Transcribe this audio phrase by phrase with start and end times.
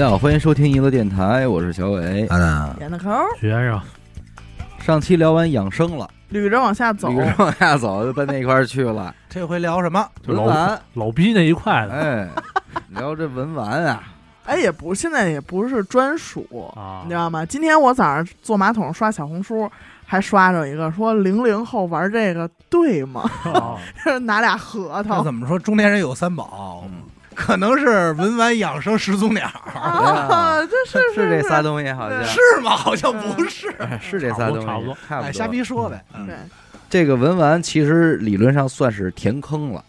[0.00, 2.26] 大家好，欢迎收听娱乐电台，我是小伟。
[2.28, 3.78] 啊的，点的抠，学生，
[4.78, 7.18] 上期聊完养生了，捋着往下走捋。
[7.18, 9.14] 着往下走就奔那块儿去了。
[9.28, 10.08] 这回聊什么？
[10.26, 12.26] 就老文玩，老逼那一块的哎，
[12.88, 14.02] 聊这文玩啊，
[14.46, 17.44] 哎，也不，现在也不是专属，啊你知道吗？
[17.44, 19.70] 今天我早上坐马桶刷小红书，
[20.06, 23.30] 还刷着一个说零零后玩这个对吗？
[23.52, 23.76] 啊
[24.22, 25.58] 拿俩核桃那怎么说？
[25.58, 27.02] 中年人有三宝，嗯
[27.40, 32.76] 可能是文玩养生始祖鸟，啊，这是是这仨东西，好像是吗？
[32.76, 33.70] 好像不是。
[33.78, 36.04] 哎是这仨东西，差不多差不多哎，瞎逼说呗。
[36.14, 36.36] 嗯对，
[36.90, 39.82] 这个文玩其实理论上算是填坑了，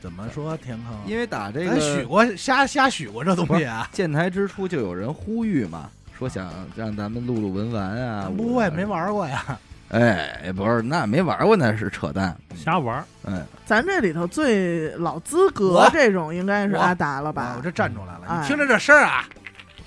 [0.00, 0.96] 怎么说填坑？
[1.06, 3.86] 因为打这咱许过瞎瞎许过这东西啊？
[3.92, 8.30] 建台之初就有人呼吁嘛，说想让咱们录录文玩啊。
[8.34, 9.44] 不会没玩过呀？
[9.90, 12.36] 哎，不是，那没玩过那是扯淡。
[12.54, 17.62] 瞎玩儿，嗯，咱这里头最老资格这种应该是阿达了啊吧我？
[17.62, 19.24] 这站出来了，哎你听着这声儿啊，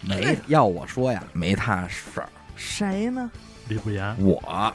[0.01, 2.27] 没要我说呀，没他事儿。
[2.55, 3.29] 谁呢？
[3.67, 4.73] 李不言我啊，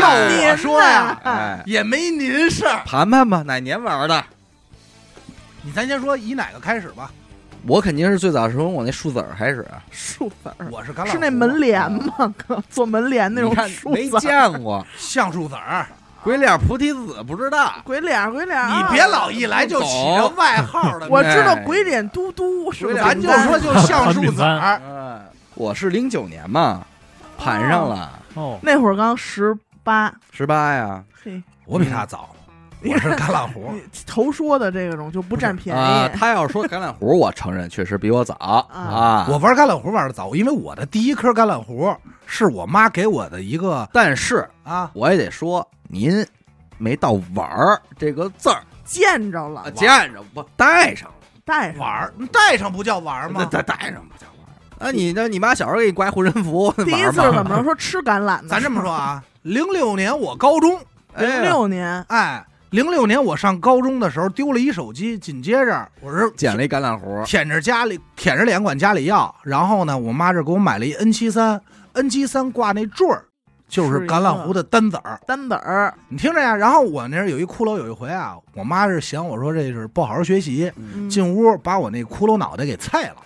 [0.00, 2.80] 要我说呀，哎，也没您事儿。
[2.86, 4.24] 盘盘吧，哪年玩的？
[5.62, 7.10] 你咱先说以哪个开始吧？
[7.66, 12.34] 我肯定是最早是从我那树籽儿开始啊， 树籽儿我是橄榄是那门帘吗？
[12.46, 15.86] 哥，做门帘那种树籽儿见过 橡树籽儿，
[16.22, 17.72] 鬼脸菩提子，不知道。
[17.84, 21.06] 鬼脸儿鬼脸你别老一来就起这外号了。
[21.08, 22.94] 我知道哎鬼脸嘟嘟是？
[22.94, 25.20] 咱就说就橡树籽儿，嗯，
[25.54, 26.84] 我是零九年嘛，
[27.38, 31.02] 盘上了哦，那会儿刚十八，十八呀。
[31.22, 32.33] 嘿，我比他早，
[32.84, 33.60] 我是橄榄核。
[33.72, 36.18] 你头说的这种就不占便啊，宜。
[36.18, 39.26] 他要说橄榄核，我承认确实比我早啊。
[39.28, 41.96] 我玩橄榄核玩的早，因为我的第一颗橄榄核
[42.26, 46.26] 是我妈给我的一个但是啊，我也得说，您
[46.78, 53.44] 没到玩儿这个字儿，见着了啊，见着不带上了，带上玩儿带上不叫玩吗？
[53.50, 54.88] 带带上不叫玩儿。
[54.88, 58.48] 啊，你那你妈小时候给你挂护身符，第一次怎么能说吃橄榄呢？
[58.48, 60.72] 咱这么说啊，零六年我高中，
[61.16, 62.44] 零哎六年哎，
[62.74, 71.60] 零六年我上高中的时候丢了一手机，紧接着我是捡了一橄榄核，舔着家里舔着脸管家里要，然后呢，我妈这给我买了一 N 七三
[71.92, 73.26] ，N 七三挂那坠儿，
[73.68, 75.20] 就是橄榄核的单子儿。
[75.24, 83.16] 单子儿，你听着呀，然后我那儿有一骷髅，有一回啊，我妈是嫌我说这是不好好学习，嗯进屋把我那骷髅脑袋给菜了，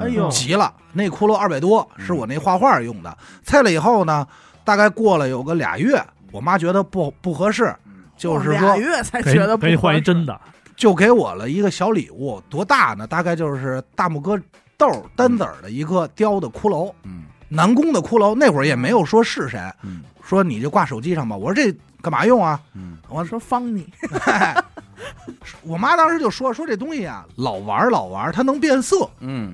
[0.00, 0.74] 哎呦急了。
[0.92, 3.18] 那骷髅二百多，是我那画画用的。
[3.44, 4.26] 菜了以后呢，
[4.64, 7.72] 大概过了有个俩月，我妈觉得不不合适，
[8.16, 10.40] 就是俩说月才觉得不给你换一真的，
[10.76, 13.06] 就给我了一个小礼物，多大呢？
[13.06, 14.40] 大概就是大拇哥
[14.76, 18.34] 豆儿单子儿的一个雕的骷髅，嗯南宫的骷髅。
[18.34, 21.36] 那会儿也没有说是谁，嗯说你就挂手机上吧。
[21.36, 21.72] 我说这
[22.02, 22.60] 干嘛用啊？
[22.74, 23.86] 嗯，我说方你
[25.62, 29.08] 我妈当时就说说这东西啊，老玩老玩，它能变色。
[29.20, 29.52] 嗯，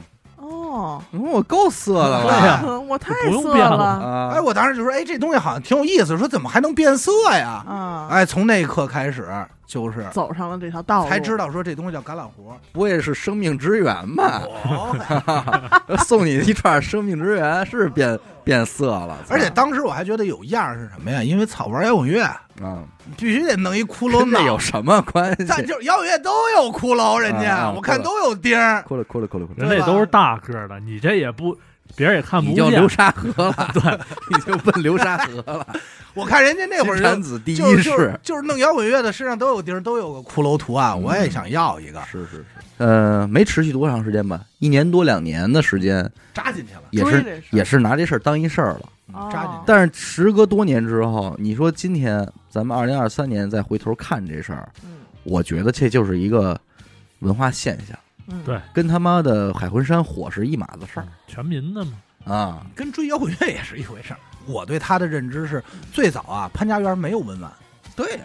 [0.52, 2.80] 哦，嗯我够色了。
[2.88, 3.84] 我太不用色变了。
[3.84, 7.64] 啊，哎，我当时就说，哎，这东西好像挺有意思，说怎么还能变色呀？
[7.68, 9.28] 啊，哎，从那一刻开始，
[9.72, 12.54] 就是走上了这条道路，才知道说这东西叫橄榄核。
[12.72, 14.42] 不会是生命之源吧？
[14.66, 21.22] 哦， 送你一串生命之源是变变色了，而且当时我还觉得有样是什么呀？
[21.22, 22.84] 因为草玩摇滚乐，啊，
[23.16, 24.58] 必须得弄一骷髅跟这有。
[24.58, 25.46] 什么关系？
[25.48, 28.84] 但就是摇滚乐都有骷髅，人家、啊啊我看都有钉儿。
[28.86, 31.56] 骷髅骷髅骷髅骷髅，人类都是大个的，你这也不，
[31.96, 32.88] 别人也看不你就流。
[32.88, 33.98] 沙河了， 对，
[34.30, 35.66] 你就奔流沙河了。
[36.14, 42.44] 我看人家那会儿金就蝉子第一就是就是世，就是弄摇滚乐的身上都有钉儿，都有个骷髅图案，我也想要一个，是是是，
[42.76, 48.80] 呃，没持续多长时间吧，一年多两年的时间，扎进去了，也是也是拿这事儿当一事儿了。
[49.14, 49.58] 哦扎进去。
[49.66, 54.90] 但是时隔多年之后，你说今天咱们二零二三年再回头看这事儿，嗯
[55.24, 56.58] 我觉得这就是一个
[57.20, 57.96] 文化现象，
[58.28, 58.60] 嗯，对。
[58.72, 61.06] 跟他妈的海魂山火是一码子事儿。
[61.26, 61.92] 全民的嘛，
[62.24, 62.66] 啊。
[62.74, 64.18] 跟追摇滚乐也是一回事儿。
[64.46, 67.50] 我对他的认知是，最早啊，潘家园没有文玩，
[67.94, 68.20] 对呀、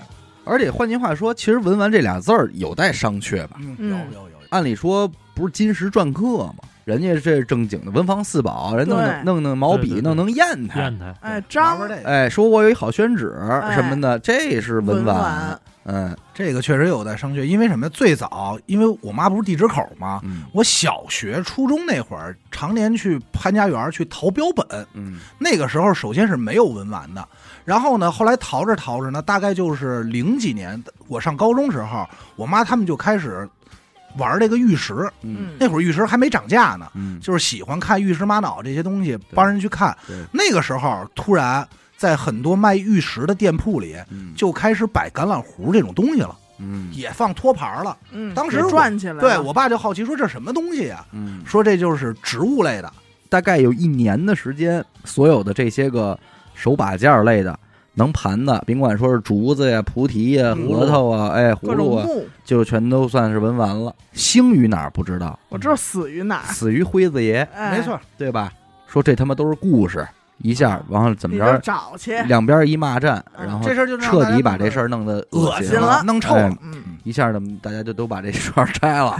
[0.45, 3.57] 而且换句话说，其实“文玩”这俩字儿有待商榷吧。
[3.59, 3.75] 嗯。
[3.77, 6.55] 嗯有有有，按理说不是金石篆刻吗？
[6.85, 9.07] 人家这是正经的文房四宝，人弄对。
[9.23, 10.01] 弄弄弄毛笔，对对对。
[10.03, 13.35] 弄弄砚台，砚台，哎，玩张玩这个，哎，说我有一好宣纸
[13.73, 15.15] 什么的，这是文玩。
[15.17, 17.43] 玩嗯这个确实有待商榷。
[17.43, 17.89] 因为什么？
[17.89, 20.19] 最早，因为我妈不是地质口吗？
[20.23, 24.85] 嗯我小学、初中那会儿，常年去潘家园去淘标本。
[24.93, 27.27] 嗯那个时候，首先是没有文玩的，
[27.65, 32.05] 然后呢，后来淘着淘着呢，大概就是零几年，我上高中时候，
[32.35, 33.47] 我妈他们就开始
[34.17, 35.09] 玩这个玉石。
[35.21, 39.95] 嗯那会儿玉石还没涨价呢，嗯，就是喜欢看玉石玛瑙这些东西，帮人去看。
[40.05, 41.67] 对，那个时候，突然
[41.97, 44.33] 在很多卖玉石的店铺里，嗯。
[44.35, 46.37] 就开始摆橄榄核这种东西了。
[46.59, 46.89] 嗯。
[46.93, 47.97] 也放托盘了。
[48.11, 51.05] 嗯，当时给转起来了，对我爸就好奇说这什么东西啊？
[51.11, 52.93] 嗯，说这就是植物类的，
[53.29, 56.17] 大概有一年的时间，所有的这些个
[56.53, 57.59] 手把件儿类的
[57.93, 60.67] 能盘的，甭管说是竹子呀、菩提呀、嗯。
[60.67, 63.93] 核桃啊，哎，葫各芦啊，种木，就全都算是闻完了。
[64.13, 67.77] 兴于哪儿不知道，我知道死于哪儿，死于辉子爷，哎。
[67.77, 68.51] 没错，对吧？
[68.87, 70.07] 说这他妈都是故事，
[70.39, 76.55] 一下完了怎么着，找去，两边一骂战，嗯然后这事儿就彻底把这事儿弄得恶心了，弄臭了。
[77.03, 79.17] 一下呢，大家就都把这串儿拆了，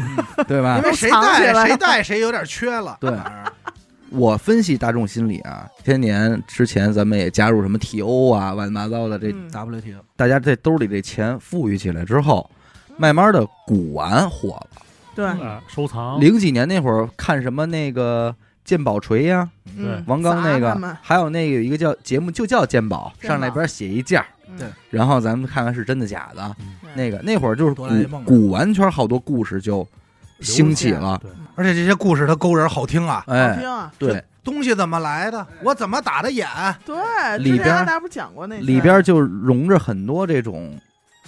[0.48, 0.84] 对吧因？
[0.84, 2.98] 为谁带谁带谁有点缺了。
[3.00, 3.12] 对
[4.10, 12.50] 我分析大众心理啊，千年之前咱们也加入什么 TO 啊，乱七八糟的，这嗯 WTO 大家这兜里这钱富裕起来之后，
[12.98, 14.82] 慢慢的古玩火了。
[15.16, 18.34] 对，哎收藏，零几年那会儿看什么那个
[18.68, 23.36] 鉴宝锤呀、嗯，王刚那个砸他们，还有那个有一个叫节目就叫鉴宝，鉴宝。
[23.36, 24.58] 上那边写一价，嗯。
[24.60, 24.68] 对。
[24.90, 26.56] 然后咱们看看是真的假的。
[26.94, 29.88] 那个那会儿就是古哆啦 A 梦古玩圈好多故事就
[30.42, 36.48] 兴起了，对，而且这些故事它勾人好听啊，好哎，听啊，对，东西怎么来的，我怎么打的眼，
[36.86, 36.96] 对，
[37.38, 40.78] 里边之前阿达不讲过那些里边就融着很多这种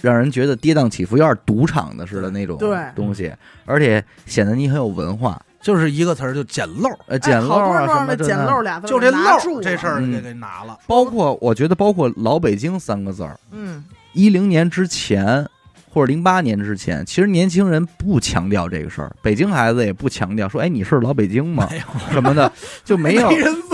[0.00, 2.76] 让人觉得跌宕起伏、有点赌场的似的那种对。
[2.96, 3.32] 东西，
[3.64, 10.10] 而且显得你很有文化，就是一个词儿，就捡漏，呃，哎捡漏好多啊什么的捡漏俩字就这漏这事儿嗯。
[10.10, 10.78] 给给拿了。
[10.86, 15.46] 包括我觉得包括老北京三个字儿，嗯，一零年之前
[15.92, 21.68] 或者零八年之前，其实年轻人不强调这个事儿，北京孩子也不强调说，哎，你是老北京吗？
[22.10, 22.50] 什么的，
[22.84, 23.30] 就没有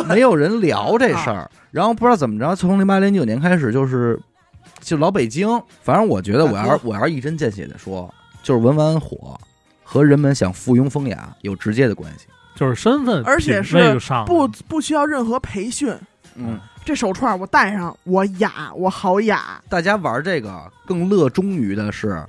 [0.08, 1.50] 没有人聊这事儿。
[1.70, 4.18] 然后不知道怎么着，从零八零九年开始，就是
[4.80, 5.46] 就老北京，
[5.82, 8.12] 反正我觉得我要是我要是一针见血的说，
[8.42, 9.38] 就是文玩火
[9.88, 12.26] 和人们想附庸风雅有直接的关系。
[12.56, 15.94] 就是身份，而且是不不需要任何培训，
[16.34, 22.24] 嗯，这手串我戴上我雅，我好雅，大家玩这个更乐衷于的是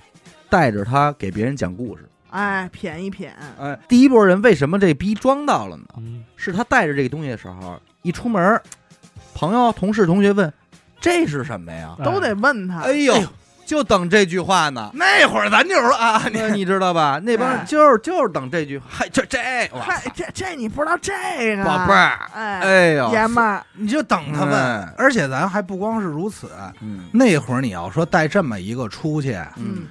[0.49, 2.03] 带着它给别人讲故事。
[2.29, 5.85] 哎，谝一谝，哎，第一波人为什么这逼装到了呢？
[5.95, 8.61] 嗯，是他带着这个东西的时候，一出门，
[9.33, 10.53] 朋友、同事、同学问
[10.99, 11.95] 这是什么呀？
[12.03, 13.27] 都得问他，哎呦哎呦，
[13.67, 14.89] 就等这句话呢。
[14.93, 17.19] 那会儿咱就是说啊，你你知道吧？
[17.21, 19.37] 那帮人哎就是就是等这句，嗨，这这，
[19.77, 21.11] 嗨，这这你不知道这
[21.57, 24.93] 个，宝贝儿，哎，哎呦，爷们儿，你就等他问哎。
[24.97, 26.49] 而且咱还不光是如此，
[26.81, 27.09] 嗯。
[27.11, 29.83] 那会儿你要说带这么一个出去，嗯，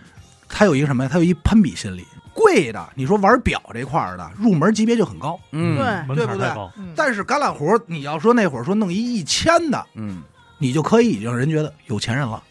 [0.49, 1.11] 他有一个什么呀？
[1.13, 2.07] 他有一攀比心理。
[2.33, 5.85] 贵的，你说玩表这块儿的入门级别就很高，嗯，对。
[6.07, 6.47] 门对不对？
[6.47, 6.93] 槛太高，嗯。
[6.97, 10.23] 但是橄榄核，你要说那会儿说弄一一千的，嗯，
[10.59, 12.43] 你就可以让人觉得有钱人了。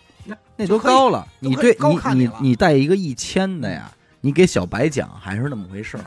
[0.55, 1.27] 那都高了。
[1.39, 3.91] 你对你你你你带一个一千的呀，
[4.21, 6.03] 你给小白讲还是那么回事儿。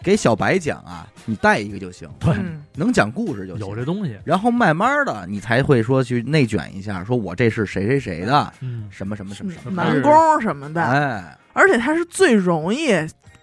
[0.00, 3.66] 给小白讲啊，你带一个就行，对，嗯能讲故事就行。
[3.66, 12.90] 有这东西，然后慢慢的，你才会说去内卷一下，说我这是谁谁谁的，嗯，什么什么什么什么，男工什么的，哎，而且它是最容易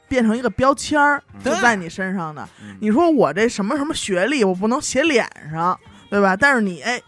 [0.08, 2.48] 变成一个标签儿，在你身上的。
[2.64, 5.78] 嗯你说我这什么什么学历，我不能写脸上，
[6.10, 6.38] 对吧？
[6.38, 7.00] 但是你哎，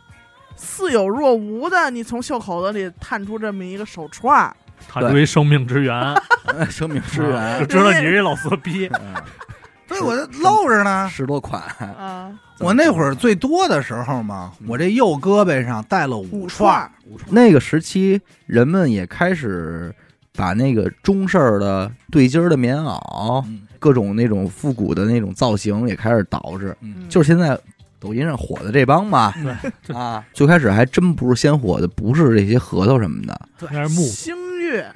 [0.58, 4.56] 似有若无的，你从袖口子里探出这么一个手串儿，
[4.90, 5.96] 它作为生命之源，
[6.70, 7.60] 生命之源。
[7.62, 8.90] 就，知道你是一老色逼，
[9.88, 11.10] 所以，我露着呢。
[11.10, 14.68] 十多款，啊，我那会儿最多的时候嘛，嗯。
[14.68, 16.92] 我这右胳膊上戴了五五串
[17.30, 19.94] 那个时期，人们也开始
[20.36, 23.62] 把那个中式儿的对襟儿的棉袄，嗯。
[23.80, 27.58] 各种那种复古的那种造型也开始捯饬，嗯，就是现在
[28.08, 29.34] 抖音上火的这帮嘛，
[29.86, 33.38] 对，啊，最开始还真不是先火的，不是这些核桃什么的，
[33.70, 34.90] 那是木，星月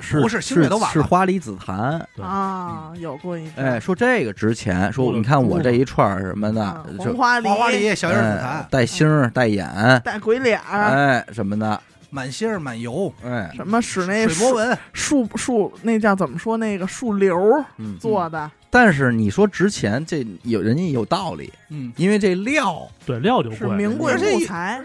[0.00, 2.04] 是不是星月都晚了是花梨紫檀。
[2.20, 11.80] 啊，有过一次哎，说这个值钱，说你看我这一串儿什么的红花梨、花花梨、小叶紫哎檀、带星儿带眼，带鬼脸儿，哎什么的，
[12.10, 16.56] 满星儿、满油、哎，什么使那树水波纹，树树那叫怎么说？
[16.56, 24.82] 那个树瘤儿嗯，做的，但是你说值钱，这有人家有道理，嗯，因为这料，对，料就是贵，名贵木材，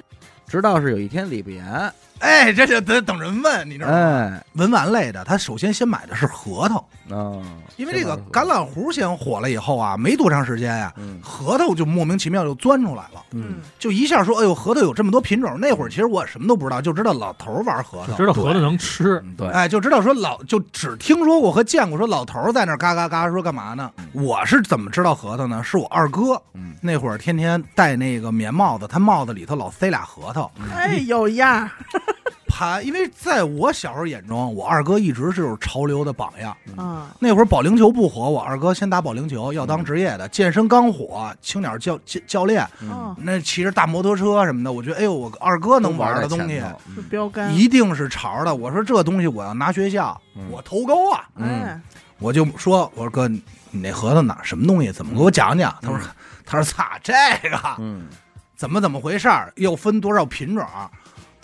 [0.48, 3.94] 直到是有一天李不言，哎，这就得等人问，你知道吗？
[3.96, 7.42] 哎，文玩类的，他首先先买的是核桃，哦，
[7.78, 15.60] 因为这个橄榄核先火了以后啊，没多长时间呀、嗯核桃就莫名其妙就钻出来了，嗯，就一下说，哎呦，核桃有这么多品种。
[15.60, 23.92] 那会儿其实我什么都不知道，就知道老头儿玩核桃，知道核桃能吃，嗯对，哎，就知道说老就只听说过和见过说老头儿在那儿嘎嘎嘎说干嘛呢？
[24.14, 25.64] 我是怎么知道核桃呢？
[25.64, 31.72] 是我二哥嗯，那会儿天天戴那个棉帽子，他帽子里头老塞俩核桃，哎，有样儿，
[32.52, 36.56] 盘，因为在我小时候眼中，我二哥一直是潮流的榜样。
[36.78, 46.62] 嗯那会儿保龄球不火，我二哥先打保龄球，要当职业的；健身刚火，青鸟教教教练，哦，那骑着大摩托车什么的，我觉得，哎呦，我二哥能玩的东西，
[46.94, 48.54] 是标杆，一定是潮的。
[48.54, 51.30] 我说这东西我要拿学校，嗯我头高啊！
[51.36, 51.82] 嗯，
[52.20, 53.42] 我就说，我说哥，你
[53.72, 54.92] 那核桃哪什么东西？
[54.92, 55.74] 怎么给我讲讲？
[55.82, 56.00] 他说，
[56.46, 57.14] 他说， 擦，这
[57.50, 58.08] 个嗯
[58.56, 59.52] 怎么怎么回事儿？
[59.56, 60.66] 又分多少品种？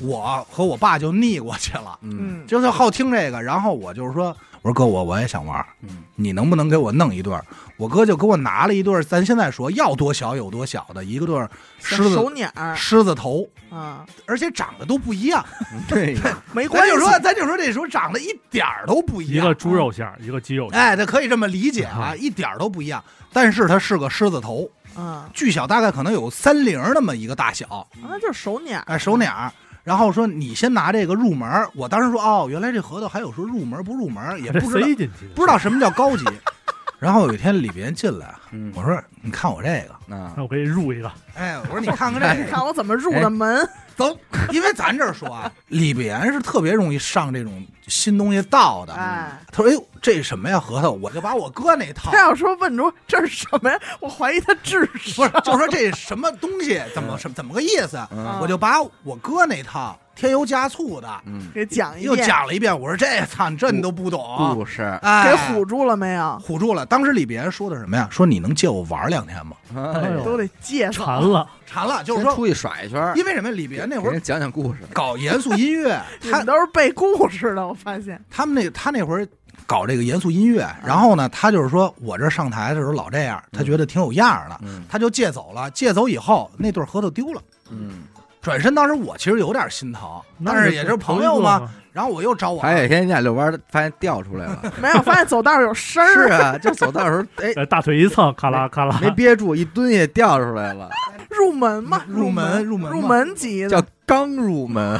[0.02, 3.42] 我和我爸就腻过去了，嗯嗯，就是好听这个。
[3.42, 7.44] 然后我就是说，我说哥，我我也想玩，嗯你能不能给我弄一对儿？
[7.78, 11.50] 我哥就给我拿了一对儿，咱现在说要多小有多小的一个对儿
[11.80, 12.32] 狮子手
[12.76, 15.46] 狮子头，啊，而且长得都不一样。
[15.88, 19.46] 对呀，没关系，咱就说，咱就说这时候长得一点儿都不一样。
[19.46, 20.82] 一个猪肉馅儿，一个鸡肉馅儿。
[20.82, 23.04] 哎，这可以这么理解啊，一点儿都不一样。
[23.32, 29.52] 但是它是个狮子头，嗯，巨小，大概可能有三零那么一个大小，那就是手鸟，哎，手鸟儿。
[29.88, 36.26] 然后说你先拿这个入门儿，我当时说哦，原来这核桃还有说入门不入门，也不知道不知道什么叫高级。
[37.00, 38.70] 然后有一天里边进来，嗯。
[38.76, 41.12] 我说你看我这个，那那我可以入一个。
[41.36, 44.18] 哎，我说你看看这你，看我怎么入的门，走，
[44.52, 48.94] 因为咱这儿说啊， 里边是特别容易上这种新东西道的。
[48.94, 57.98] 哎，他说：“哎呦，这什么呀，核桃？”我就把我哥那套他，要说问出这是什么呀，我怀疑他智不是商，，就说这什么东西，怎么什么怎么个意思？
[58.12, 62.78] 嗯我就把我哥那套添油加醋的嗯给讲一又遍，讲了一遍。
[62.78, 66.42] 我说：“这操，这你都不懂故事，哎，给唬住了没有？
[66.46, 68.08] 唬住了。”当时里边说的什么呀？
[68.12, 69.56] 说你能借我玩两天吗？
[70.02, 73.52] 哎都得借上馋了，馋了，就是说，出去耍一圈，因为什么？
[73.52, 79.28] 李别那会儿给人讲讲故事，搞严肃音乐， 他们都是背故事的，我发现，他们那他那会儿
[79.66, 84.84] 搞这个严肃音乐，然后呢，他就是说我这上台的时候老这样，他觉得挺有样的，嗯。
[84.90, 85.70] 他就借走了。
[85.72, 87.42] 借走以后，那对核桃丢了。
[87.70, 88.04] 嗯，
[88.48, 90.10] 转身当时我其实有点心疼，
[90.46, 91.70] 但是也是朋友嘛嘛。。
[91.92, 100.90] 然后我又找我，还有一天你俩遛弯儿，发现掉出来了， 没有发现走道有声儿，是啊，就走道的时候，哎，呃，大腿一蹭，咔啦咔啦，没憋住，一蹲也掉出来了，
[101.30, 104.98] 入门嘛，入门门入门入门级叫，刚入门。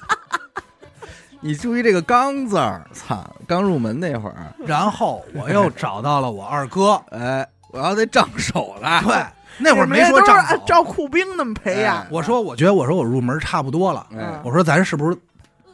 [1.40, 3.24] 你注意这个“刚”字儿，操！
[3.46, 9.00] 刚入门那会儿，然后我又找到了我二哥，哎，我要得长手了。
[9.06, 9.24] 对，
[9.60, 10.56] 那会儿没说长手。
[10.56, 15.16] 按照库兵那么培养哎，我说，我觉得我说我入门差不多了，哎，我说咱是不是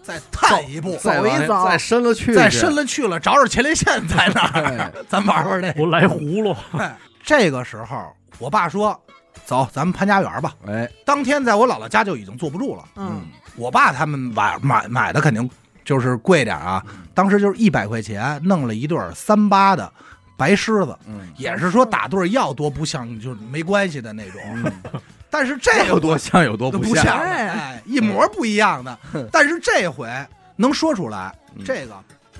[0.02, 5.82] 再探一步，走一走再深了去，再深了去了，找找前列腺在哪儿，哎， 咱玩玩这个。
[5.82, 8.96] 我来葫芦， 哎这个时候，我爸说
[9.44, 10.52] ：“走，咱们潘家园吧。
[10.68, 12.84] 哎，”当天在我姥姥家就已经坐不住了。
[12.94, 13.22] 嗯，
[13.56, 15.50] 我爸他们买买买的肯定
[15.84, 16.80] 就是贵点啊，
[17.14, 19.92] 当时就是一百块钱弄了一对儿三八的
[20.36, 24.40] 白狮子，嗯也是说打对儿要多不像就是没关系的那种。
[24.54, 24.72] 嗯，
[25.30, 28.98] 但是这有多像有多不像的，哎哎，一模不一样的。
[29.32, 30.08] 但是这回
[30.56, 31.94] 能说出来，嗯这个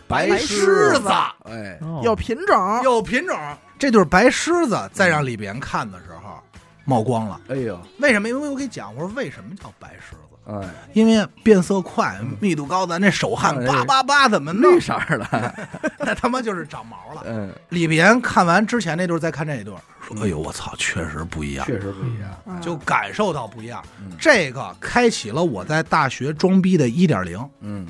[0.09, 1.09] 白狮狮子
[1.45, 3.37] 哎，哦有品种，有品种，
[3.79, 6.39] 这对白狮子再让里边看的时候
[6.85, 7.41] 冒光了。
[7.49, 8.29] 哎呦，为什么？
[8.29, 10.19] 因为我给你讲，我说为什么叫白狮子？
[10.49, 10.61] 哎，
[10.93, 14.81] 因为变色快，密度高，咱这手汗哎叭叭叭怎么弄绿？
[14.81, 17.23] 色儿的， 那他妈就是长毛了。
[17.27, 19.77] 嗯，李碧岩看完之前那段，再看这一段，
[20.07, 22.31] 说：“哎呦，我操，确实不一样，确实不一样。
[22.47, 23.83] 嗯就感受到不一样。
[24.01, 27.39] 嗯这个开启了我在大学装逼的一点零。
[27.61, 27.87] 嗯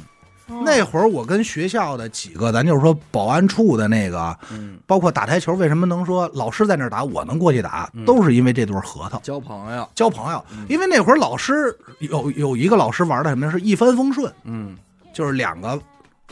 [0.48, 0.62] 哦。
[0.64, 8.04] 那会儿我跟学校的几个，咱就是说保安处的那个，嗯，包括打台球，为什么能说老师在那儿打，我能过去打，嗯。
[8.04, 9.18] 都是因为这对核桃。
[9.20, 10.44] 交朋友，交朋友。
[10.50, 10.64] 嗯。
[10.68, 14.76] 因为那会儿老师有有一个老师玩的什么是一帆风顺，嗯。
[15.12, 15.80] 就是两个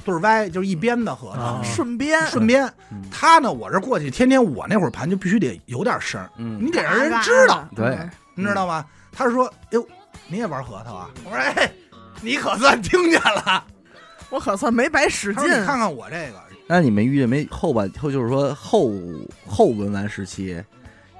[0.04, 2.64] 对歪，就是一边的核桃啊，顺边顺边。
[2.90, 3.02] 嗯。
[3.10, 6.58] 他呢，我这过去，天天我那会儿盘就必须得有点声，嗯。
[6.64, 7.98] 你得让人知道，对，
[8.34, 8.84] 你知道吗？
[9.16, 9.86] 他说：“哟，
[10.26, 11.70] 你也玩核桃啊？”我说：“哎，
[12.20, 13.64] 你可算听见了。
[14.34, 18.92] 我可算没白使”劲说：“你看看我这个，那你们遇见没后半后就是说后
[19.46, 20.60] 后文玩时期，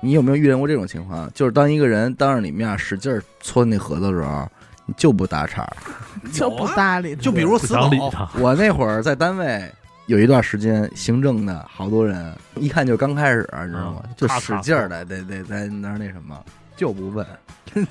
[0.00, 1.30] 你有没有遇见过这种情况？
[1.32, 4.48] 就是当一个人当着你面使劲儿搓那盒子的时候，
[4.86, 5.76] 你就不搭茬儿。
[6.32, 8.28] 就不搭理他，就比如不死理他。
[8.38, 9.70] 我那会儿在单位
[10.06, 14.02] 有一段时间，行政的好多人，一看就刚开始，你知道吗？
[14.16, 16.42] 就使劲儿的，得得在那儿那什么，
[16.76, 17.26] 就不问，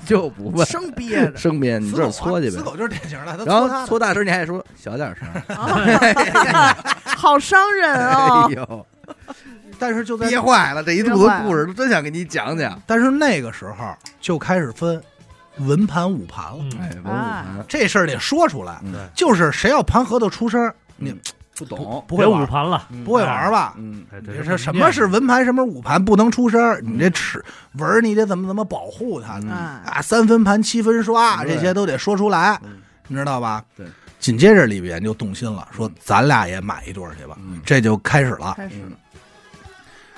[0.04, 2.56] 就不问，生憋着，生憋你自个儿死狗啊搓去呗。
[2.56, 5.56] 死狗就是典型的，他然后他搓大声，你还说小点声。
[5.56, 6.76] 啊
[7.16, 8.52] 好伤人啊哎！
[8.52, 8.86] 呦，
[9.78, 12.80] 但是就在憋坏了，这一肚子故事都真想给你讲讲。
[12.86, 15.02] 但是那个时候就开始分
[15.58, 18.78] 文盘武盘了，嗯，哎，文武盘，这事儿得说出来。
[18.84, 21.14] 嗯就是谁要盘核桃出声儿，你
[21.56, 23.74] 不懂，不会玩，别五盘了，嗯不会玩吧？
[23.78, 27.44] 嗯，哎，你这这什么是文盘，什么是武盘，不能出声你这尺
[27.78, 30.02] 纹，你得怎么怎么保护它呢啊，啊？
[30.02, 32.58] 三分盘、七分刷，这些都得说出来。
[32.64, 33.62] 嗯你知道吧？
[33.76, 33.86] 对。
[34.18, 38.54] 紧接着李岩就动心了，说咱俩也买一对儿去吧，嗯这就开始了。
[38.56, 38.92] 开始嗯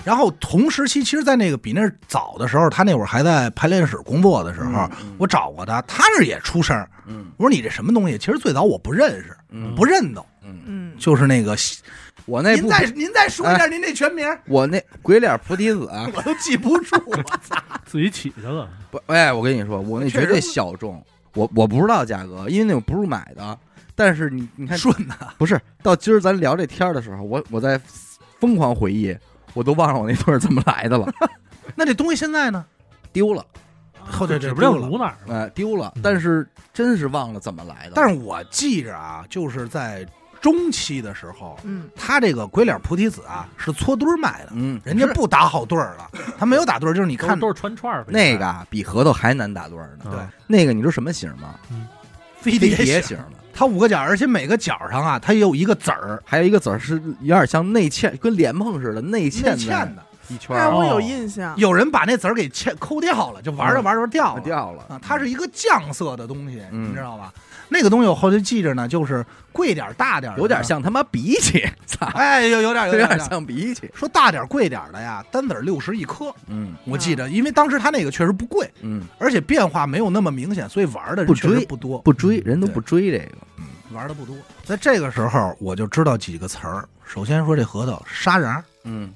[0.04, 6.76] 然后同时期，其实，在那个比那早的时候，他那会儿还在排练室工作的时候，嗯我找过他，他那儿也出声。
[7.08, 8.16] 嗯我说你这什么东西？
[8.16, 11.56] 其实最早我不认识，嗯不认得，嗯，嗯，就是那个。
[12.24, 17.00] 我那部您再您再说一下您那全名，我那鬼脸菩提子啊， 我都记不住。
[17.06, 17.56] 我操！
[17.86, 18.68] 自己起的了。
[18.90, 21.00] 不，哎，我跟你说，我那绝对小众，
[21.34, 23.56] 我我不知道价格，因为那种不是买的。
[23.94, 27.80] 但是你你看，顺的，不是到今儿咱聊这天儿的时候，我我在
[28.40, 29.16] 疯狂回忆，
[29.54, 31.06] 我都忘了我那对儿怎么来的了，
[31.76, 32.64] 那这东西现在呢？
[33.12, 33.46] 丢了，
[34.00, 35.42] 后对这指不定丢了撸哪儿了。
[35.42, 36.02] 哎，丢了嗯。
[36.02, 37.92] 但是真是忘了怎么来的。
[37.94, 40.04] 但是我记着啊，就是在
[40.46, 50.04] 中期的时候，嗯，他这个鬼脸菩提子啊是搓堆儿卖的，嗯，人家不打好对儿了，他没有打对儿，就是你看都都是穿串儿那个啊比核桃还难打对儿呢。
[50.04, 51.56] 嗯对那个你知道什么型吗？
[52.40, 56.22] 飞碟碟型的，它五个角，而且每个角上啊，它也有一个籽儿。
[56.24, 60.02] 还有一个籽儿是有点像内嵌，跟莲蓬似的内嵌内嵌的。
[60.28, 61.00] 一圈哎，我有哦。
[61.00, 64.40] 印象，有人把那籽儿给嵌抠掉了，就玩着玩着掉了。
[64.42, 64.84] 掉了。
[64.88, 66.90] 啊，它是一个酱色的东西，嗯。
[66.90, 67.32] 你知道吧？
[67.68, 73.28] 那个东西我后来记着呢，就是贵点儿大点儿的，有点，像他妈鼻涕， 操，哎，有有点有有点点像。
[73.30, 73.90] 像鼻涕。
[73.94, 83.36] 说大点儿贵点儿的呀，单子儿六十一颗，嗯我记着，因为当时他那个确实不贵，嗯，而且变化没有那么明显，所以玩的人不确实追不多，不追，人都不追这个。
[83.58, 84.36] 嗯玩的不多。
[84.64, 86.84] 在这个时候，我就知道几个词儿。
[87.04, 89.12] 首先说这核桃沙瓤儿，嗯，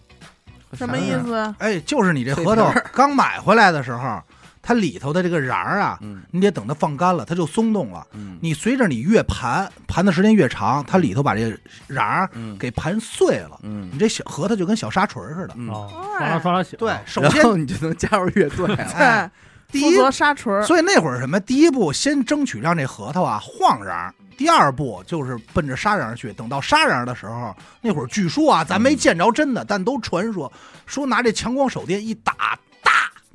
[0.74, 1.10] 什么意？
[1.26, 1.54] 思？
[1.58, 4.22] 哎，就是你这核桃刚买回来的时候，
[4.62, 8.06] 它里头的这个瓤儿啊，嗯你得等它放干了，它就松动了。
[8.12, 11.56] 嗯你随着你越盘，盘的时间越长，它里头把这
[11.88, 15.54] 瓤给盘碎了，嗯你这小核桃就跟小沙锤似的。
[15.66, 16.78] 刷啦刷啦响。
[16.78, 19.30] 对，首先你就能加入乐队了。
[19.72, 26.32] 第一负责沙锤，所以那会儿什么，第一步先争取让这核桃啊晃瓤儿，第二步就是奔着沙瓤儿去。
[26.32, 30.52] 等到沙瓤儿的时候，那会儿据说啊，咱没见着真的，但都传说
[30.86, 32.58] 说拿这强光手电一打，哒，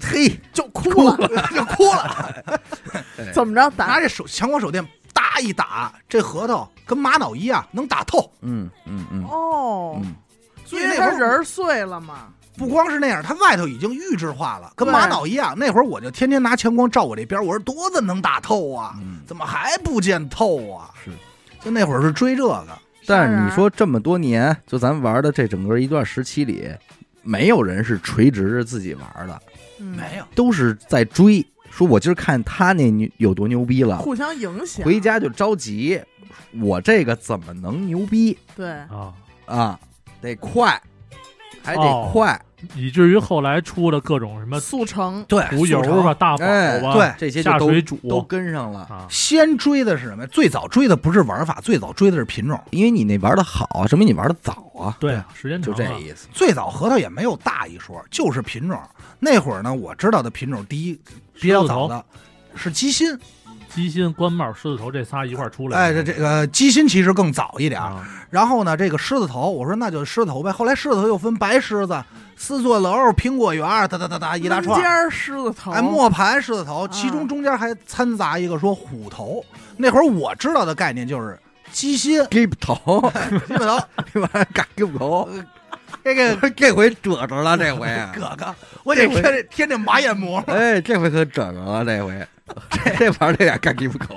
[0.02, 1.18] 嘿，就哭了，
[1.54, 2.44] 就哭了。
[3.34, 4.00] 怎么着拿打？
[4.00, 8.30] 这手强光手电哒一打，这核桃跟玛瑙一样能打透。
[8.42, 10.14] 嗯嗯嗯哦，嗯，
[10.72, 12.28] 因为所以那会儿人儿碎了嘛。
[12.58, 15.54] 不光是那样，它外头已经预制化了，跟玛瑙一样。
[15.58, 20.90] 那会儿我就天天拿强光照我这边，我说多子能打透啊，嗯怎么还不见透啊？
[21.04, 21.12] 是，
[21.62, 22.68] 就那会儿是追这个。
[23.06, 26.72] 但是你说这么多年，就咱玩的这整个一段时期里，
[27.24, 31.46] 没有人是垂直着自己玩的，嗯，没有，都是在追。
[31.70, 34.86] 说我今儿看他那牛有多牛逼了，互相影响。
[34.86, 36.02] 回家就着急。
[36.62, 39.14] 我这个怎么能牛逼对，啊，
[39.46, 39.80] 啊？
[40.22, 40.82] 得快，
[41.66, 42.40] 还得哦快。
[42.74, 50.26] 以至于后来出的各种什么速成对，速成吧、大宝哎吧，对这些下水煮都跟上了，啊，先追的是什么？
[50.28, 52.60] 最早追的不是玩法，最早追的是品种。
[52.72, 56.28] 因为你那玩的好，证明你玩的早啊，对，时间就长就这意思。
[56.34, 58.80] 最早核桃也没有大一说，就是品种。
[59.20, 61.00] 那会儿呢，我知道的品种，第一
[61.40, 62.04] 比较早的
[62.56, 63.16] 是鸡心。
[63.76, 65.84] 鸡心、官帽、狮子头这仨一块儿出来的。
[65.84, 67.90] 哎，这这个鸡心其实更早一点儿。
[67.90, 70.50] 啊，然后呢，这个狮子头，我说那就狮子头呗。
[70.50, 72.02] 后来狮子头又分白狮子、
[72.38, 75.12] 四座楼、苹果园，哒哒哒哒一大串门尖。
[75.12, 79.44] 狮子头，哎，磨盘狮子头，啊其中中间还掺杂一个说虎头。
[79.76, 81.38] 那会儿我知道的概念就是
[81.74, 83.12] 鸡心、给不头，
[83.46, 85.30] 鸡巴头， 这玩意儿嘎给头，
[86.02, 87.88] 这个这回褶着了，这回。
[88.16, 90.42] 哥哥，我得贴这贴这马眼膜。
[90.48, 92.26] 哎，这回可褶着了，这回。
[92.72, 94.16] 这 这玩意儿这俩干鸡巴口，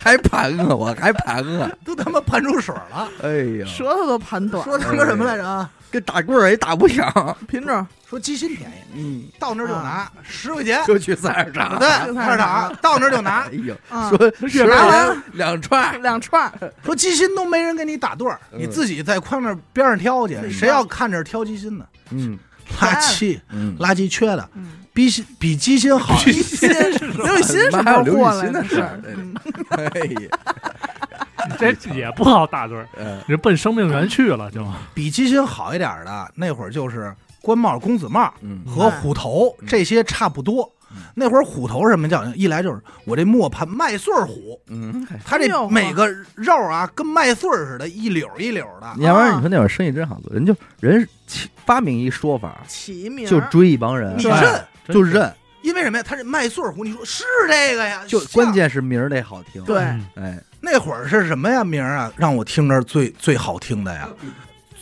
[0.00, 1.70] 还盘啊，我还盘啊。
[1.84, 3.08] 都他妈盘出水了。
[3.22, 4.62] 哎呀，舌头都盘短。
[4.64, 5.68] 说他妈什么来着啊？
[5.90, 7.36] 跟打棍儿也打不响。
[7.48, 10.80] 品种说鸡心便宜，嗯，到那儿就拿十块钱。
[10.86, 11.78] 就去菜市场。
[11.78, 13.50] 对，去菜市场到那儿就拿哎。
[13.52, 20.36] 呦，啊，说十块完钱两串，两串儿， 说鸡心都没人给你打对儿，嗯你自己在筐那边上挑去。
[20.36, 21.84] 嗯谁要看着挑鸡心呢？
[22.10, 22.38] 嗯
[22.80, 26.18] 垃圾，嗯，垃圾缺的，嗯，比心比鸡心好。
[26.24, 28.98] 刘雨欣，刘雨欣什么时候过来的事儿？
[29.04, 29.34] 嗯
[29.76, 34.66] 哎呀，这也不好打对儿，呃，这奔生命源去了就。
[34.94, 41.02] 比鸡心好一点的，那会儿就是官帽、公子帽嗯和虎头嗯这些差不多嗯。
[41.14, 42.24] 那会儿虎头什么叫？
[42.34, 49.04] 一来就是我这磨盘麦穗虎，嗯，它这每个肉啊跟麦穗似的，一绺一绺的。
[49.04, 56.04] 要不然你说那会儿生意真好做，人就人起发明一说法，起名就追一帮人你，对认，就认，因为什么呀？
[56.06, 58.02] 他是麦穗儿虎，你说是这个呀？
[58.06, 59.62] 就关键是名儿得好听。
[59.64, 61.62] 对嗯哎，那会儿是什么呀？
[61.64, 64.08] 名儿啊，让我听着最最好听的呀，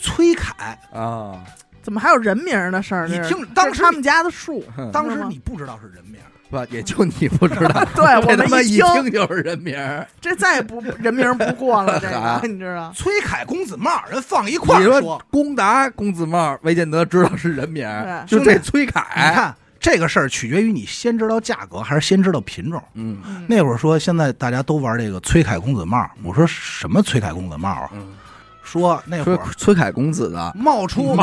[0.01, 0.79] 崔凯。
[0.93, 1.45] 啊，
[1.83, 3.09] 怎么还有人名儿的事儿？
[3.09, 10.07] 你听当时他们家的树，当时你不知道是人名儿，不，也就你不知道， 对我 他妈一们一听，就是人名儿。
[10.21, 12.93] 这再不人名不过了，这啊个 你知道？
[12.95, 17.87] 崔凯公子帽，人放一块你说儿说，龚达、公子茂、魏建德知道是人名
[18.27, 22.83] 就这崔凯你凯，看这个事儿取决于你先知道价格还是先知道品种。
[22.95, 27.91] 嗯嗯那会儿说现在大家都玩这个崔凯公子帽，我说什么崔凯公子帽啊？
[27.93, 28.15] 嗯，
[28.63, 31.23] 说那会儿崔凯公子的，冒出帽，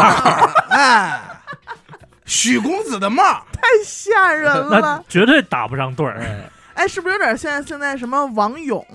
[0.69, 1.19] 哎，
[2.25, 5.03] 许公子的帽，太吓人那了。
[5.09, 6.21] 绝对打不上对儿。
[6.75, 8.85] 哎，是不是有点像现在什么王勇？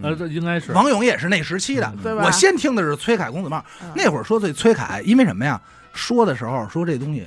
[0.00, 1.92] 呃，这应该是王勇也是那时期的。
[2.04, 2.22] 对吧？
[2.24, 5.60] 我先听的是崔凯公子帽，嗯那会儿说这崔凯，因为什么呀？
[5.92, 7.26] 说的时候说这东西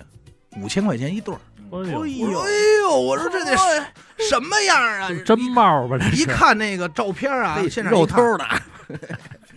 [0.55, 1.39] 五千块钱一对儿，
[1.71, 3.93] 哎呦哎呦我说哎呦，我说这得哎
[4.29, 5.09] 什么样啊？
[5.25, 5.97] 真帽吧？
[5.99, 8.45] 这一看那个照片啊，现场肉偷的，
[8.87, 8.97] 那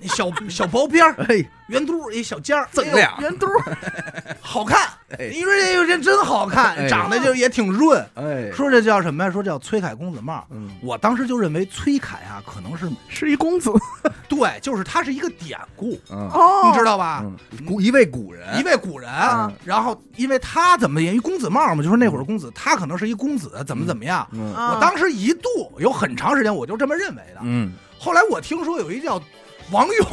[0.08, 3.46] 小小薄边儿哎，圆嘟一小尖儿，锃亮，圆嘟，
[4.40, 4.88] 好看。
[5.16, 8.04] 哎你说这个人真好看，哎长得就也挺润。
[8.14, 9.30] 哎，说这叫什么呀？
[9.30, 10.44] 说叫崔凯公子帽。
[10.50, 13.70] 嗯，我当时就认为崔凯啊，可能是是一公子
[14.28, 17.20] 对，就是他是一个典故，嗯哦，你知道吧？
[17.22, 24.26] 嗯，古一位古人，一位古人，嗯然后因为他怎么演一公子帽嘛，就是那会儿公子，他可能是一公子，怎么怎么样。
[24.32, 27.40] 嗯啊我当时一度有很长时间我就这么认为的。
[27.42, 29.20] 嗯，后来我听说有一叫
[29.70, 30.06] 王勇，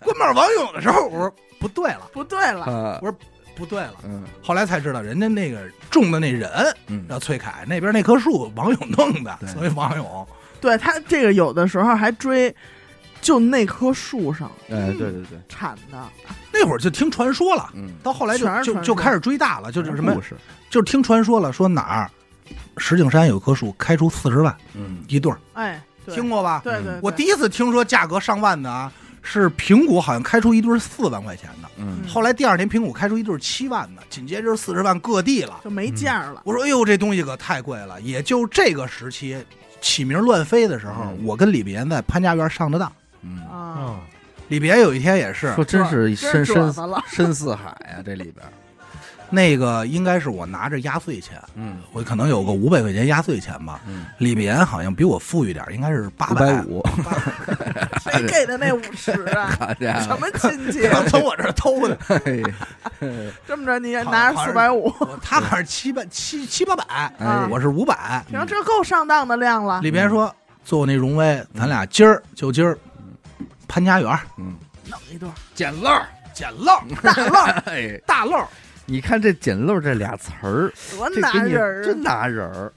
[0.00, 3.14] 官帽王勇的时候，我说不对了，不对了，我说，
[3.56, 3.94] 不对了。
[4.04, 4.24] 嗯。
[4.42, 6.50] 后来才知道，人家那个种的那人
[6.86, 9.48] 嗯，叫崔凯，那边那棵树王勇弄的，对。
[9.50, 10.26] 所以王勇。
[10.60, 12.54] 对他这个有的时候还追，
[13.20, 16.04] 就那棵树上哎，对对对，产的，
[16.52, 20.36] 那会儿就听传说了，嗯，到后来就全是传就就开始追大了，就是什么故，事，
[20.68, 22.10] 就是听传说了，说哪儿
[22.76, 25.04] 石景山有棵树开出四十万嗯。
[25.06, 26.60] 一对儿，哎，对听过吧？
[26.64, 26.98] 对对，对。
[27.02, 28.92] 我第一次听说价格上万的啊，
[29.22, 31.98] 是苹果好像开出一对儿四万块钱的，嗯。
[32.08, 35.60] 后来第二年苹果开出一对儿七万的，紧接着四十万各地了。
[35.62, 36.42] 就没价了。
[36.44, 38.00] 我说哎呦，这东西可太贵了。
[38.00, 39.36] 也就这个时期
[39.80, 41.18] 起名乱飞的时候，嗯。
[41.24, 42.92] 我跟李别在潘家园上的当。
[43.22, 44.00] 嗯，啊，嗯，
[44.48, 46.72] 李别有一天也是说真是深深
[47.08, 48.46] 深似海啊，这里边，
[49.30, 51.78] 那个，应该是我拿着压岁钱，嗯。
[51.92, 53.80] 我可能有个五百块钱压岁钱吧。
[53.86, 56.82] 嗯，李别好像比我富裕点，应该是八五百五，
[58.02, 59.50] 谁给的那五十啊？
[60.02, 60.88] 什么亲戚？
[60.88, 61.98] 刚 从我这儿偷的。
[62.06, 62.42] 嘿
[63.46, 66.84] 这么着，你也拿着四百五，他可是七百七七八百，
[67.18, 68.24] 哎我是五百。
[68.30, 69.80] 行，这够上当的量了。
[69.82, 72.78] 李别说：“坐我那荣威，咱俩今儿就今儿，
[73.66, 74.18] 潘家园。
[74.38, 74.54] 嗯，
[74.88, 75.30] 弄一段。
[75.54, 75.90] 捡漏，
[76.32, 77.36] 捡漏大漏，
[77.66, 78.46] 哎，大漏，
[78.88, 82.72] 你看这捡漏这俩词儿，多拿人儿真拿人儿，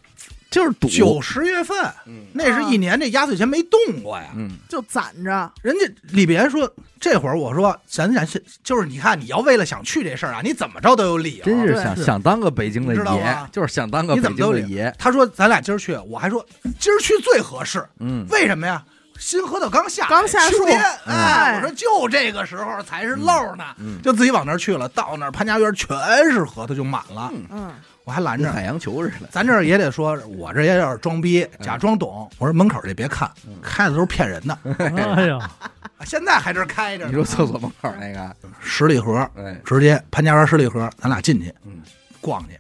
[0.50, 2.26] 就是赌，九十月份，嗯。
[2.34, 4.28] 那是一年这压岁钱没动过呀。
[4.36, 4.52] 嗯。
[4.68, 6.70] 就攒着，人家李别说，
[7.00, 11.46] 这会儿我说咱咱是就是你看你要为了想去这事儿啊，你怎么着都有理由。
[11.46, 16.46] 真是对想想当个北京的你知道爷，就是想当个北京的爷，他说咱俩今儿去，我还说
[16.78, 18.84] 今儿去最合适，嗯，为什么呀？
[19.22, 20.66] 新核桃刚下，刚下树
[21.06, 24.90] 哎，我说就这个时候才是漏呢，嗯就自己往那儿去了。
[24.90, 25.88] 到那儿潘家园全
[26.32, 27.30] 是核桃，就满了。
[27.32, 27.46] 嗯。
[27.52, 27.72] 嗯，
[28.04, 32.28] 我还拦着，海洋球似的，咱这儿也得说，我这也有点装逼，假装懂。
[32.40, 33.54] 我说门口这别看，嗯。
[33.62, 34.58] 开的都是骗人的，
[35.16, 35.38] 哎呀，
[36.04, 37.10] 现在还这开着呢。
[37.12, 41.80] 你说厕所门口那个，十里河，哎，直接潘家园十里河，咱俩进去嗯。
[42.20, 42.60] 逛去。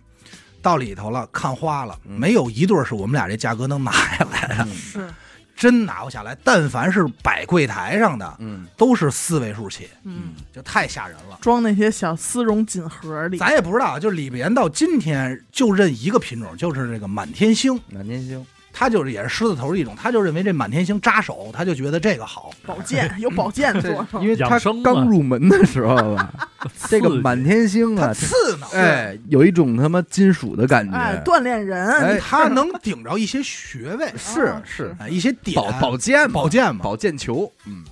[0.61, 2.19] 到里头了，看花了，嗯。
[2.19, 4.75] 没有一对是我们俩这价格能拿下来的，嗯。
[4.75, 5.09] 是，
[5.61, 6.35] 真拿不下来。
[6.43, 11.37] 但凡是摆柜台上的，嗯都是四位数起，嗯，就太吓人了。
[11.39, 17.79] 装那些小丝绒锦盒里，咱也不知道，就是李别到今天就认一个品种，就是这个满天星。
[17.91, 22.51] 满天星，他就是也是狮子头一种，他就认为这满天星扎手，他就觉得这个好。
[22.65, 26.31] 保健 有保健作用，因为他刚入门的时候吧，
[26.87, 30.95] 这个满天星他啊，刺挠，哎，有一种他妈金属的感觉。
[30.95, 34.95] 哎，觉，锻炼人，哎他能顶着一些穴位，是啊是。
[34.99, 35.55] 哎，一些点。
[35.55, 36.33] 保保健嘛。
[36.33, 36.83] 保健嘛。
[36.83, 37.83] 保健球，嗯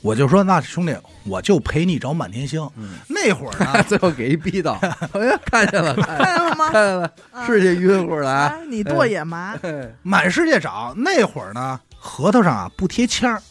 [0.00, 2.60] 我就说那兄弟，我就陪你找满天星。
[2.76, 4.78] 嗯，那会儿呢， 最后给一逼到，
[5.12, 6.68] 哎呀，看见了， 看见了吗？
[6.70, 6.74] 看？
[6.74, 7.46] 见了，啊。
[7.46, 9.92] 是这晕乎的啊，哎，你剁野麻，哎。
[10.02, 10.94] 满世界找。
[10.96, 13.42] 那会儿呢，核桃上啊不贴签儿，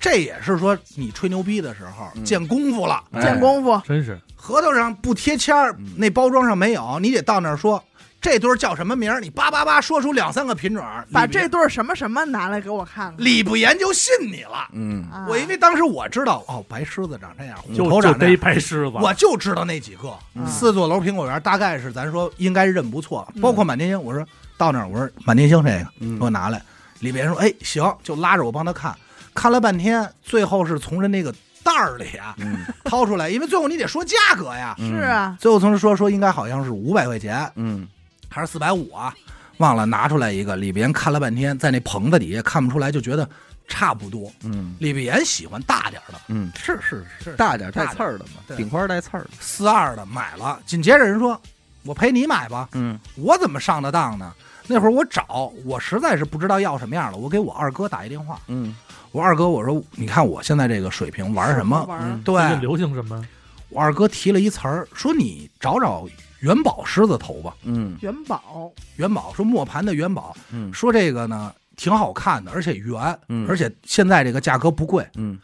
[0.00, 2.24] 这也是说你吹牛逼的时候嗯。
[2.24, 3.02] 见功夫了。
[3.12, 4.18] 哎见功夫，真是。
[4.34, 7.82] 核桃上不贴签儿嗯，那包装上没有，你得到那儿说
[8.22, 10.82] 这对儿叫什么名儿，你叭叭叭说出两三个品种，
[11.12, 13.14] 把这对儿什么什么拿来给我看看。
[13.18, 14.68] 李不言就信你了。
[14.72, 20.16] 嗯啊我因为当时我知道哦，白狮子长这样，虎头长这样，白狮子，我就知道那几个。
[20.36, 24.00] 嗯四座楼苹果园大概是咱说应该认不错，嗯包括满天星。
[24.00, 24.24] 我说
[24.56, 26.62] 到那儿，我说满天星这个嗯给我拿来。
[27.00, 28.94] 李不言说哎行，就拉着我帮他看，
[29.34, 34.76] 看了半天，最后是从人那个袋儿里啊嗯 掏出来，因为最后你得说价格呀。
[34.78, 37.88] 嗯是啊，最后从说说应该好像是五百块钱，嗯
[38.32, 39.14] 还是四百五啊？
[39.58, 43.28] 忘了拿出来一个，里边看了半天，在那棚子底下看不出来，就觉得
[43.68, 44.32] 差不多。
[44.42, 49.30] 嗯里边喜欢大点的，嗯，是是是大点带刺儿的嘛，对顶花带刺儿的。
[49.38, 50.58] 四二的买了。
[50.66, 51.40] 紧接着人说
[51.84, 52.68] ：“我陪你买吧。
[52.72, 54.32] 嗯”我怎么上的当呢？
[54.66, 57.18] 那会儿我找，我实在是不知道要什么样了。
[57.18, 58.74] 我给我二哥打一电话，嗯
[59.10, 63.22] 我二哥我说：“你看我现在这个水平玩什么？”玩对流行什么？
[63.68, 66.08] 我二哥提了一词儿，说你找找
[66.42, 67.54] 元宝狮子头吧。
[67.64, 67.96] 嗯。
[68.00, 70.72] 元宝，元宝说磨盘的元宝，嗯。
[70.72, 73.48] 说这个呢挺好看的，而且圆，嗯。
[73.48, 75.04] 而且现在这个价格不贵。
[75.16, 75.38] 嗯，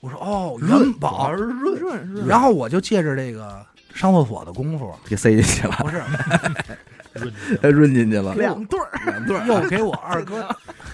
[0.00, 3.64] 我说哦，元宝，润润润，然后我就借着这个
[3.94, 6.02] 上厕所的功夫，给塞进去了，不是。
[7.60, 9.46] 润 润进去了， 两对儿，两对儿。
[9.46, 10.48] 又给我二哥，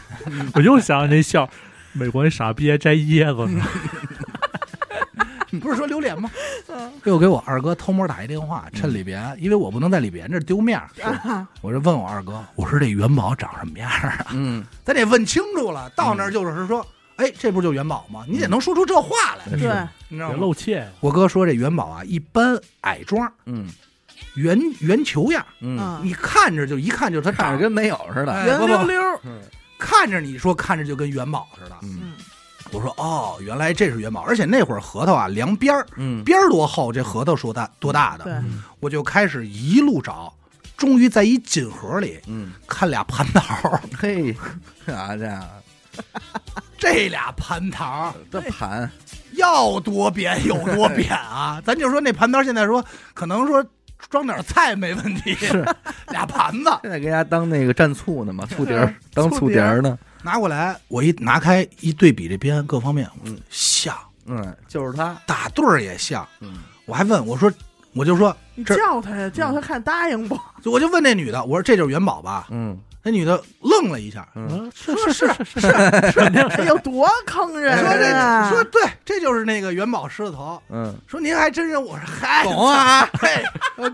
[0.53, 1.49] 我又想起那笑，
[1.93, 3.65] 美国那傻逼还摘椰子呢。
[5.61, 6.31] 不是说榴莲吗？
[6.69, 6.93] 嗯。
[7.05, 10.89] 又给我二哥偷摸打一电话，趁里边，因为我不能在里边这丢面儿，
[11.29, 11.49] 啊。
[11.61, 14.27] 我就问我二哥，我说这元宝长什么样啊？
[14.33, 16.87] 嗯，咱得问清楚了，到那儿就是说，
[17.17, 18.25] 哎，这不就元宝吗？
[18.29, 20.37] 你得能说出这话来，对，别你知道吗？
[20.39, 23.69] 露怯，我哥说这元宝啊，一般矮桩，嗯。
[24.37, 28.47] 圆圆球样，嗯，嗯，你看着就一看就它长看着跟没有似的。
[28.47, 29.03] 圆溜溜
[29.77, 31.77] 看着你说看着就跟元宝似的。
[31.83, 32.01] 嗯。
[32.03, 32.13] 嗯，
[32.73, 38.35] 我说哦，原来这是元宝，而且那会儿核桃啊量边儿，嗯边儿多厚，这核桃说大多大的，对，
[38.79, 40.33] 我就开始一路找，
[40.77, 44.33] 终于在一锦盒里嗯，看俩蟠桃， 嘿，
[44.87, 45.49] 干啥去啊？
[46.79, 48.91] 这俩蟠桃这盘，
[49.35, 51.61] 要多扁有多扁啊！
[51.67, 53.63] 咱就说那蟠桃现在说可能说
[54.09, 55.67] 装点菜没问题，是
[56.09, 59.99] 俩盘子现在给人家当那个蘸醋呢嘛，醋碟儿嗯当醋碟儿呢。
[60.23, 65.17] 拿过来，我一拿开一对比这边各方面，嗯像嗯，就是他。
[65.27, 67.53] 打对儿也像，嗯我还问我说，
[67.95, 70.39] 我就说你这叫他呀，叫他看答应不？
[70.65, 72.47] 我就问那女的，我说这就是元宝吧？
[72.51, 76.21] 嗯那女的愣了一下，嗯说，是是 是是，
[76.59, 78.51] 哎呦，多坑人说这啊！
[78.51, 80.61] 说对，这就是那个元宝狮子头。
[80.69, 83.43] 嗯，说您还真认，我说嗨，懂啊嘿，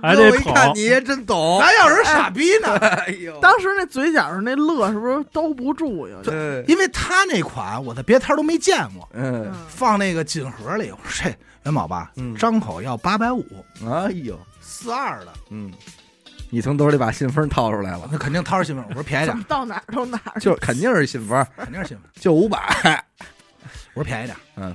[0.03, 1.61] 还得我一看你也真懂。
[1.61, 2.77] 咱要是傻逼呢？
[2.79, 6.17] 哎呦，当时那嘴角上那乐是不是兜不住呀？
[6.25, 13.45] 对，因为他那款我在别摊都没见过，嗯，放那个锦盒里，我说这元宝吧嗯，张口要八百五，
[13.89, 15.73] 哎呦，四二的，嗯，
[16.51, 18.85] 你从兜里把信封掏出来了，那肯定掏着信封。
[18.89, 22.07] 我说便宜点，到哪儿都哪儿 就肯定是信封，肯定是信封。
[22.21, 23.05] 就五百。
[23.95, 24.75] 我说便宜点，嗯，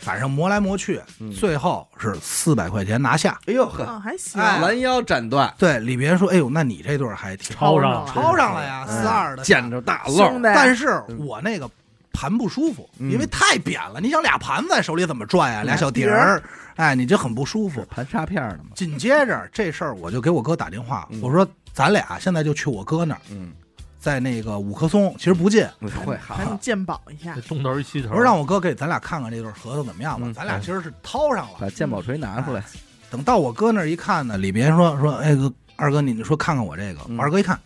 [0.00, 3.38] 反正磨来磨去，嗯最后是四百块钱拿下。
[3.46, 11.70] 哎呦呵，啊，还行，哎拦腰斩断，对，里边说，哎呦，那你这对儿还挺超上了抄上了呀，嗯四二的捡着大漏兄，弟，但是我那个
[12.18, 14.00] 盘不舒服，嗯因为太扁了。
[14.00, 15.62] 你想俩盘子在手里怎么转呀？
[15.62, 16.42] 俩小碟碟儿，
[16.76, 17.84] 哎，你就很不舒服。
[17.90, 18.70] 盘插片的嘛。
[18.74, 23.52] 紧接着这事儿，我就给我哥打电话，嗯我说咱俩现在就去我哥那儿，嗯，
[23.98, 25.66] 在那个五棵松，其实不近。
[26.04, 31.58] 会好赶紧鉴宝一下，东头一西头，我说让我哥给咱俩看看这对核桃怎么样吧嗯，咱俩其实是掏上了。
[31.60, 32.62] 把鉴宝锤拿出来。
[33.10, 37.58] 等到我哥那儿一看呢，里边说说，哎哥，二哥你说看看我这个，二哥一看，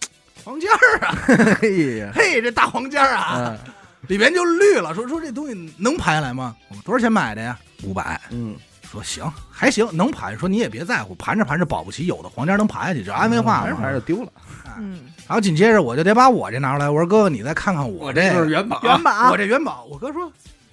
[0.45, 1.15] 黄尖儿啊，
[1.63, 1.69] 哎
[2.05, 3.73] 呀， 嘿，这大黄尖儿啊，嗯
[4.11, 6.57] 里边就绿了，说说这东西能盘下来吗？
[6.69, 7.57] 我多少钱买的呀？
[7.85, 8.21] 五百。
[8.31, 8.57] 嗯，
[8.91, 10.37] 说行，还行，能盘。
[10.37, 13.61] 说你也别在乎，盘着盘着保不齐有的黄尖能盘下去，这安慰话嘛。
[13.61, 14.33] 反正还是丢了。
[14.77, 18.81] 嗯，然后紧接着我就得把我这拿出来，我说哥哥，你再看看我这个，就是元宝。
[18.83, 19.87] 元宝我这元宝。
[19.89, 20.29] 我哥说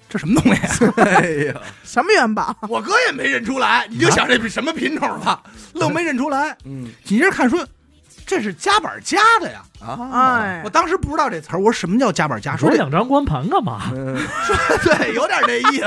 [0.08, 0.92] 这什么东西啊？
[0.96, 2.56] 哎呀，什么元宝？
[2.68, 5.40] 我哥也没认出来，你就想这是什么品种吧，
[5.74, 6.56] 愣没认出来。
[6.64, 7.64] 嗯紧接着看说
[8.28, 10.60] 这是夹板夹的呀，啊，哎。
[10.62, 12.54] 我，当时不知道这词儿，我说什么叫夹板夹？
[12.56, 13.88] 说说这两张光盘干嘛？
[14.44, 15.86] 说，对，有点这意思。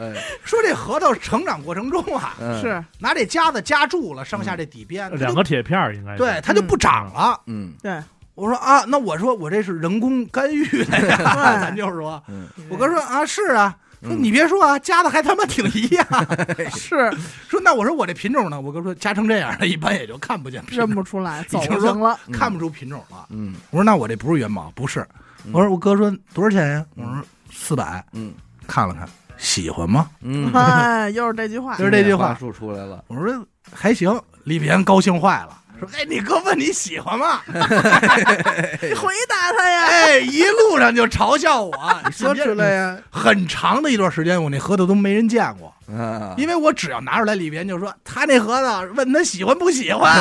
[0.44, 6.18] 说这核桃成长过程中啊，嗯，是，拿这夹子夹住了上下这底边，它就两个铁片儿应该是。
[6.18, 7.40] 对，它就不长了。
[7.46, 7.72] 嗯。
[7.82, 8.00] 对，
[8.36, 11.16] 我说啊，那我说我这是人工干预的呀，
[11.60, 13.76] 咱就是说，嗯，我哥说啊是啊，
[14.10, 16.06] 你别说啊，加的还他妈挺一样。
[16.76, 17.10] 是
[17.48, 23.26] 说那我说我这品种呢，我哥说加成这样的，一般也就看不见品种，认不出来，走经说形了，嗯看不出品种了。
[23.30, 25.00] 嗯我说那我这不是元宝，不是。
[25.44, 26.86] 嗯我说我哥说多少钱呀？
[26.94, 28.32] 我说四百，嗯
[28.66, 30.08] 看了看，喜欢吗？
[30.22, 33.04] 嗯，哎， 又是这句话又，是这句话话术出来了。
[33.08, 34.20] 我说还行。
[34.44, 37.40] 李边高兴坏了，说哎，你哥问你喜欢吗？
[37.46, 37.54] 你
[38.94, 41.72] 回答他呀，哎，一路上就嘲笑我，
[42.06, 50.12] 你说出来呀，很长的一段时间，我那核桃都没人见过，啊，因为我只要拿出来，里边就说他那核桃，问他喜欢不喜欢，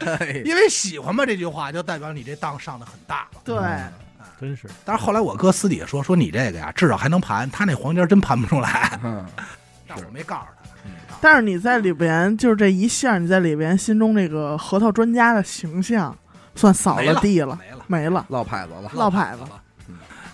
[0.00, 3.28] 哎 因为喜欢嘛这句话就代表你这当上的很大。
[3.34, 3.40] 了。
[3.44, 3.56] 对，
[4.40, 4.68] 真是。
[4.84, 9.24] 但是后来我哥私底下说，说你这个呀，至少还能盘，他那黄尖真盘不出来，嗯，
[9.86, 10.57] 但我没告诉他。
[11.20, 16.16] 但是你在里边就是这一下，你在里边心中这个核桃专家的形象
[16.54, 18.26] 算扫了地了，没了，没了。
[18.28, 18.90] 落牌子了。
[18.94, 19.60] 落牌子了。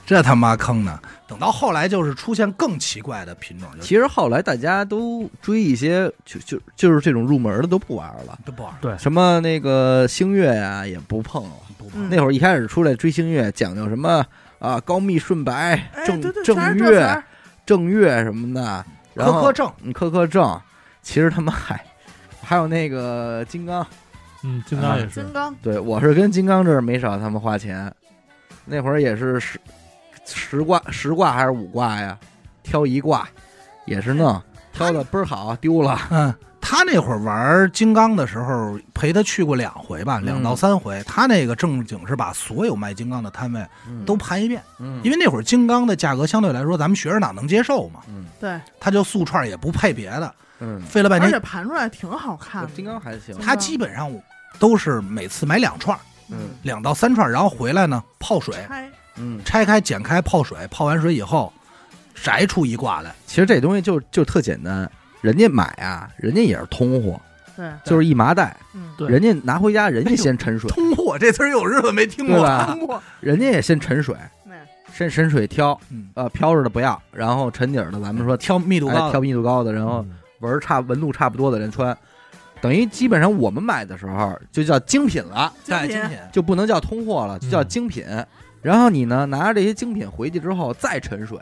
[0.06, 1.00] 这他妈坑的！
[1.26, 8.70] 等到后来，就是出现更奇怪的品种，就其实后来大家都追一些，就就就是这种入门的都不玩了，都不玩。
[8.82, 11.50] 对什么那个星月呀、也不碰了。
[11.78, 14.22] 不嗯那会儿一开始出来追星月，讲究什么
[14.58, 15.54] 啊高密顺白、
[15.94, 17.24] 哎，正对对，正月、
[17.64, 20.60] 正月什么的，然后科科正，嗯科科正，
[21.02, 21.82] 其实他们还
[22.42, 23.86] 还有那个金刚，
[24.42, 25.22] 嗯，金刚也是。
[25.22, 27.92] 金，刚，对我是跟金刚这儿没少他们花钱，
[28.64, 29.58] 那会儿也是十
[30.26, 32.18] 十挂十挂还是五挂呀，
[32.62, 33.28] 挑一挂
[33.86, 34.40] 也是弄，
[34.72, 36.34] 挑的倍儿好，丢了，嗯，
[36.66, 41.02] 他那会儿玩金刚的时候，陪他去过两回吧，两到三回。
[41.06, 43.62] 他那个正经是把所有卖金刚的摊位
[44.06, 44.98] 都盘一遍，嗯。
[45.04, 48.24] 因为那会儿金刚的价格相对来说，咱们学生党能接受嘛，嗯。
[48.40, 51.28] 对，他就素串也不配别的，嗯，费了半天。
[51.28, 52.70] 而且盘出来挺好看的。
[52.74, 54.10] 金刚还行，他基本上
[54.58, 55.98] 都是每次买两串，
[56.30, 56.48] 嗯。
[56.62, 61.52] 两到三串，然后回来呢泡水，拆，嗯，拆开剪开泡水，泡完水以后
[62.14, 63.14] 摘出一挂来。
[63.26, 64.90] 其实这东西就就特简单，
[65.24, 67.18] 人家买啊，人家也是通货，
[67.56, 74.52] 对，就是一麻袋，嗯，对人家拿回家，人家先沉水，通货这词儿有日子没听过，人家也先沉水，那
[74.92, 80.10] 先深水挑，嗯，呃，漂着的不要，然后沉底儿的咱们说挑密度高挑密度高的，然后嗯
[80.40, 81.96] 纹儿差纹路差不多的人穿，
[82.60, 86.18] 等于基本上我们买的时候就叫精品了，对，精品精品。
[86.30, 88.04] 就不能叫通货了，就叫精品。
[88.60, 91.38] 然后你呢，拿着这些精品回去之后再沉水，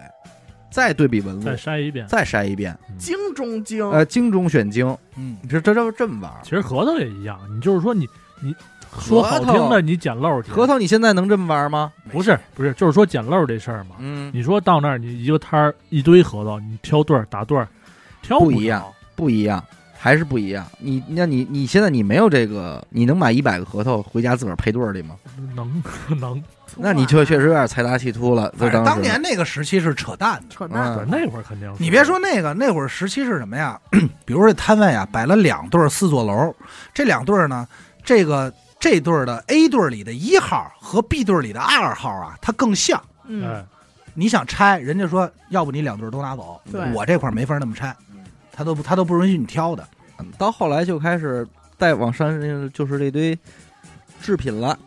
[0.72, 2.06] 再对比纹路再，筛一遍。
[2.08, 6.40] 再筛一遍，精中精，呃，精中选精，嗯，你说这这这么玩儿？
[6.42, 8.08] 其实核桃也一样，你就是说你
[8.40, 8.54] 你
[8.98, 10.50] 说好核桃听的，你捡漏去。
[10.50, 11.92] 核桃你现在能这么玩吗？
[12.10, 13.96] 不是不是，就是说捡漏这事儿嘛。
[13.98, 17.68] 嗯，你说到那儿，你一个摊儿一堆核桃，你挑对儿打对儿，
[18.22, 19.62] 挑不一样不一样，
[19.96, 20.66] 还是不一样。
[20.78, 25.16] 你那你你现在你没有这个，你能买一百个核桃回家自个儿配对儿里吗？
[25.54, 25.82] 能
[26.18, 26.42] 能。
[26.76, 28.50] 那你就确实有点财大气粗了。
[28.58, 30.46] 在反正当当年那个时期是扯淡的。
[30.48, 30.96] 扯淡。
[30.98, 31.74] 嗯，那会儿肯定。
[31.78, 33.80] 你别说那个，那会儿时期是什么呀？
[34.24, 36.54] 比如说这摊位啊，摆了两对儿四座楼，
[36.94, 37.66] 这两对儿呢，
[38.04, 43.00] 这个这对儿的 A 对里的一号和 B 对里的二号啊，它更像。
[43.26, 43.64] 嗯，哎，
[44.14, 46.60] 你想拆，人家说要不你两对儿都拿走，
[46.94, 47.94] 我这块儿没法那么拆，
[48.52, 49.86] 他都不他都不允许你挑的。
[50.18, 51.44] 嗯到后来就开始
[51.78, 52.30] 再往上
[52.70, 53.36] 就是这堆
[54.20, 54.78] 制品了，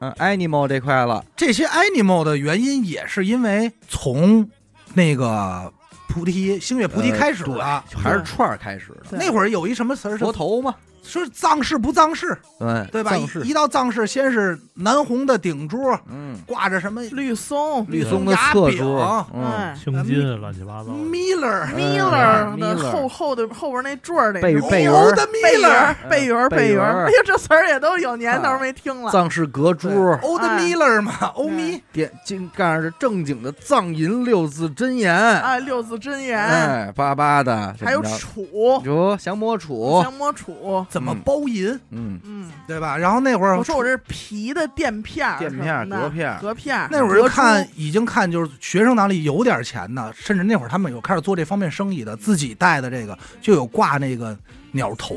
[0.00, 4.48] 嗯，animal 这块了，这些 animal 的原因也是因为从
[4.94, 5.72] 那个
[6.08, 10.74] 菩提星月菩提呃开始的，还是串儿开始的，那会儿有一什么词儿佛头嘛，
[11.06, 13.16] 说藏式不藏式，对对吧？
[13.16, 15.78] 一一到藏式，先是南红的顶珠，
[16.10, 18.96] 嗯，挂着什么绿松，绿松的侧珠，
[19.32, 19.76] 嗯，哎。
[19.82, 20.90] 青金乱七八糟。
[20.90, 24.68] Miller 嗯，Miller 的后后的后边那坠儿那背种。
[24.68, 26.48] 背纹儿的背圆 Miller 儿背圆儿。
[26.48, 29.12] 背圆哎呀，这词儿也都有年头没听了。
[29.12, 29.88] 藏式隔珠
[30.22, 30.58] ，Old 哎。
[30.58, 42.96] Miller 嘛，欧米点金盖是正经的藏银六字真言，哎，六字真言，哎，巴巴的，还有怎么着楚，哟，降魔杵，降魔杵，怎么包银，嗯，嗯，对吧？
[42.96, 54.34] 然后那会儿我说我这是皮的垫片儿垫片隔片儿隔片儿，那会儿就看已经看就是学生党里有点钱的，甚至那会儿他们有开始做这方面生意的，自己带的这个就有挂那个
[54.72, 55.14] 鸟头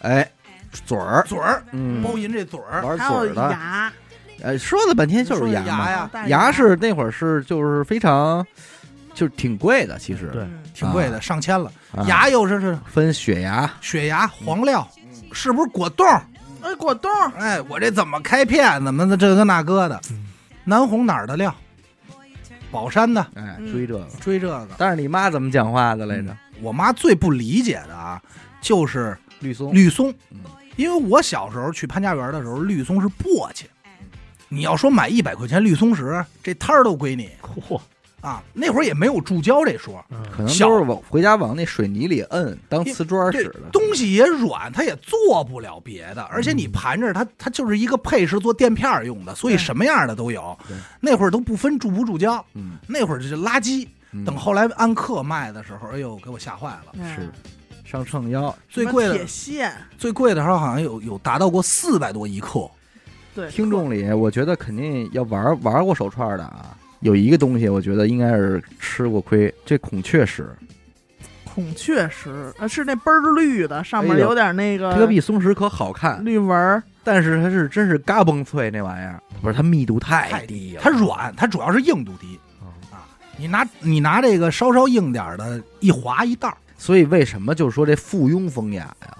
[0.00, 0.26] 哎，
[0.86, 3.92] 嘴儿，嘴儿，嗯，包银这嘴儿，玩还有嘴儿的，牙，
[4.40, 8.42] 呃，说了半天就是牙，牙呀，牙是那会儿是就是非常，
[9.12, 10.58] 就是挺贵的，其实对嗯。
[10.74, 11.70] 挺贵的，上千了。
[11.94, 12.02] 啊。
[12.08, 14.88] 牙又是是分血牙，血牙、黄料，
[15.32, 16.06] 是不是果冻？
[16.62, 18.82] 哎，果冻，哎，我这怎么开片？
[18.84, 20.00] 怎么的这个那个的？
[20.10, 20.26] 嗯
[20.64, 21.52] 南红哪儿的料？
[22.70, 24.06] 宝山的，哎，嗯追这个。
[24.20, 24.68] 追这个。
[24.78, 26.36] 但是你妈怎么讲话的来着？
[26.60, 28.22] 我妈最不理解的啊，
[28.60, 30.38] 就是绿松，绿松嗯，
[30.76, 33.64] 因为我小时候去潘家园的时候，绿松是簸箕。
[34.48, 37.80] 你要说买一百块钱绿松石，这摊儿都归你嚯，
[38.22, 38.42] 啊！
[38.54, 43.68] 那会儿也没有注胶这说，嗯可能都是往回家往那水泥里摁当瓷砖使的。
[43.72, 50.56] 东西也软，它也做不了别的，而且你盘着它，它就是一个配饰做垫片用的，所以什么样的都有。
[51.00, 53.86] 那会儿都不分注不注胶，嗯，那会儿就是垃圾。
[54.12, 56.94] 嗯等后来按克卖的时候，哎呦，给我吓坏了。
[57.02, 57.32] 哎是
[57.84, 62.70] 上秤腰，最贵的铁线，最贵的时候好像有有达到过四百多一克。
[63.34, 70.48] 对，听众里我觉得肯定要玩玩过手串的啊，有一个东西我觉得应该是吃过亏，这孔雀石，
[71.44, 82.38] 孔雀石，呃，是那倍儿绿的，上面有点那个这个比松石可好看，绿纹儿，但是它是真是嘎嘣脆那玩意儿，不是它密度太太低了，它软，它主要是硬度低。
[82.60, 83.04] 啊啊。
[83.36, 89.18] 你拿你拿这个稍稍硬点儿的，一划一道儿，所以为什么就说这附庸风雅呀，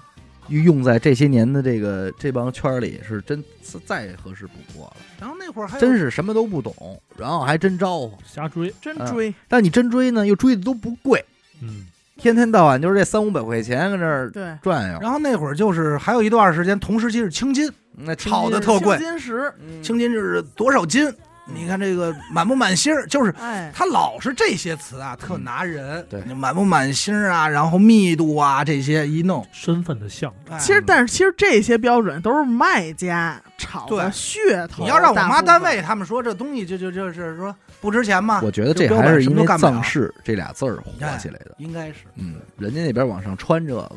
[0.61, 3.43] 用在这些年的这个这帮圈里是真
[3.85, 4.97] 再合适不过了。
[5.19, 8.13] 然后那会儿还真是什么都不懂，然后还真招呼。
[8.25, 11.23] 瞎追，嗯真追，但你真追呢，又追的都不贵，
[11.61, 11.87] 嗯，
[12.17, 14.99] 天天到晚就是这三五百块钱搁这儿对，转悠。
[14.99, 21.11] 然后那会儿就是还有一段时间，同时期是青金，那炒的特贵青金石，嗯青金就是多少斤？
[21.45, 26.05] 你看这个满不满星儿，就是哎，他老是这些词啊，特拿人。
[26.09, 30.55] 对满不满星儿啊，然后密度啊这些一弄，身份的象征。
[30.55, 34.83] 哎其实但是其实这些标准都是卖家炒的对噱头。
[34.83, 41.55] 你要让我妈单位他们说这东西就就就是说不值钱嘛，我觉得这还是因为藏式这俩字儿火哎起来的。
[41.57, 43.91] 应该是嗯，人家那边往上穿这个，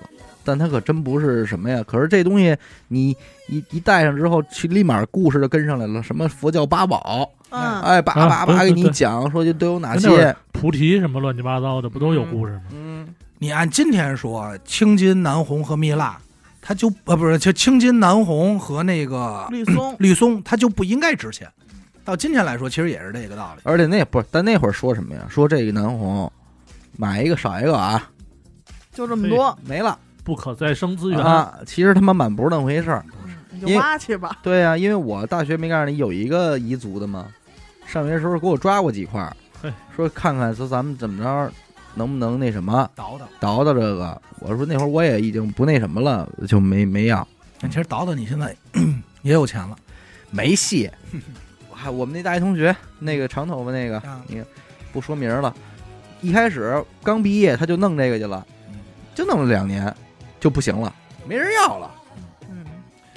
[0.45, 1.85] 但他可真不是什么呀。
[1.87, 2.57] 可是这东西
[2.89, 3.17] 你
[3.49, 10.35] 一一戴上之后，去立马故事就跟上来了，什么佛教八宝，嗯，哎，叭叭叭给你讲说就都有哪些。
[10.53, 12.63] 菩提什么乱七八糟的，不都有故事吗？
[12.73, 13.07] 嗯，
[13.39, 16.19] 你按今天说，青金南红和蜜蜡，
[16.61, 21.47] 它就呃不是就青金南红和那个 绿松，绿松，它就不应该值钱。
[22.05, 23.61] 到今天来说，其实也是这个道理。
[23.65, 25.21] 而且那不是，但那会儿说什么呀？
[25.29, 26.31] 说这个南红
[26.97, 28.03] 买一个少一个啊，
[28.93, 31.55] 就这么多，没了不可再生资源，啊。
[31.67, 33.05] 其实他妈满不是那么回事儿。
[33.61, 34.39] 你就挖去吧。
[34.43, 37.27] 对呀、因为我大学没告诉你有一个彝族的嘛，
[37.87, 39.35] 上学时候给我抓过几块
[39.97, 41.53] 说看看说咱们怎么着
[41.95, 44.21] 能不能那什么倒腾，倒倒这个。
[44.41, 47.27] 我说那会儿我也已经不那什么了，就没没要，
[47.63, 48.55] 其实倒倒你现在
[49.23, 49.75] 也有钱了，
[50.31, 50.91] 没戏。
[51.73, 54.43] 还我们那大学同学，那个长头发那个，啊你
[54.93, 55.55] 不说名儿了，
[56.21, 58.47] 一开始刚毕业他就弄这个去了，
[59.15, 59.95] 就弄了两年
[60.39, 60.95] 就不行了，
[61.27, 61.91] 没人要了。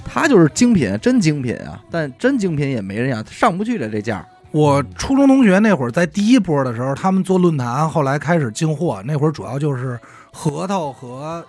[0.10, 1.80] 嗯，他就是精品，真精品啊！
[1.92, 4.26] 但真精品也没人要，上不去了这价。
[4.52, 9.02] 我初中同学那会儿在第一波的时候，他们做论坛，后来开始进货。
[9.06, 10.00] 那会儿主要就是
[10.34, 11.46] 核桃和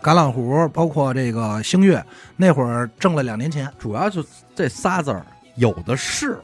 [0.00, 2.00] 橄榄核，包括这个星月。
[2.36, 5.26] 那会儿挣了两年钱，主要就这仨字儿，
[5.56, 6.38] 有的是。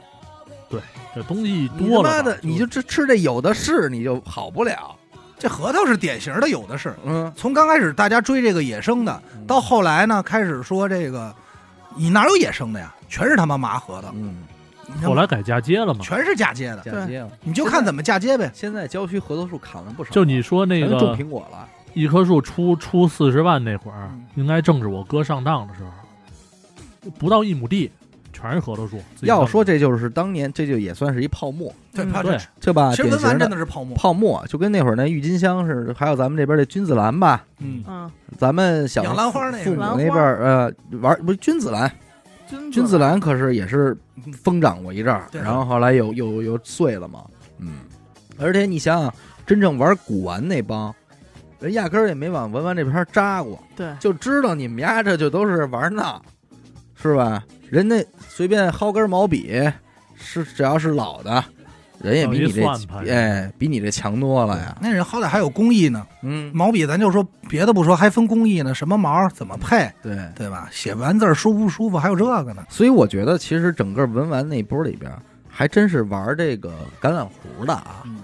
[0.69, 0.81] 对
[1.15, 4.93] 这东西多了你，妈的，你就吃吃这有的是，你就好不了。
[5.39, 6.93] 这核桃是典型的有的是。
[7.05, 11.33] 嗯，从刚开始大家追这个野生的，到后来呢，开始说这个，
[11.95, 12.93] 你哪有野生的呀？
[13.07, 14.43] 全是他妈麻核桃，嗯，
[15.03, 15.99] 后来改嫁接了嘛。
[16.03, 17.29] 全是嫁接的，嫁接了。
[17.43, 18.49] 你就看怎么嫁接呗。
[18.53, 21.67] 现在郊区核桃树砍了不少，就你说那个种个苹果了。
[21.93, 27.91] 一棵树出出四十万那会儿嗯，应该正是我哥上当的时候，不到一亩地
[28.33, 28.99] 全是核桃树。
[29.21, 32.91] 要说这就是当年，这就也算是一泡沫，对，嗯怕对吧？
[32.95, 33.95] 其实文玩真的是泡沫。
[33.95, 37.45] 泡沫，就跟那会儿那郁金香似的，还有咱们这边的君子兰吧。
[37.59, 41.89] 嗯，嗯，咱们小养兰花那个父母那边呃玩不是君子兰，
[42.47, 43.95] 君君子兰可是也是
[44.43, 47.23] 疯长过一阵儿，然后后来又又又碎了嘛。
[47.59, 47.77] 嗯，
[48.39, 49.13] 而且你想想，
[49.45, 50.93] 真正玩古玩那帮
[51.59, 56.21] 人，压根儿也没往文玩这边扎过，对，就知道你们家这就都是玩闹，
[56.95, 57.43] 是吧？
[57.73, 59.59] 人家随便薅根毛笔，
[60.15, 61.43] 是只要是老的，
[61.99, 64.77] 人也比你这哎比你这强多了呀。
[64.79, 66.05] 那人好歹还有工艺呢。
[66.21, 70.15] 嗯，毛笔咱就说别的不说，还分工艺呢，什么毛怎么配，对。
[70.35, 70.69] 对吧？
[70.71, 72.63] 写完字舒不舒服，还有这个呢。
[72.69, 75.11] 所以我觉得，其实整个文玩那波里边，
[75.49, 76.71] 还真是玩这个
[77.01, 78.19] 橄榄核的啊，嗯，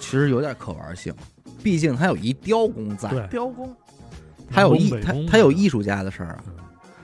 [0.00, 1.12] 其实有点可玩性。
[1.62, 3.70] 毕竟它有一雕工在，雕工，
[4.50, 6.44] 它有艺它它有艺术家的事儿啊。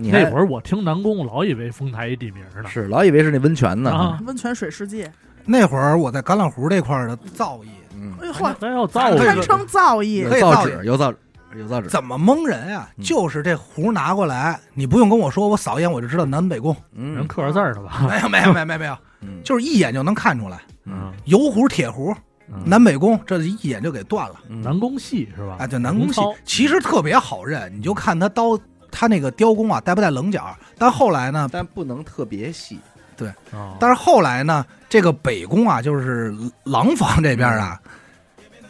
[0.00, 2.68] 你那会儿我听南宫，老以为丰台一地名呢。
[2.68, 3.90] 是老以为是那温泉呢。
[3.90, 5.12] 啊，温泉水世界，
[5.44, 11.18] 那会儿我在橄榄湖这块儿的造诣，嗯，哎呦嚯，还要造咱可以堪称造诣有可以造纸，有造纸，
[11.58, 11.88] 有造纸。
[11.88, 12.88] 怎么蒙人啊？
[12.96, 16.74] 嗯就是这壶拿过来，你不用跟我说，我扫一眼我就知道南北宫。
[16.94, 18.06] 嗯人刻着字儿的吧？
[18.08, 20.58] 没有，没有，没有，没有，没有，嗯 就是一眼就能看出来。
[20.86, 22.14] 嗯油壶、铁壶、
[22.48, 24.36] 嗯南北宫，这一眼就给断了。
[24.48, 25.56] 嗯南宫系是吧？
[25.60, 28.58] 啊，对，南宫系其实特别好认，你就看他刀，
[28.90, 30.56] 他那个雕工啊，带不带棱角？
[30.78, 32.78] 但后来呢，但不能特别细。
[33.16, 33.30] 对，
[33.78, 36.34] 但是后来呢，这个北宫啊，就是
[36.64, 37.78] 廊坊这边啊，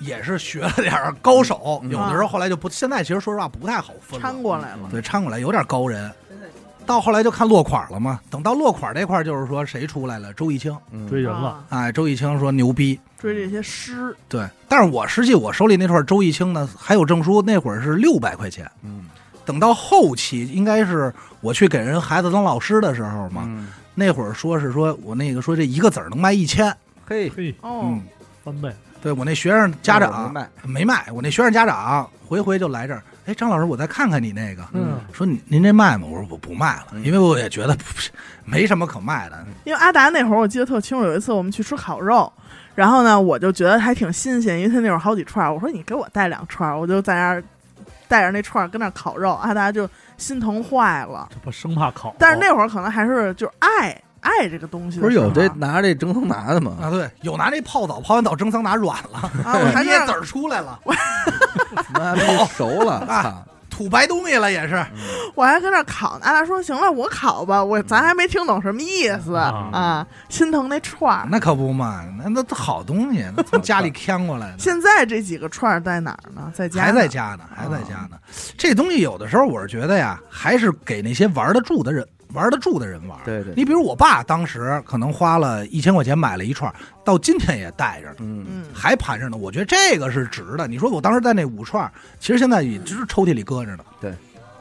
[0.01, 0.93] 也是学了点
[1.23, 6.11] 高手，嗯有的时候后来就不，现在其实说实话不太好分掺过来了，对，掺过来有点高人。
[6.87, 10.33] 到后来就看落款了嘛，等到落款这块儿，就是说谁出来了？
[10.35, 14.45] 周逸清，嗯追人了，啊哎，周逸清说牛逼，追这些诗，对。
[14.67, 18.69] 但是我实际我手里那串周逸清呢，还有证书，那会儿是六百块钱。
[18.83, 19.05] 嗯
[19.45, 26.75] 等到后期，应该是我去给人孩子当老师的时候嘛，嗯，那会儿说是说我那个说这一个子儿能卖一千，
[27.07, 27.81] 嘿，嘿，哦。
[27.85, 28.03] 嗯，，
[28.45, 36.07] 翻倍，对我那学生家没长卖，没卖，我那学生家长回回就来这儿，哎，张老师，我再看看你那个，嗯，说您您这卖吗？
[36.09, 37.05] 我说我不卖了，嗯。
[37.05, 38.11] 因为我也觉得不是
[38.45, 39.45] 没什么可卖的。
[39.65, 42.33] 因为阿达那会儿我记得特清楚，有一次我们去吃烤肉，
[42.75, 47.45] 然后呢，我就觉得还挺新鲜，因为他那会儿好几串儿，我说你给我带两串儿，我就在那儿
[48.11, 51.29] 带着那串儿跟那儿烤肉，啊，大家就心疼坏了。
[51.31, 60.79] 这不生怕烤，但是那会儿可能还是就是爱爱这个东西的不是有这拿着这蒸桑拿的吗啊，对，有拿这泡澡，泡完澡蒸桑拿软了，啊，我还捏籽儿出来了，
[61.95, 62.21] 妈逼
[62.57, 63.47] 熟了， 啊
[63.81, 63.85] 操！
[63.85, 64.85] 吐白东西了也是。
[65.35, 71.27] 我还搁那烤呢，阿达说行了，我烤吧，我咱还没听懂什么意思啊啊，心疼那串儿。
[71.31, 76.53] 那可不嘛，那那都好东西，那从家里 牵过来的，现在这几个串儿在哪儿呢？
[76.55, 78.19] 在家，还在家呢，还在家呢。
[78.59, 83.19] 这东西有的时候我是觉得呀，还是给那些玩得住的人，玩得住的人玩。
[83.25, 86.73] 对对，你比如我爸当时可能花了一千块钱买了一串，
[87.05, 89.37] 到今天也带着呢，嗯，嗯，还盘着呢。
[89.37, 90.67] 我觉得这个是值的。
[90.67, 94.13] 你说我当时在那五串，其实现在也只是抽屉里搁着呢，对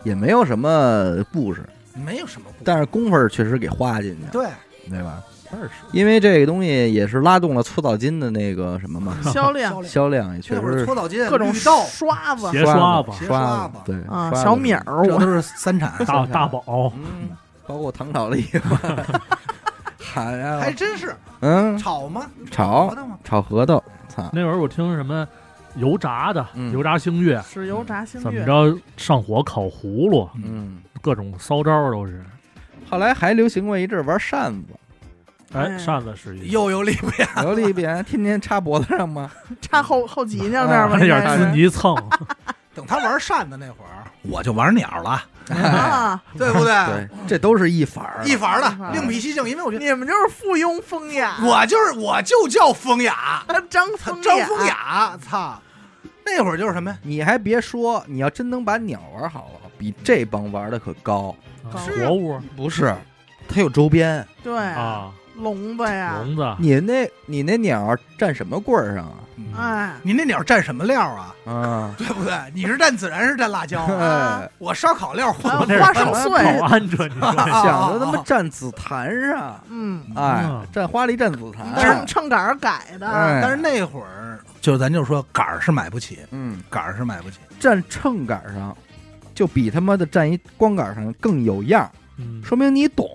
[0.04, 1.64] 也没有什么故事，
[1.94, 2.64] 没有什么不。
[2.64, 4.48] 但是工夫确实给花进去了，对，
[4.90, 5.22] 对吧？
[5.52, 9.82] 二十因为这个东西也是拉动了搓澡巾的那个什么嘛， 销量。
[9.84, 12.52] 销量也确实搓澡巾、各种刷子。
[12.52, 13.12] 鞋刷子。
[13.20, 17.30] 鞋刷刷子，对啊，刷小米儿，我这都是三产，大大宝，嗯，
[17.70, 18.60] 包括糖炒栗子，
[20.02, 21.16] 好呀，还真是。
[21.42, 22.26] 嗯，炒吗？
[22.50, 22.92] 炒？
[23.24, 25.26] 炒核桃，操，那会儿我听什么
[25.76, 26.74] 油炸的，嗯。
[26.74, 32.26] 油炸星月，是油炸星月，怎么着上火烤葫芦，嗯，各种骚招都是。
[32.90, 34.74] 后来还流行过一阵儿玩扇子，
[35.54, 35.78] 哎，哎。
[35.78, 39.30] 扇子是一，又有里边有里边天天插脖子上吗？
[39.62, 41.52] 插后后脊梁那儿吧，啊那点滋应该是。
[41.56, 41.96] 泥蹭，
[42.74, 45.22] 等他玩扇子那会儿，我就玩鸟了，
[45.56, 46.74] 啊，对不对？
[46.86, 55.60] 对，这都是一法儿，一法儿的，另辟蹊径，因为我觉得你们就是附庸风雅，我就是我就叫风雅，张风张风，雅，操！
[56.26, 56.98] 那会儿就是什么呀？
[57.02, 61.36] 你还别说，你要真能把鸟玩好了，比这帮玩的可高。
[61.72, 62.96] 活物不是，
[63.48, 64.26] 它有周边。
[64.44, 69.16] 对，啊，笼子呀，笼子，你那，你那鸟站什么棍儿上啊？
[69.58, 71.36] 哎，你那鸟蘸什么料啊？
[71.46, 72.34] 啊， 对不对？
[72.54, 74.40] 你是蘸孜然是蘸辣椒啊？
[74.44, 75.52] 哎，我烧烤料花
[75.94, 87.38] 手保碎保安这你说想着他妈蘸紫檀上，嗯，哎蘸，花梨蘸紫檀但是，秤杆儿改的，哎但是那会儿就咱就说杆儿是买不起，嗯，杆儿是买不起。
[87.60, 88.76] 站秤杆上，
[89.36, 93.06] 就比他妈的站一光杆上更有样儿，嗯，说明你懂。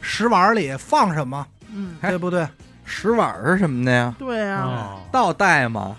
[0.00, 2.46] 食碗里放什么，嗯，对不对？
[2.94, 4.14] 石碗儿是什么的呀？
[4.18, 5.96] 对呀，啊，倒带嘛？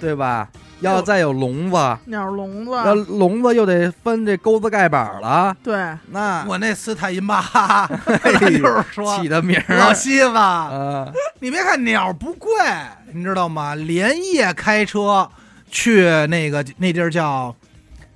[0.00, 0.48] 对吧？
[0.80, 7.88] 要再有笼子，鸟笼要子，笼子又得分这钩子盖板了，对，那我那斯坦因巴哈
[8.22, 12.50] 哎 就是说起的名儿老西子，啊，你别看鸟不贵，
[13.14, 13.74] 你知道吗？
[13.76, 15.26] 连夜开车
[15.70, 17.54] 去那个那地儿叫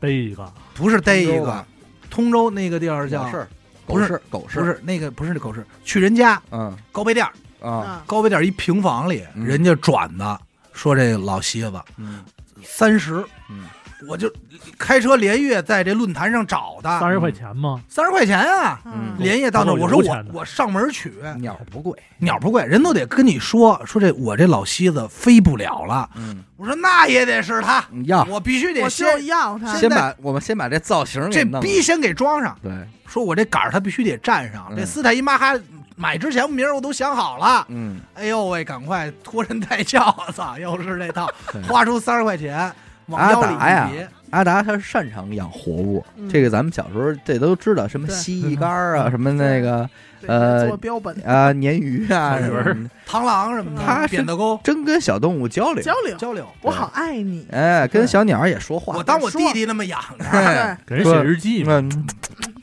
[0.00, 1.66] 逮一个，不是逮一个通州吧，
[2.10, 3.48] 通州那个地儿叫狗市，
[3.86, 6.76] 不是狗市，狗市，不是那个不是那狗市，去人家嗯。
[6.92, 9.44] 高碑店儿啊，啊，高碑店一平房里，嗯。
[9.44, 10.40] 人家转的
[10.72, 12.24] 说这老蝎子嗯。
[12.64, 13.66] 三十，嗯，
[14.08, 14.30] 我就
[14.76, 17.80] 开车连夜在这论坛上找的，三十块钱吗？
[17.88, 19.14] 三十块钱啊，嗯。
[19.18, 26.10] 连夜到那儿，我说我我上门取，鸟不贵，鸟不贵，人都得跟你说说这我这老蝎子飞不了了。
[26.16, 28.24] 嗯，我说那也得是他，你要。
[28.24, 31.60] 我必须得我就先要它，先把我们先把这造型给这弄了。
[31.60, 32.58] 逼先给装上。
[32.60, 32.72] 对，
[33.06, 34.76] 说我这杆儿他必须得站上，嗯。
[34.76, 35.56] 这斯坦因巴哈
[35.98, 37.66] 买之前名儿我都想好了。
[37.68, 41.28] 嗯，哎呦喂，赶快托人带轿，操， 又是这套，
[41.68, 42.72] 花出三十块钱
[43.06, 44.08] 往阿腰里达呀一别。
[44.30, 46.28] 阿达他擅长养活物，嗯。
[46.28, 49.88] 这个咱们小时候这都知道，什么蜥蜴干儿啊， 什么那个
[50.26, 51.14] 呃做标本。
[51.22, 54.60] 啊鲶鱼啊什么，螳螂什么的，他是扁担沟。
[54.62, 56.46] 真跟小动物交流交流，交流。
[56.60, 62.06] 我好爱你，哎，跟小鸟也说话，我当我弟弟那么养着，哎，给人写日记嘛，嗯，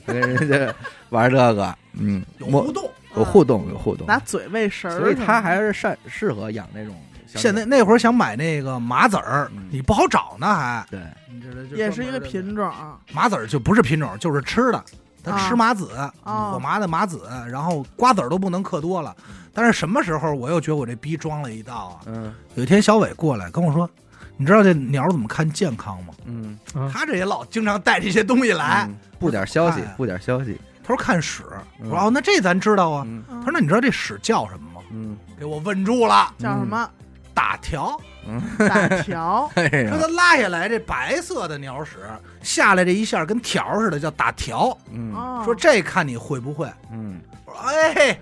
[0.05, 0.73] 跟人家
[1.09, 2.89] 玩这个，嗯，我有互动。
[3.17, 6.95] 有互动，有互动，拿嘴喂食儿，所以他还是善适合养那种。
[7.27, 12.71] 现在那会儿想买那个麻籽儿嗯，你不好找呢，还对，你知道也是一个品种，
[13.11, 14.83] 麻籽儿就不是品种，就是吃的。
[15.21, 15.89] 它啊吃麻籽，
[16.23, 17.19] 哦火麻的麻籽，
[17.51, 19.13] 然后瓜子儿都不能嗑多了。
[19.53, 22.05] 但是什么时候我又觉得我这逼装了一道啊？
[22.05, 23.89] 嗯有一天小伟过来跟我说
[24.37, 26.57] ：“你知道这鸟怎么看健康吗嗯，？”
[26.93, 31.43] 他这也老经常带这些东西来，嗯布点消息哎，布点消息，他说看屎。
[31.79, 31.89] 嗯。
[31.89, 33.05] 我说：“哦，那这咱知道啊。
[33.29, 34.81] 他说：“那你知道这屎叫什么吗？
[34.91, 36.89] 嗯？”给我问住了，叫什么？
[37.33, 37.99] 打条。
[38.27, 41.97] 嗯，大条， 说他拉下来这白色的鸟屎
[42.41, 44.75] 下来这一下跟条似的，叫打条。
[44.91, 45.13] 嗯。
[45.13, 45.41] 哦。
[45.45, 46.67] 说这看你会不会？
[46.91, 48.19] 嗯，我说哎，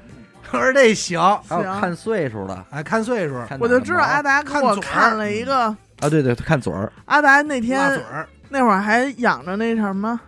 [0.51, 4.93] 我说这行，还有看岁数的，哎，看岁数，我就知道阿达给我看嘴儿。
[4.93, 5.67] 看了一个，
[6.01, 8.03] 啊，对对，看嘴儿，阿达那拉天嘴，
[8.49, 10.19] 那会儿还养着那什么，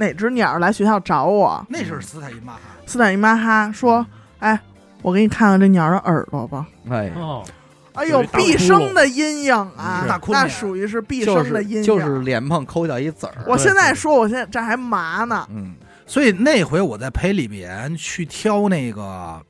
[0.00, 2.60] 哪只鸟来学校找我，那是斯坦因马哈。
[2.86, 4.04] 斯坦因马哈说，
[4.38, 4.58] 哎，
[5.02, 6.66] 我给你看看这鸟的耳朵吧。
[6.88, 7.44] 哎，哦，
[7.92, 10.18] 哎呦，毕生的阴影啊大！
[10.18, 11.82] 窟窿那属于是毕就生的阴影。
[11.84, 15.46] 就是脸碰抠掉一籽儿，我现在说，我现在这还麻呢。
[15.50, 15.74] 嗯
[16.06, 19.40] 所以那回我在陪李岩去挑那个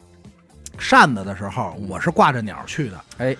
[0.79, 3.01] 扇子的时候，嗯我是挂着鸟去的。
[3.19, 3.37] 哎，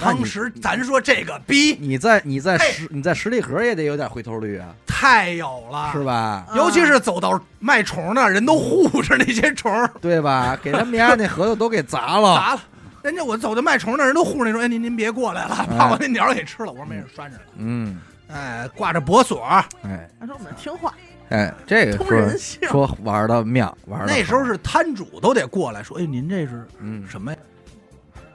[0.00, 6.02] 当时咱说这个逼你在你在嘿实你在十里河也得有点回头率啊，太有了，是？
[6.02, 6.12] 吧？
[6.14, 9.70] 啊尤其是走到卖虫的人都护着那些虫，
[10.00, 10.58] 对吧？
[10.62, 12.62] 给他们家那核桃都给砸了， 砸了。
[13.02, 16.70] 人家我走到卖虫的人都护着那说，哎，您您别过来了，哎怕我那鸟给吃了。
[16.70, 17.42] 我说没事，拴着呢。
[17.56, 17.98] 嗯，
[18.28, 19.42] 哎，挂着脖锁，
[19.82, 20.94] 哎他说我们听话，
[21.30, 22.60] 哎，这个通说人性。
[22.68, 27.38] 说玩的妙，玩的那时候是摊主都得过来说，哎，您这是嗯什么呀？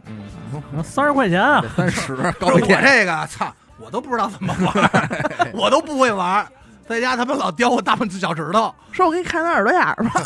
[0.08, 6.47] 嗯，三十块钱啊，三十高 我一点，这个操，我都不知道怎么玩儿， 我都不会玩儿，
[6.88, 8.74] 在家他们老叼我大拇指脚趾头。
[8.91, 10.22] 说我给你看他耳朵眼儿吧。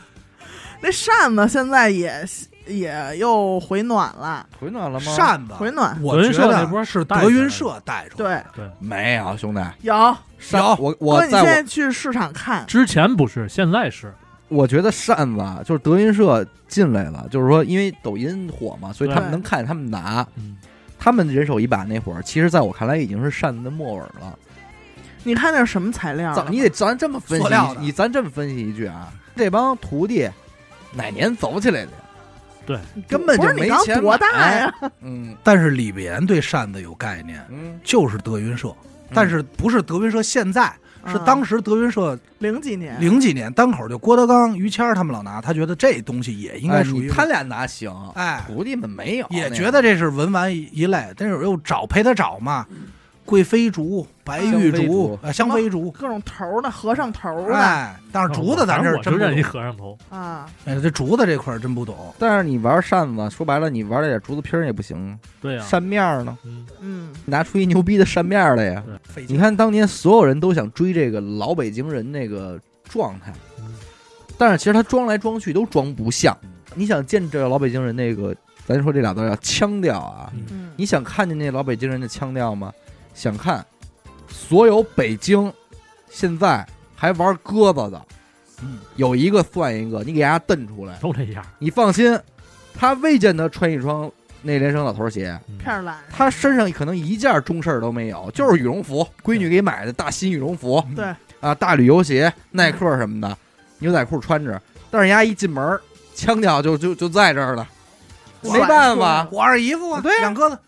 [0.82, 2.24] 那扇子现在也
[2.66, 5.12] 也又回暖了，回暖了吗？
[5.12, 5.94] 扇子，回暖。
[6.02, 8.46] 我德云觉得社那波是德云社带出来。
[8.54, 14.14] 对，没有，兄弟，有扇有我我哥，你现在我在去市场看，之前不是，现在是，
[14.50, 20.58] 我觉得扇子啊就是德云社进来了，就是说因为抖音火嘛，所以他们能看见他们拿，嗯，
[20.98, 24.38] 他们人手一把那会儿，其实在我看来已经是扇子的末尾了。
[25.22, 27.46] 你看那是什么材料你得咱这么分析
[27.78, 30.28] 你咱这么分析一句啊，这帮徒弟
[30.92, 31.92] 哪年走起来的？
[32.66, 32.78] 对，
[33.08, 34.74] 根本就没钱多大买呀？
[35.00, 35.36] 嗯。
[35.42, 38.74] 但是李岩对扇子有概念，嗯，就是德云社，
[39.12, 40.72] 但是不是德云社现在，
[41.06, 41.22] 是嗯。
[41.24, 52.66] 当时德云社零几年，零几年单口就郭德纲、于谦儿他们老拿，他觉得这东西也应该哎属于你他俩拿行，哎，徒弟们没有，也觉得这是文玩一一类，但是又找陪他找嘛，
[53.24, 62.12] 贵妃竹、白玉竹竹、啊香妃竹，各种头儿的和尚头哎，但是竹子咱这儿我就认一真不懂，和尚头，啊，哎，这竹子这块儿真不懂。
[62.18, 66.79] 但是你玩扇子，说白了，你玩了点竹子皮儿也不行，对呀，扇面儿呢，嗯，嗯，
[67.26, 68.84] 拿出一牛逼的扇面儿来呀！
[69.28, 73.74] 你看当年所有人都想追这个老北京人那个状态，嗯。
[74.38, 76.36] 但是其实他装来装去都装不像。
[76.74, 78.34] 你想见这老北京人那个，
[78.66, 80.32] 咱说这俩字儿叫腔调啊，
[80.76, 82.72] 你想看见那老北京人的腔调吗？
[83.14, 83.64] 想看，
[84.28, 85.52] 所有北京
[86.08, 88.06] 现在还玩鸽子的，
[88.62, 88.78] 嗯。
[88.96, 92.18] 有一个算一个，你给大家瞪出来，都这样，你放心，
[92.72, 94.10] 他未见得穿一双
[94.42, 95.58] 内联升老头鞋，嗯。
[95.58, 101.04] 片儿懒，他身上可能一件中事儿都没有，就是羽绒服，闺女给买的大新羽绒服对，
[101.40, 103.36] 啊，大旅游鞋、耐克什么的，
[103.78, 104.60] 牛仔裤穿着，
[104.90, 105.80] 但是人家一进门儿，
[106.14, 107.66] 腔调就就就在这儿了，
[108.42, 110.58] 没办法，我二姨夫啊，对呀两鸽子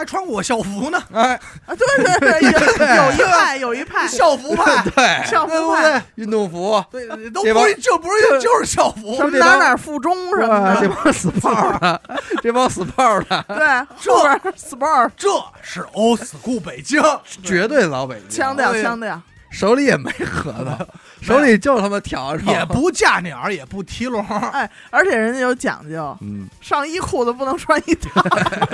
[0.00, 4.08] 还穿过我校服呢， 哎，啊，对对 对，有有一派有一派。
[4.08, 9.16] 校服派， 对，校服派，运动服，对，都这不是，就不是就是校服。
[9.16, 12.00] 什，么哪哪附中什么的，这，帮死炮的，
[12.42, 15.28] 这帮死炮的，对，后边 sport 这
[15.62, 17.02] 是 old school 北京，
[17.44, 19.20] 绝对老北京，腔调对腔调，
[19.50, 20.86] 手里也没核桃，
[21.20, 28.22] 手里就他妈笤帚，也不架鸟，也不提笼， 哎，而且人家有讲究，嗯，上衣裤子不能穿一套，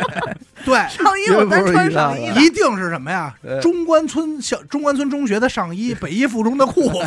[0.65, 3.35] 对，上衣我单穿上衣的，一定是什么呀？
[3.43, 3.61] 呃？
[3.61, 6.99] 中关村小中关村中学的上衣，北一附中的裤子，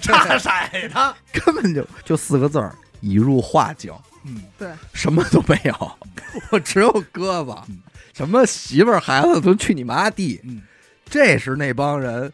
[0.00, 0.50] 差色
[0.88, 3.92] 的，根本就就四个字儿，已入画境。
[4.26, 5.92] 嗯，对，什么都没有，
[6.50, 7.54] 我只有鸽子，
[8.12, 10.60] 什么媳妇儿孩子都去你妈地，嗯
[11.10, 12.32] 这是那帮人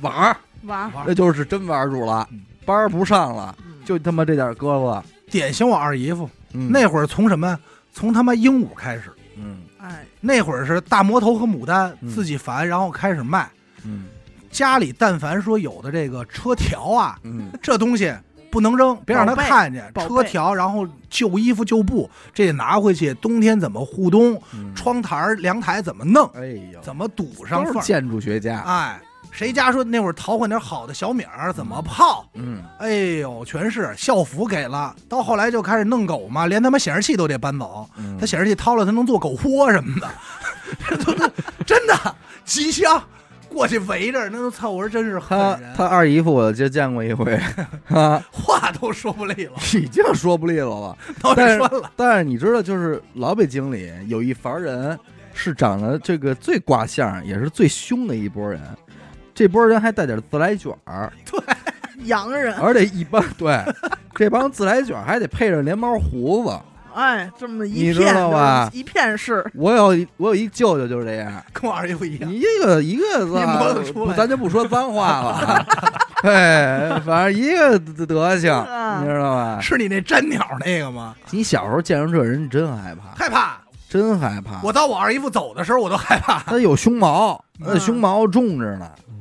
[0.00, 3.74] 玩儿，玩儿，玩那就是真玩住了嗯，班儿不上了，嗯。
[3.84, 6.30] 就他妈这点胳膊，典型我二姨夫。
[6.52, 6.70] 嗯。
[6.70, 7.58] 那会儿从什么？
[7.92, 9.58] 从他妈鹦鹉开始，嗯。
[9.78, 12.08] 哎，那会儿是大魔头和牡丹嗯。
[12.08, 13.50] 自己烦，然后开始卖。
[13.84, 14.06] 嗯。
[14.50, 17.50] 家里但凡说有的这个车条啊，嗯。
[17.60, 18.14] 这东西
[18.54, 19.92] 不能扔，别让他看见。
[19.96, 24.40] 车条，然后旧衣服、旧布，这得拿回去，冬天怎么护冬？
[24.54, 26.24] 嗯，窗台凉、台怎么弄？
[26.36, 27.74] 哎呦，怎么堵上缝？
[27.74, 29.00] 都是建筑学家，哎，
[29.32, 32.24] 谁家说那会儿淘换点好的小米儿怎么泡？
[32.34, 34.94] 嗯哎呦，全是校服给了。
[35.08, 37.88] 到后来就开始弄狗嘛，连他妈显示器都得搬走。
[37.96, 40.08] 嗯，他显示器掏了，他能做狗窝什么的，
[40.88, 41.28] 这都都
[41.66, 43.02] 真的吉祥。
[43.54, 44.68] 过去围着，那都操！
[44.68, 47.40] 我说真是狠他人，他二姨夫我就见过一回，
[47.88, 50.98] 啊，话都说不利落，已经说不利落了。
[51.22, 51.90] 脑 但是袋栓了。
[51.96, 54.98] 但是你知道，就是老北京里有一伐人，
[55.32, 58.60] 是长得这个最卦相，也是最凶的一波人。
[59.32, 61.12] 这波人还带点自来卷儿，
[62.04, 63.58] 洋人，而且一般对
[64.14, 66.56] 这帮自来卷儿还得配着连毛胡子。
[66.94, 75.66] 哎，这么一你知片道吧一片是，我有一我有一舅舅就是这样，跟我二姨夫一样，你一个一个你摸得出来不咱就不说脏话了啊，
[76.22, 79.58] 对，反正一个德行，嗯你知道吧？
[79.60, 81.14] 是你那粘鸟那个吗？
[81.30, 83.58] 你小时候见着这人，你真害怕，害怕。
[83.88, 84.60] 真害怕。
[84.62, 86.40] 我到我二姨夫走的时候，我都害怕。
[86.40, 88.90] 他有胸毛，那嗯胸毛重着呢。
[89.08, 89.14] 嗯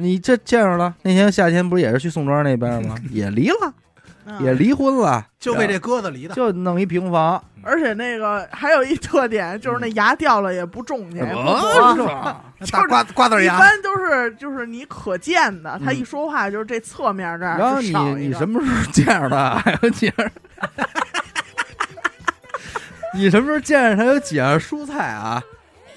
[0.00, 2.94] 你这见着了，那天夏天不是也是去宋庄那边吗？
[3.10, 3.72] 也离了，嗯
[4.40, 6.34] 也离婚了，就为这鸽子离的。
[6.34, 12.06] 就弄一平房，而且那个还有一特点，就是那牙掉了也不种去，也不种
[12.70, 17.92] 大瓜瓜子牙，一般都是就是你可见的，他嗯一说话就是这侧面这儿然后你
[18.28, 19.56] 你什么时候见着他？
[19.56, 20.30] 还有几样？
[23.14, 24.04] 你什么时候见着他？
[24.04, 25.42] 有几样蔬菜啊？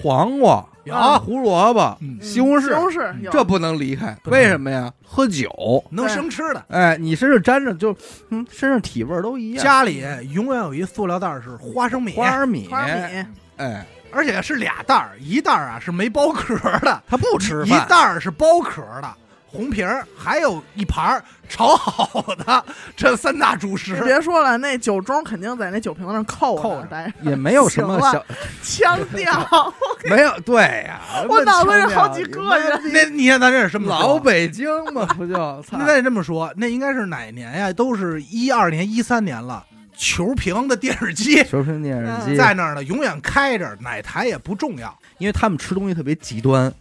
[0.01, 4.17] 黄瓜、有胡萝卜、嗯西红柿，西红柿有这不能离开。
[4.23, 4.91] 不能为什么呀？
[5.05, 6.65] 喝酒，能生吃的。
[6.69, 7.95] 哎，你身上沾着就，
[8.29, 9.63] 嗯，身上体味儿都一样。
[9.63, 13.25] 家里永远有一塑料袋儿是花生米，花生米，花生米，
[13.57, 19.13] 哎，而且是俩袋儿，一袋儿啊是没剥壳的，他不吃一饭，袋儿是剥壳的，
[19.51, 22.63] 红瓶儿，还有一盘儿炒好的，
[22.95, 24.01] 这三大主你食。
[24.05, 28.25] 别说了，那酒盅肯定在那酒瓶子上扣扣着着，待也没有 什么小，
[28.63, 29.73] 腔 调，
[30.09, 32.93] 没有对呀，我脑子里好几个人。
[32.93, 35.33] 那你看咱这是什么老北京嘛，不就？
[35.63, 37.73] 操那得这么说，那应该是哪年呀？
[37.73, 39.65] 都是一二年、一三年了。
[39.97, 44.97] 球屏的电视机球屏电视机，在那儿呢，永远开着，哪台也不重要。
[45.19, 46.73] 因为他们吃东西特别极端，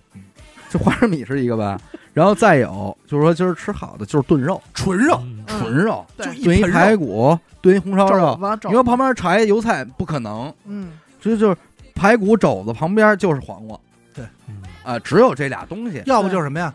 [0.70, 1.78] 就花生米是一个吧，
[2.12, 11.56] 然后再有就是说今儿吃好的就是炖肉，纯肉，纯肉，就一炖一，排骨，炖一红烧肉，你说旁边炒一油菜不可能，嗯，这就是
[11.94, 13.78] 排骨肘子旁边就是黄瓜。
[14.14, 14.24] 对。
[14.82, 16.72] 啊，只有这俩东西，要不就是什么呀？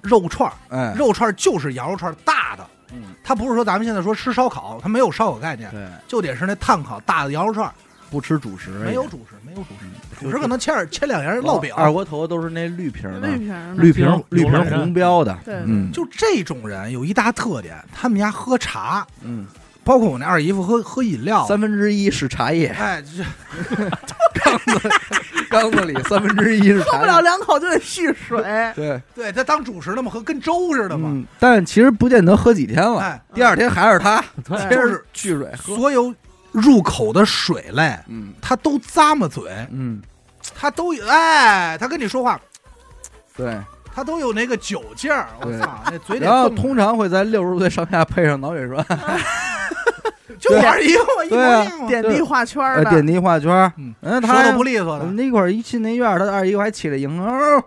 [0.00, 7.74] 肉串儿，哎，肉串儿就是羊肉串儿大的，嗯，它不是说咱们现在说吃烧烤，它没有烧烤概念，对，就得是那炭烤大的羊肉串儿，
[8.14, 11.74] 不吃主食，没有主食，没有主食，主食可能切点切两样烙饼。
[11.74, 15.56] 二锅头都是那绿皮儿的，绿皮儿绿瓶行绿瓶红标的，对。
[15.66, 19.48] 嗯，就这种人有一大特点，他们家喝茶，嗯，
[19.82, 23.24] 包括我那二姨夫喝喝饮料，三分之一是茶叶，哎，这。
[25.50, 28.40] 缸子里三分之一是茶叶，喝不了两口就得续水，
[28.74, 31.08] 对，对他当主食那么喝，跟粥似的嘛。
[31.12, 34.58] 嗯，但其实不见得喝几天了，哎，第二天还是他，对。
[34.68, 36.12] 接着就是蓄水喝，所有
[36.54, 38.32] 入口的水类，嗯。
[38.40, 40.00] 他都咂摸嘴，嗯，
[40.56, 42.40] 他都有哎，他跟你说话，
[43.36, 43.60] 对，
[43.94, 45.28] 他都有那个酒劲儿。
[45.40, 48.84] 我操，那嘴里然后通常会在六十岁上下配上脑血栓，
[50.38, 51.86] 就我二姨夫一模一样。
[51.86, 55.04] 点滴画圈儿点滴画圈儿，嗯，嗯，他舌头不利索的。
[55.06, 57.62] 那会儿一进那院儿，他二姨夫还起来迎，哦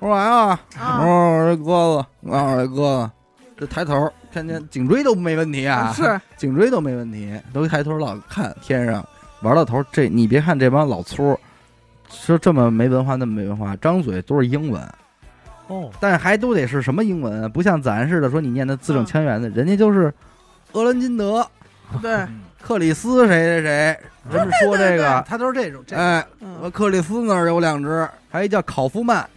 [0.00, 1.00] 我说来啊，啊。
[1.02, 3.10] 哦，这鸽子，啊，这鸽子，
[3.58, 9.04] 这抬头看见颈椎都没问题啊，是 颈椎都没问题，都抬头老看天上，
[9.42, 11.36] 玩到头这你别看这帮老粗，
[12.08, 14.80] 说这么没文化那么没文化，张嘴都是英文，
[15.66, 17.48] 哦，但还都得是什么英文啊？
[17.48, 20.14] 不像咱似的说你念的字正腔圆的，人家就是
[20.74, 21.44] 俄伦金德、
[22.00, 23.98] 对，嗯克里斯谁谁谁，
[24.30, 25.82] 人们说这个，他都是这种。
[25.84, 26.24] 这哎，
[26.72, 29.28] 克里斯那儿有两只，还一叫考夫曼，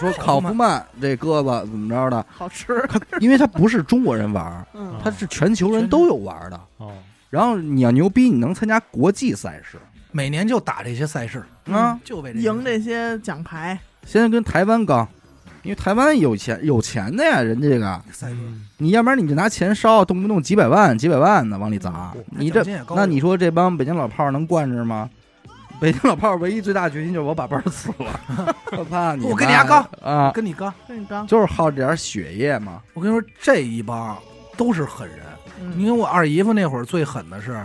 [0.00, 2.24] 说考夫曼这鸽子怎么着的？
[2.36, 2.82] 好吃，
[3.20, 6.60] 因为它不是中国人玩儿，嗯，它是全球人都有玩儿的。
[6.78, 6.92] 哦，
[7.28, 9.78] 然后你要牛逼，你能参加国际赛事
[10.12, 11.98] 每年就打这些赛事，啊！
[12.02, 15.06] 就为这赢这些奖牌，现在跟台湾刚，
[15.62, 18.36] 因为台湾有钱有钱的呀，人家这个，赛事。
[18.40, 22.64] 嗯你要不然你就拿钱烧，动不动几百万、几百万的往里砸，你这
[22.96, 25.10] 那你说这帮北京老炮儿能惯着吗？
[25.80, 28.20] 北京老炮儿唯一最大决心就是我把班儿辞了，
[28.76, 32.80] 我怕你妈，我跟你丫刚啊，跟你刚，跟你刚，就是好点儿血液嘛。
[32.92, 34.16] 我跟你说，这一帮
[34.56, 35.18] 都是狠人。
[35.74, 37.64] 你嗯看我二姨夫那会儿最狠的是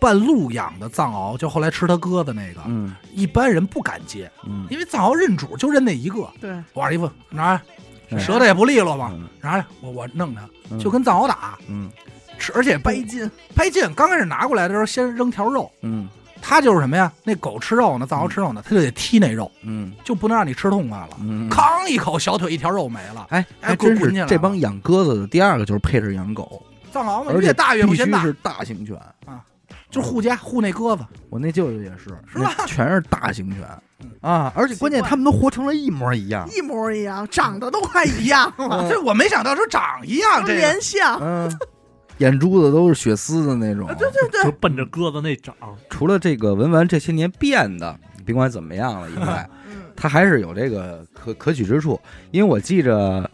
[0.00, 6.28] 半路养的藏獒，就后来吃他鸽子那个，嗯一般人不敢接，嗯，因为藏獒认主就认那一个。
[6.40, 7.62] 对，我二姨夫拿来，
[8.10, 11.90] 哎舌头也不利落嘛，嗯拿来，我我弄他，嗯就跟藏獒打，嗯
[12.38, 13.94] 吃而且掰掰筋，掰筋。
[13.94, 16.08] 刚开始拿过来的时候，先扔条肉，嗯
[16.46, 17.10] 他就是什么呀？
[17.24, 19.94] 那狗吃肉呢，藏獒吃肉呢，他就得踢那肉，嗯。
[20.04, 21.16] 就不能让你吃痛快了。
[21.20, 23.26] 嗯，吭一口，小腿一条肉没了。
[23.30, 28.94] 哎，哎还真是这帮养鸽子的第二个就是配着养狗，藏獒嘛，而且越大越不嫌大，必须是大型犬。
[29.24, 29.40] 啊。
[29.90, 31.04] 就是护家护那鸽子。
[31.30, 32.52] 我那舅舅也是，是吧？
[32.66, 33.60] 全是大型犬。
[34.00, 34.10] 嗯。
[34.20, 36.48] 啊，而且关键他们都活成了一模一样。
[36.52, 38.88] 一模一样，长得都快一样了，嗯。
[38.90, 40.60] 这我没想到说长一样，都这个。
[40.60, 41.58] 连像，嗯，
[42.18, 43.86] 眼珠子都是血丝的那种。
[43.98, 45.54] 对对对，就奔着鸽子那长，
[45.90, 52.00] 除了这个文玩这些年变的，甭管怎么样了以外， 嗯它还是有这个可可取之处。
[52.32, 53.30] 因为我记着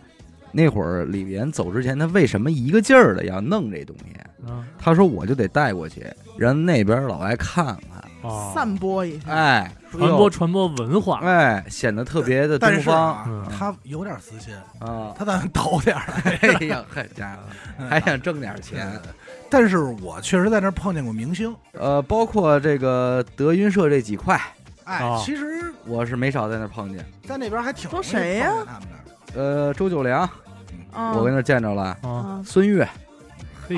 [0.53, 4.49] 那会儿李岩走之前，他为什么一个劲儿的要弄这东西？
[4.51, 6.05] 啊，他说我就得带过去，
[6.37, 7.67] 让那边老外看
[8.55, 9.31] 散播一下。
[9.31, 13.15] 哎，传播传播文化，哎，显得特别的但东方。
[13.15, 15.15] 啊嗯，他有点私心，啊。
[15.19, 16.03] 他咱倒点儿。
[16.25, 16.39] 来。
[16.61, 17.37] 哎呀，好家
[17.79, 19.01] 伙，还想挣点钱。
[19.49, 24.41] 但是我确实在那儿碰见过明星，呃，包括这个德云社这几块，
[24.85, 27.05] 哎哦，其实我是没少在那儿碰见。
[27.27, 28.53] 在那边还挺多谁呀？
[28.67, 29.41] 他们的。
[29.41, 30.21] 呃，周九良，
[30.93, 31.83] 啊我跟那儿见着了。
[32.03, 32.91] 啊，啊孙越嘿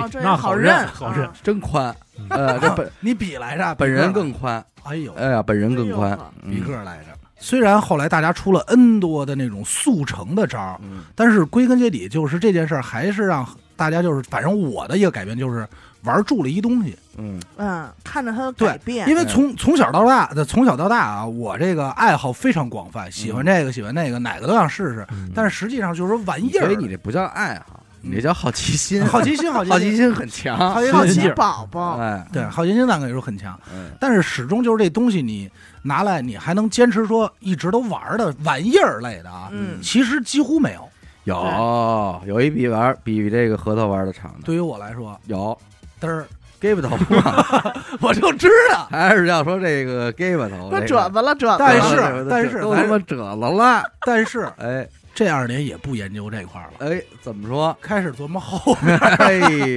[0.00, 7.06] 哦，这那好认，好认啊，真宽，嗯呃，这本 你比来着，本人更宽，哎呦，哎呀，本人更宽比个来着。
[7.38, 13.44] 虽然后来大家出了 N 多的那种速成的招儿，嗯但是归根结底就是这件事儿还是让
[13.76, 15.66] 大家就是，反正我的一个改变就是
[16.04, 16.96] 玩住了一东西。
[17.18, 25.04] 嗯嗯，看着他的对改变，因为从从小到大的从小到大啊，我这个爱好非常广泛，喜欢这个喜欢那个，哪个都想试试。
[25.10, 30.56] 嗯但是实际上就是说玩意儿，所以你这不叫爱好，你这叫好奇心，好奇心，好奇好奇心很强。
[30.58, 33.58] 好奇好奇新鲜劲儿宝宝，哎，对好奇心，咱可以说很强。
[33.72, 35.48] 嗯，但是始终就是这东西，你
[35.82, 40.88] 拿来你还能坚持说一直都玩的玩意儿类的啊，嗯其实几乎没有。
[41.24, 45.56] 有有一比玩比这个核桃玩的长的，对于我来说，有
[46.00, 46.26] 嘚儿
[46.58, 48.86] gay 头嘛，我就知道。
[48.90, 54.84] 还是要说这个 gay 头，说褶子了，褶子但是但是都他妈褶子了，但是哎
[55.14, 57.76] 这二年也不研究这块儿了，哎，怎么说？
[57.80, 59.32] 开始琢磨后面，哎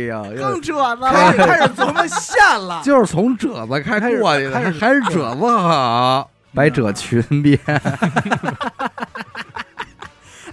[0.07, 2.81] 呀， 更褶子开始了， 开始琢磨线了。
[2.83, 7.59] 就是从褶子开过去的，还还是褶子好，百褶裙边，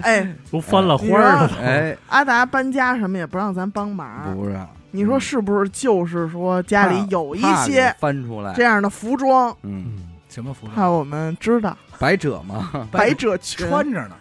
[0.03, 4.59] 哎，都翻了花儿了，哎，阿达搬家什么也不让咱帮忙，不是，
[4.91, 5.69] 你说是不是？
[5.71, 8.53] 就是说家里有一些翻出来。
[8.55, 10.75] 这，样的服装，嗯，嗯，什么服装？
[10.75, 11.77] 怕我们知道。
[12.01, 12.89] 百褶吗。
[12.91, 14.17] 百褶裙，穿着呢，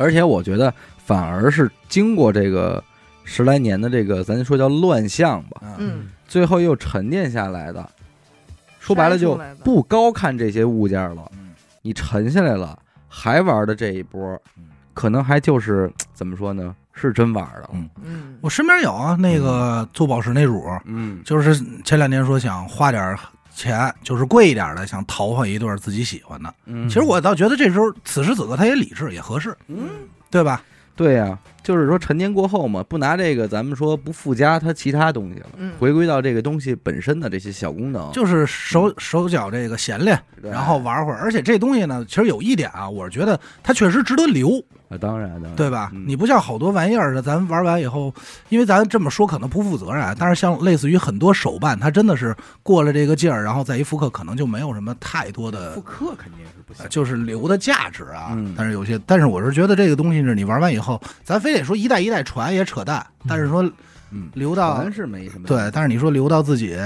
[0.00, 2.82] 而且我觉得反而是经过这个
[3.22, 7.86] 十来年的这个，咱说叫乱象吧，嗯，嗯，最后又沉淀下来的。
[8.78, 11.50] 说白了就不高看这些物件了，嗯。
[11.82, 12.78] 你沉下来了，
[13.08, 14.20] 还玩的这一波
[14.56, 16.74] 嗯，可能还就是 怎么说呢？
[16.94, 17.68] 是真玩的。
[17.74, 17.90] 嗯。
[18.02, 21.20] 嗯，我身边有啊，那个做宝石那乳，嗯。
[21.24, 23.14] 就是前两年说想花点
[23.54, 26.54] 钱，就是贵一点的，想淘换一对自己喜欢的。
[26.66, 29.88] 嗯，其实我倒觉得这时候此时此刻他也理智，也合适，嗯，
[30.30, 30.62] 对吧？
[30.96, 35.72] 对呀、就是说陈年过后嘛，不拿这个咱们说不附加它其他东西了，嗯。
[35.78, 40.50] 回归到这个东西本身的这些小功能，就是手手脚这个闲练，对。
[40.50, 41.18] 然后玩会儿。
[41.18, 44.58] 而且这东西呢，其实有一点啊，我是觉得它确实值得留，
[44.88, 45.90] 啊，当然当然，对吧？
[45.94, 46.04] 嗯。
[46.06, 48.12] 你不像好多玩意儿的，咱玩完以后，
[48.48, 56.82] 因为咱这么说可能不负责任啊，但是像类似于很多手办，它真的是过了这个劲儿，然后再一复刻，可能就没有什么太多的复刻肯定是不行。
[56.82, 58.28] 呃，就是留的价值啊。
[58.32, 63.04] 嗯但是有些，但是我是觉得这个东西是你玩完以后，咱非得说一代一代传也扯淡。
[63.28, 63.62] 但是说
[64.10, 66.76] 嗯，留到传是没什么对，但是你说留到自己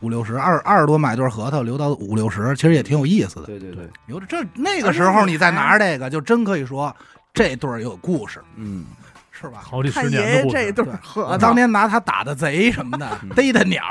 [0.00, 3.46] 五六十，二二十多买对核桃，留到五六十，其实也挺有意思的。
[3.46, 6.94] 对对对，留着这那个时候你再拿着这个，就真可以说
[7.34, 8.86] 这对儿有故事，嗯，
[9.30, 9.58] 是吧？
[9.62, 13.84] 好几十年的这对对核当年拿它打的贼什么的嗯， 逮的鸟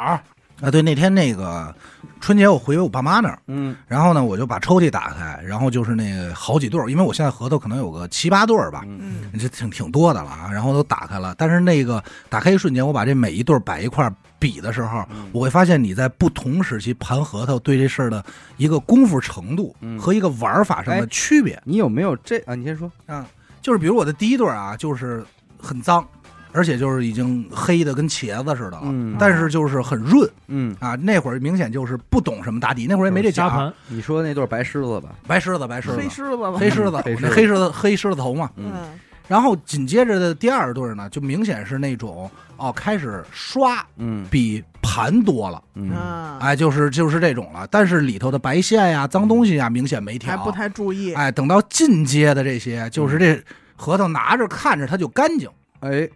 [0.59, 0.71] 啊。
[0.71, 1.73] 对，那天那个
[2.19, 3.75] 春节我回我爸妈那儿，嗯。
[3.87, 8.83] 然后呢我就把抽屉打开，然后就是那个好几对儿，因为我现在核桃可能有个七八对儿吧。
[8.85, 9.21] 嗯。
[9.33, 15.29] 嗯，这挺挺多的了啊，然后都打开了，但是那个打开一瞬间，我把这每一对儿摆一块儿比的时候，嗯。
[15.31, 18.23] 我会发现你在不同时期盘核桃对这事儿的
[18.57, 19.97] 一个功夫程度嗯。
[19.97, 21.61] 和一个玩法上的哎区别。
[21.63, 22.53] 你有没有这啊？
[22.55, 23.25] 你先说，啊，
[23.61, 25.23] 就是比如我的第一对儿啊，就是
[25.57, 26.05] 很脏，
[26.51, 29.15] 而且就是已经黑的跟茄子似的了，嗯。
[29.19, 30.29] 但是就是很润。
[30.47, 30.95] 嗯，啊。
[30.95, 35.09] 那会儿明显就是不懂什么打底，那会儿也没这奖，瞎盘，你说那对白狮子吧？
[35.27, 35.97] 白狮子白狮子。
[35.97, 37.27] 黑狮子吧，黑狮子黑狮子。
[37.27, 38.49] 那黑狮子黑狮子头嘛。
[38.55, 38.71] 嗯。
[38.73, 44.25] 嗯，然后紧接着的第二对呢，就明显是那种哦，开始刷嗯。
[44.31, 45.91] 比盘多了，嗯。
[45.91, 47.67] 啊，哎，就是就是这种了。
[47.69, 53.39] 但是里头的白线呀、脏东西呀，明显没调，还不太注意，哎，等到进阶的这些，就是这
[53.75, 55.47] 核桃拿着看着它就干净，
[55.81, 56.09] 哎，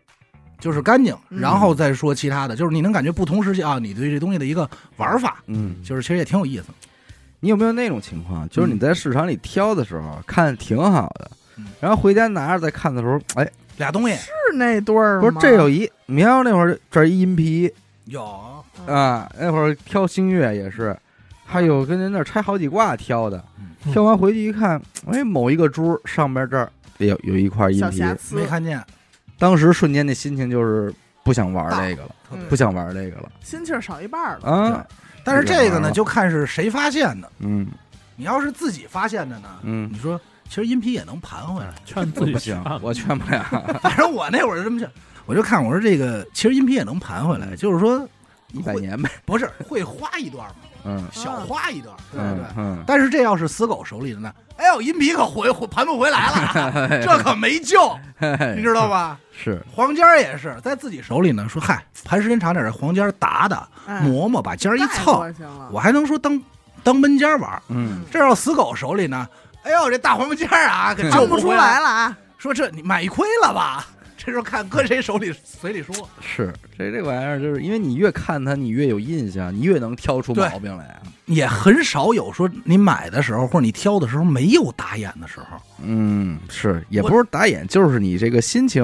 [0.64, 1.42] 就是干净，嗯。
[1.42, 6.66] 然后再说其他的，就是你能感觉不同时期啊，你对这东西的一个玩法，嗯，就是其实也挺有意思。
[7.42, 17.70] 你有没有那种情况，就是你在市场里挑的时候看挺好的嗯，然后回家拿着再看的时候，哎，俩东西是那对儿不是这有一，你看那会儿这儿一银皮
[18.06, 18.24] 有，
[18.88, 20.96] 啊，那会儿挑星月也是，
[21.46, 28.02] 还有跟人那儿拆好几挂挑的，嗯挑完回去一看，哎，某一个珠上边这儿有有一块银皮，
[28.32, 28.82] 没看见，
[29.44, 33.30] 当时瞬间那心情就是不想玩这个了，嗯不想玩这个了。
[33.42, 34.88] 心气儿少一半儿了，啊，
[35.22, 37.30] 但是这个呢，就看是谁发现的。
[37.40, 37.68] 嗯。
[38.16, 39.90] 你要是自己发现的呢，嗯。
[39.92, 40.18] 你，说
[40.48, 41.74] 其实音频也能盘回来。
[41.84, 43.44] 劝自己不行，我劝不了，
[43.84, 44.90] 反正我那会儿就这么劝，
[45.26, 48.08] 我就看我说这个其实音频也能盘回来，就是说
[48.54, 50.56] 一百年呗，不是会花一段吗？
[50.86, 52.46] 嗯小花一段，对嗯对。
[52.58, 54.34] 嗯，但是这要是死狗手里的呢？
[54.58, 56.72] 哎呦，银皮可回回盘不回来了啊，
[57.02, 57.98] 这可没救，
[58.56, 59.18] 你知道吧？
[59.32, 65.34] 是黄尖儿也是在自己手里呢，说嗨，盘时间长点儿，这黄尖儿打打哎磨磨，把尖儿一蹭，
[65.72, 66.40] 我还能说当
[66.84, 67.62] 当闷尖儿玩儿。
[67.70, 69.28] 嗯这要死狗手里呢，
[69.64, 72.18] 哎呦，这大黄尖儿啊，可救不出来了啊！
[72.38, 73.86] 说这你买亏了吧？
[74.26, 81.02] 这时候看搁谁手里嘴里说，是，这这玩意儿就是因为你越看它，你越有印象，你越能挑出毛病来啊。
[81.26, 85.58] 也很少有说你买的时候或者你挑的时候没有打眼的时候。
[85.82, 88.84] 嗯，是，也不是打眼，就是你这个心情，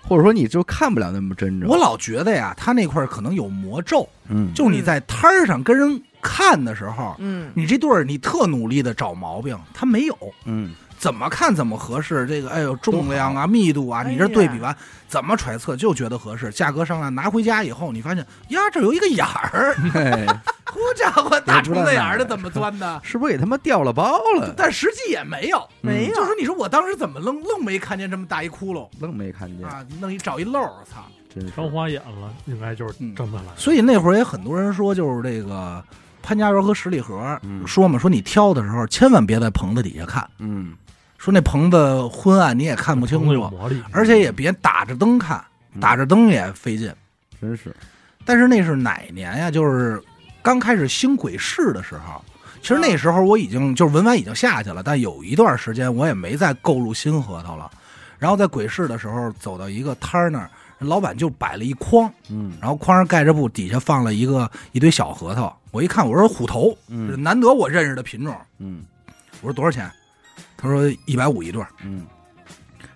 [0.00, 1.68] 或者说你就看不了那么真正。
[1.68, 10.16] 我老觉得呀，他那块儿可能有魔咒，嗯，就你在摊儿上跟人看的时候，嗯，你这对儿你特努力的找毛病，他没有。
[10.44, 10.72] 嗯
[11.02, 14.74] 怎么看怎么合适，这个哎呦重量啊、密度啊，你这对比完
[15.08, 20.24] 怎么揣测就觉得合适，价格上来拿回家以后，你发现呀这有一个眼儿，嘿，
[20.64, 22.98] 好家伙，大虫子眼儿的怎么钻的？
[23.02, 24.54] 是不是给他妈掉了包了？
[24.56, 29.84] 但实际也没有，没有就说你说我当时怎么愣愣没看见这么大一窟窿愣没看见，啊？
[29.98, 31.04] 弄一找一漏儿，操！
[31.52, 33.52] 挑花眼了，应该就是这么来。
[33.56, 35.82] 所以那会儿也很多人说，就是这个
[36.22, 40.72] 潘家园和十里河嗯说嘛，说你挑的时候千万别在棚子底下看，嗯，
[41.22, 43.48] 说那棚子昏暗你也看不清楚，
[43.92, 45.40] 而且也别打着灯看，
[45.72, 46.92] 嗯打着灯也费劲。
[47.40, 47.72] 真是，
[48.24, 49.48] 但是那是哪年呀？
[49.48, 50.02] 就是
[50.42, 52.20] 刚开始兴鬼市的时候。
[52.60, 57.70] 其实那时候我已经就是文玩已经下去了，但有一段时间我也没再购入新核桃了。
[58.18, 65.56] 然后在鬼市的时候，走到一个摊儿那儿，老板就摆了一筐，嗯然后筐上盖着布，底下放了一个一堆小核桃。
[65.70, 68.36] 我一看，我说虎头，嗯难得我认识的品种。
[68.58, 68.82] 嗯
[69.40, 69.88] 我说多少钱？
[70.62, 71.68] 他说一百五一对儿。
[71.84, 72.06] 嗯。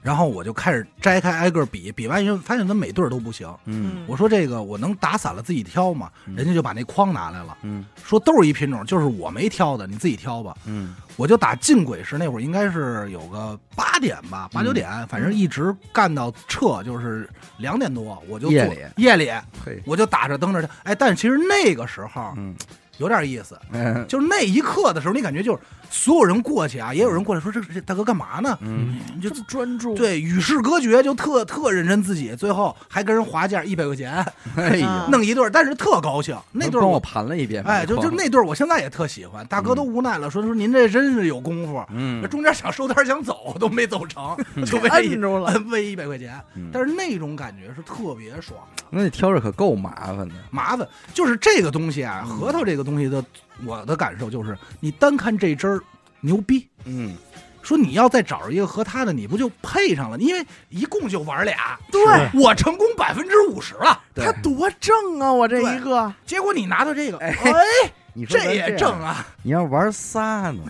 [0.02, 3.52] 然后我就开始摘开挨个比，比完以后发现咱每对儿都不行。
[3.64, 4.04] 嗯。
[4.06, 6.08] 我说这个我能打散了自己挑吗？
[6.26, 6.36] 嗯。
[6.36, 7.84] 人家就把那筐拿来了，嗯。
[8.04, 10.56] 说都是一品种，就是我没挑的，你自己挑吧。
[10.64, 10.94] 嗯。
[11.16, 18.78] 我就打进鬼时那会儿应该是有个八点吧，八九点，反正一直干到撤，就是两点多，我就夜里。
[18.96, 19.28] 夜里
[19.64, 22.54] 嘿，我就打着灯着，哎，但其实那个时候嗯
[22.98, 25.58] 有点意思， 嗯就是那一刻的时候，你感觉就是
[25.90, 28.56] 所有人过去啊，也有人过来说这这大哥干嘛呢？
[28.60, 34.24] 嗯，你就专注，对与世隔绝，就特特认真自己，最后还跟人划价一百块钱
[34.56, 36.36] 哎呀嗯， 弄一对儿，但是特高兴。
[36.52, 39.46] 那对儿帮我盘了一遍，哎，就就那对儿，我现在也特喜欢。
[39.46, 41.84] 大哥都无奈了，说说您这真是有功夫。
[41.90, 44.36] 嗯中间想收摊儿想走都没走成，
[44.66, 45.52] 就 为一摁住了。
[45.68, 46.40] 为一百块钱。
[46.54, 48.58] 嗯但是那种感觉是特别爽，
[48.90, 53.22] 那你挑着可够麻烦的，麻烦就是这个东西啊，嗯核桃这个东西的，
[53.66, 55.82] 我的感受就是，你单看这针儿
[56.20, 57.14] 牛逼，嗯。
[57.62, 60.16] 说你要再找着一个和他的，你不就配上了？
[60.18, 62.00] 因为一共就玩俩，对。
[62.32, 64.00] 我成功百分之五十了。
[64.14, 64.24] 对。
[64.24, 65.32] 他多正啊！
[65.32, 67.52] 我这一个，结果你拿到这个，哎哎，
[68.14, 70.62] 你说这也样正啊，你要玩仨呢，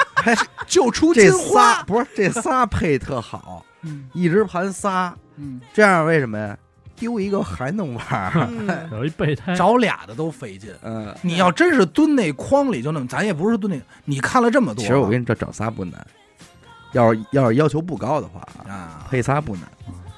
[0.66, 1.74] 就出这金花。
[1.74, 1.82] 仨。
[1.82, 4.08] 不是这仨配特好，嗯。
[4.14, 6.56] 一直盘仨，嗯，这样为什么呀？
[7.00, 10.72] 丢一个还能玩有一备胎，找俩的都费劲。
[10.82, 11.12] 嗯。
[11.22, 16.06] 你要真是蹲那筐里就那么，咱也不是蹲那个，你看了这么多，其实我跟你说，找仨不难，
[16.92, 19.64] 要是要是要求不高的话啊，啊，配仨不难。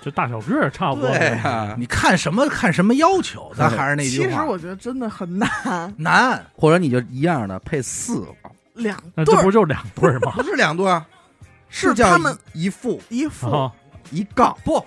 [0.02, 1.08] 就大小个儿差不多。
[1.10, 5.48] 对呀，你看什么看什么要求，咱还是那句其实话，我觉得真的很难，
[5.96, 6.44] 难。
[6.56, 8.26] 或者你就一样的配四个，
[8.74, 10.32] 两对这不就两对儿吗？
[10.36, 11.04] 不是两对儿，
[11.68, 13.00] 是叫他们一副。
[13.10, 13.48] 一副。
[13.48, 13.72] 啊，
[14.10, 14.84] 一杠，不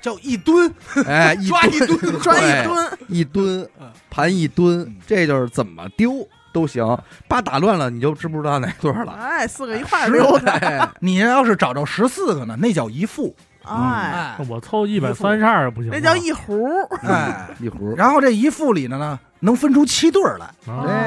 [0.00, 0.72] 叫一吨，
[1.06, 6.84] 哎，一 抓一吨，抓一对吨，一吨嗯盘一吨嗯，这就是怎么丢都行，
[7.28, 9.12] 把打乱了你就知不知道哪对儿了。
[9.12, 10.88] 哎，四个一块儿溜达，哎。
[11.00, 13.34] 你要是找着十四个呢，那叫一副，
[13.64, 15.90] 哎，哎我凑一百三十二不行？
[15.92, 16.66] 那叫一壶，
[17.02, 17.48] 哎。
[17.60, 20.48] 一壶，然后这一副里呢呢，能分出七对儿来，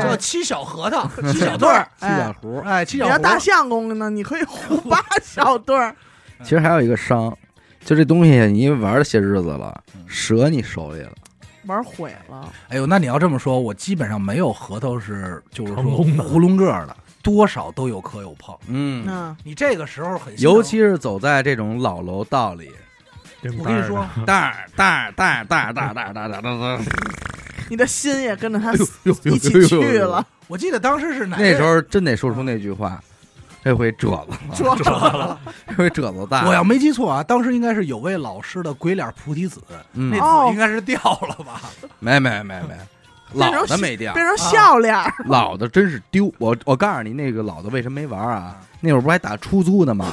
[0.03, 2.61] 叫七小核桃，七小对儿，七小壶。
[2.65, 5.95] 哎，七小你要大相公呢，你可以胡八小对儿，
[6.43, 7.35] 其实还有一个伤，
[7.83, 11.11] 就这东西你因为玩了些日子了，折你手里了。
[11.65, 12.51] 玩毁了。
[12.69, 16.23] 哎呦，那你要这么说，我基本上没有核桃是就是说成功的。
[16.23, 18.55] 囫囵个儿的，多少都有磕有碰。
[18.67, 22.71] 嗯，嗯，你这个时候很心疼，尤其是走在这种老楼道里，
[23.57, 26.79] 我跟你说， 大儿大儿大儿大儿大儿大大大大，
[27.69, 28.73] 你的心也跟着他
[29.29, 33.01] 一起去了，我记得当时是哪那时候真得说出那句话，
[33.63, 36.47] 这回褶子 了，褶子了，这回褶子大。
[36.47, 39.61] 我要没记错啊，当时应该是有位老师的鬼脸菩提子，
[39.93, 41.61] 嗯那，哦子应该是掉了吧？
[41.99, 42.75] 没没没没，
[43.33, 46.33] 老的没掉，变成笑脸儿，老的真是丢。
[46.39, 48.57] 我我告诉你，那个老的为什么没玩啊？
[48.79, 50.07] 那会儿不还打出租呢吗？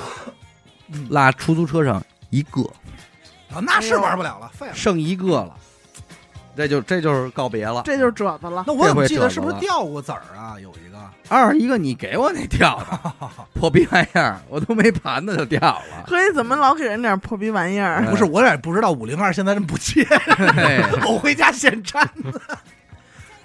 [0.92, 2.62] 嗯拉出租车上一个，
[3.52, 4.74] 啊，那是玩不了了，废了。
[4.74, 5.54] 剩一个了。
[6.58, 7.82] 这就这就是告别了。
[7.84, 8.64] 这就是褶子了。
[8.66, 10.58] 那我怎么记得是不是掉过籽儿啊？
[10.60, 10.98] 有一个，
[11.28, 13.12] 二一个你给我那掉的
[13.54, 16.04] 破逼玩意儿，我都没盘子就掉了。
[16.08, 18.02] 所以怎么老给人点破逼玩意儿？
[18.04, 22.10] 嗯不是，我也不知道五零二现在这么不接，嘿 我回家现粘。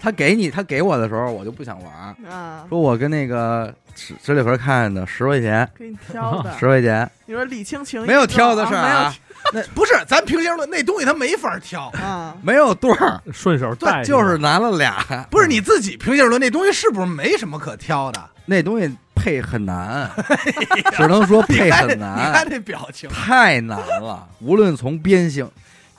[0.02, 6.52] 他给你，他给我的时候，我就不想玩儿，啊，说我跟那个十十里河看的十块钱，给你挑的。
[6.58, 9.14] 十块钱你说礼轻情意，没有挑的事儿啊
[9.54, 18.30] 啊，不是，咱平行论那东西它没法挑，没有啊，没有对儿，顺手带一个就是拿了俩，不是你自己平行论那东西是不是没什么可挑的？
[18.46, 20.10] 那东西配很难，
[20.98, 25.50] 只能说配很你看这你看难，这表情，太难了，无论从边性，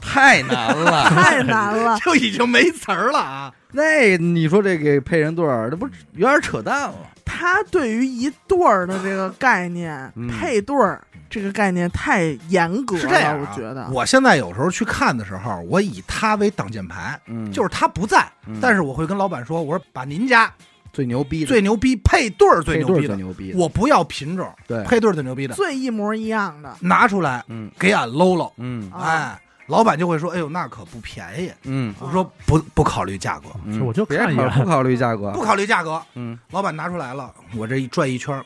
[0.00, 1.08] 太难了。
[1.08, 1.98] 太难了。
[2.04, 3.52] 就已经没词儿了啊！
[3.72, 6.94] 那你说这个配人对儿，这不是有点扯淡了？
[7.24, 11.00] 他对于一对儿的这个概念，嗯配对儿
[11.34, 13.88] 这个概念太严格了，是这样啊，我觉得。
[13.90, 18.56] 我现在有时候去看的时候，我以他为挡箭牌，嗯，就是他不在，嗯。
[18.62, 20.48] 但是我会跟老板说，我说把您家
[20.92, 26.72] 最牛逼的，最牛逼配对儿最牛逼的，最牛逼的，我不要品种，对，配对儿最牛逼的最一模一样的。
[26.78, 27.68] 拿出来嗯。
[27.76, 28.88] 给俺搂搂，嗯。
[28.92, 29.02] 啊。
[29.02, 31.50] 哎，老板就会说，哎呦那可不便宜。
[31.64, 31.92] 嗯。
[31.98, 34.48] 我说不不考虑价格，嗯，我就别看一眼。
[34.50, 35.32] 考不考虑价格。
[35.32, 38.44] 不，考虑价格，嗯，老板拿出来了，我这一转一圈儿，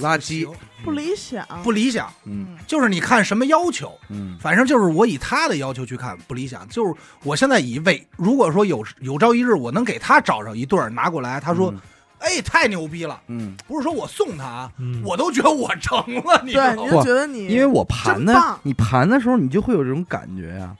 [0.00, 0.48] 垃圾，
[0.84, 2.56] 不理想，不理想，嗯。
[2.66, 11.72] 就是你看什么要求，嗯反正就是我以他的要求去看不理想，就是我现在以为，如果说有有朝一日我能给他找上一对儿拿过来，他说，
[12.18, 16.92] 哎，太牛逼了，嗯，不是说我送他啊，嗯我都觉得我成了，你知道对，你吗？
[16.92, 20.76] 就觉得你因为我盘的，你盘的时候，你就会有这种感觉呀。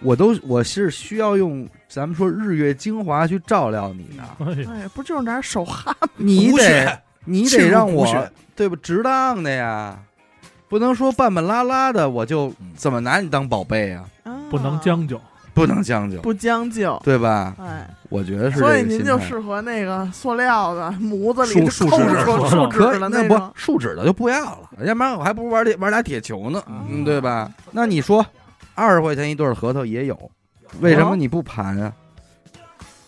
[0.00, 9.98] 我都我是需要用咱们说日月精华去照料你的，哎哎，不就是点手汗你得你得让我对不值当的呀，
[10.68, 14.04] 不能说半半拉拉的，我就嗯怎么拿你当宝贝啊？
[14.24, 15.20] 啊不能将就。
[15.52, 17.56] 不能将就，不将就，对吧？
[17.58, 26.62] 哎，我觉得是所以您就适合那个塑料的模子里树树脂着树脂的，那不，树脂的就不要了，要不然我还不如玩玩俩铁球呢，
[27.06, 27.50] 对吧？
[27.70, 28.22] 那你说
[28.74, 30.30] 二十块钱一对儿核桃也有，
[30.80, 31.90] 为什么你不盘啊？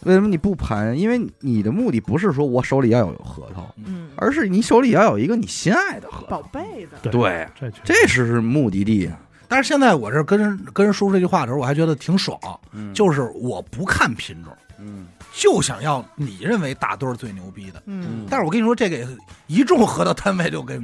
[0.05, 0.99] 为什么你不盘？
[0.99, 6.41] 因为你的目的不是说我手里要有核桃，嗯，而是你手里要有一个你心爱的核桃。
[6.41, 7.11] 宝，贝的，对。
[7.11, 9.19] 对，这这是是目的地啊。
[9.49, 12.39] 但是现在我这跟人跟人说这句话的时候，我还觉得挺爽，
[12.73, 12.93] 嗯。
[12.95, 15.07] 就是我不看品种，嗯。
[15.35, 17.83] 就想要你认为大堆儿最牛逼的。
[17.87, 19.07] 嗯，但是我跟你说，这个
[19.47, 20.81] 一众核桃摊位就给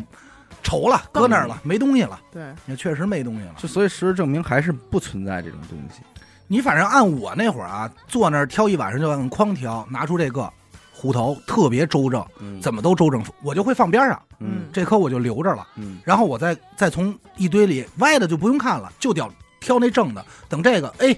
[0.62, 3.54] 愁了，搁那儿了，没东西了，对，也确实没东西了。
[3.58, 6.02] 就所以事实证明还是不存在这种东西。
[6.46, 10.50] 你反正按我那会儿啊，坐那儿挑一晚上就按筐挑，拿出这个
[10.92, 15.98] 虎头特别周正，嗯怎么都周正，我就会放边上，嗯这颗我就留着了，嗯。
[16.04, 19.30] 然后我再再从一堆里歪的就不用看了，就挑
[19.60, 21.16] 挑那正的，等这个哎，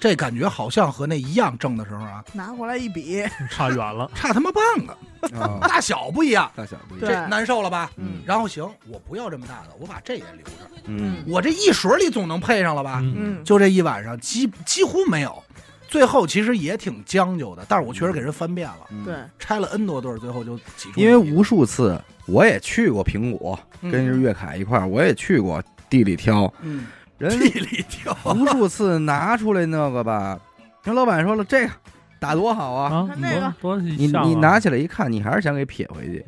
[0.00, 4.10] 这感觉好像和那一样正的时候啊，拿过来一比， 差远了。
[4.16, 7.12] 差他妈半个，啊， 大小不一样，大小不一对。
[7.12, 7.24] 样。
[7.24, 7.90] 这难受了吧？
[7.96, 8.22] 嗯。
[8.24, 10.50] 然后行，我不要这么大的，我把这也留着，
[10.86, 11.22] 嗯。
[11.28, 13.00] 我这一水里总能配上了吧？
[13.02, 15.42] 嗯，嗯，就这一晚上几几乎没有，
[15.86, 19.04] 最后其实也挺将就的，但是我确实给人翻遍了，嗯。
[19.04, 23.90] 对，拆了 N 多对儿，最后就挤出因为无数次我也去过苹果，嗯。
[23.90, 26.86] 跟日月凯一块儿，我也去过地里挑，嗯
[27.20, 30.40] 人地里挑，无数次拿出来那个吧，
[30.84, 31.72] 人老板说了这个
[32.18, 36.24] 打多好啊，那个多多你你拿起来一看，你还是想给撇回去，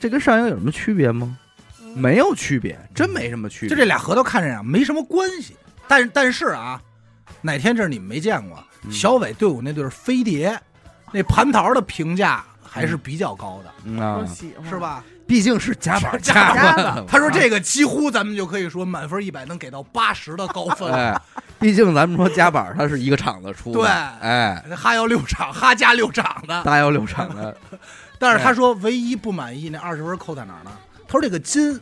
[0.00, 1.38] 这跟上游有什么区别吗？
[1.94, 3.68] 没有区别，真没什么区别。
[3.68, 5.54] 就这俩核桃看着呀没什么关系，
[5.86, 6.82] 但但是啊，
[7.40, 10.58] 哪天这是你们没见过，嗯小伟对我那对儿飞碟，
[11.12, 14.26] 那蟠桃的评价还是比较高的，嗯
[14.68, 14.76] 是？
[14.76, 15.04] 吧？
[15.26, 20.90] 毕竟是夹板夹板的，他说这个几乎咱们就可以说满分一百能给到八十的高分。
[20.90, 20.96] 了。
[20.98, 21.20] 哎，
[21.58, 27.56] 毕竟咱们说夹板，它是一个厂子出的，对哎，哈要六厂， 哈加六厂的，大幺六厂的，
[28.18, 30.70] 但是他说唯一不满意那二十分扣在哪儿呢？
[31.06, 31.80] 他说这个金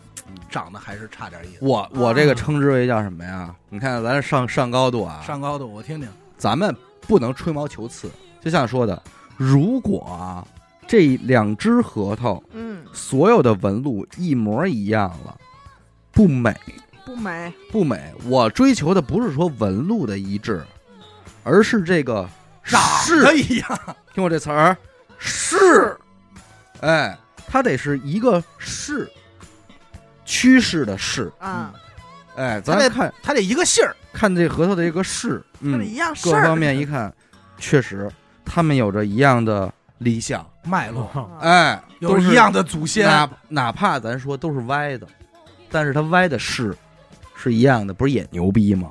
[0.48, 3.52] 长得还是差点意思，我我这个称之为叫什么呀？
[3.68, 8.10] 你看咱上上高度啊，上高度我听听，咱们不能吹毛求疵，
[8.40, 9.02] 就像说的，
[9.36, 10.46] 如果啊
[10.90, 15.38] 这两只核桃嗯，所有的纹路一模一样了，
[16.10, 16.52] 不美。
[17.04, 18.12] 不美，不美。
[18.24, 20.64] 我追求的不是说纹路的一致，
[21.44, 22.28] 而是这个
[22.64, 23.22] 长是。
[23.22, 24.76] 得一样，听我这词儿？
[25.16, 25.96] 是，
[26.80, 29.08] 哎，它得是一个是
[30.24, 31.72] 趋势的势，啊，
[32.34, 33.14] 哎，咱得看。
[33.22, 37.14] 它得一个姓儿，看这核桃的这个势，嗯，一样各方面一看，
[37.58, 38.10] 确实
[38.44, 45.06] 它们有着一样的理想，脉络，啊哎，都是一样的祖先，哪哪怕咱说都是歪的，
[45.70, 46.76] 但是他歪的是
[47.36, 48.90] 是一样的，不是也牛逼吗？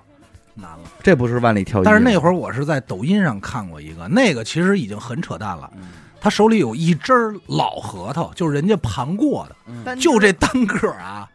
[0.54, 0.80] 难了。
[1.02, 1.84] 这不是万里挑一。
[1.84, 5.70] 但是那会儿我是在抖音上看过一个，那个其实已经很扯淡了。
[6.22, 7.14] 他手里有一只
[7.48, 11.28] 老核桃，就是人家盘过的，单就这单个儿啊，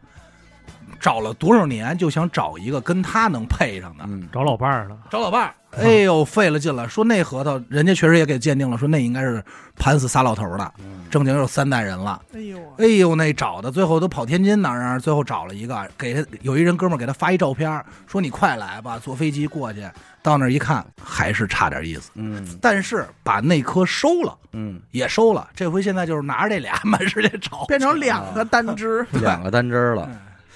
[1.05, 5.53] 找了多少年就想找一个跟他能配上的，嗯，找老伴儿了，找老伴儿。
[5.77, 6.89] 哎呦，费了劲了！
[6.89, 9.43] 说那核桃，人家确实也给鉴定了，说那应该是
[9.75, 10.71] 盘死仨老头儿的，
[11.11, 12.19] 正经有三代人了。
[12.33, 19.87] 哎呦，哎呦，那找的最后都跑天津哪儿哪儿，最后找了一个，给他有一人哥们儿给他发一照片，说你快来吧，坐飞机过去。
[20.23, 22.09] 到那儿一看，还是差点意思。
[22.15, 25.47] 嗯但是把那颗收了，嗯，也收了。
[25.53, 30.09] 这回现在就是拿着这俩满世界找，变成两个单只， 两个单针儿了。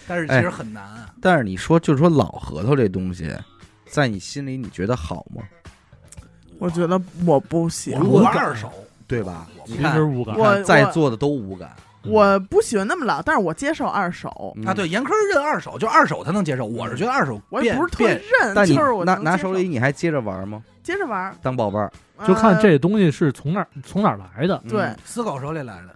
[0.10, 1.14] 嗯但是其实很难啊。
[1.22, 3.32] 但是你说，就是说老核桃这东西，
[3.88, 5.44] 在你心里你觉得好吗？
[6.58, 8.72] 我觉得我不喜欢，我我不二手，
[9.08, 9.48] 对吧？
[9.58, 11.74] 我你看其实，无感我我在座的都无感。
[12.04, 16.66] 我不喜欢那么老，但是我接受二手，嗯啊，对，严苛认二手，就二手他能接受。
[16.66, 20.64] 我是觉得二手我也不是特别认，但你就是我拿拿手里，你还接着玩吗？
[20.82, 21.92] 接着玩，当宝贝儿？
[22.26, 24.60] 就看呃这东西是从哪儿从哪儿来的。
[24.66, 25.96] 嗯对，死狗手里来的，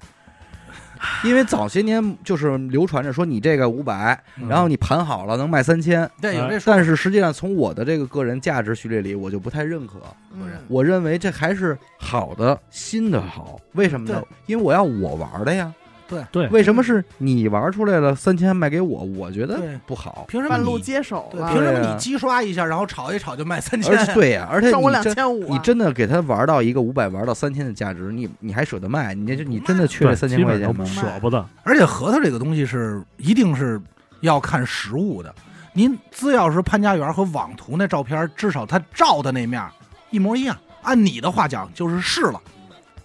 [1.23, 6.73] 因为早些年就是流传着说你这个五百，嗯然后你盘好了能卖三千，对，有这说。
[6.73, 9.99] 但是实际上从我的这个个人价值序列里，我就不太认可。
[10.35, 13.59] 嗯我认为这还是好的，新的好。
[13.73, 14.23] 为什么呢？
[14.45, 15.73] 因为我要我玩的呀。
[16.07, 19.03] 对对，为什么是你玩出来了三千卖给我？
[19.03, 20.25] 我觉得对不好。
[20.27, 29.13] 凭什么半路你接手凭什么你击刷一下，然后炒一炒就卖三千对呀， 而且挣我两你真千五，啊你真的给他玩到一个五百，玩到三千的价值，你你还舍得卖？
[29.13, 30.85] 你这你真的缺这对三千块钱吗？
[30.85, 31.45] 舍不得。
[31.63, 33.81] 而且核桃这个东西是一定是
[34.21, 35.34] 要看实物的。
[35.73, 39.63] 您只要是潘家园和网图那照片，至少他照的那面
[40.11, 40.55] 一模一样。
[40.84, 42.41] 按你的话讲，就是是了，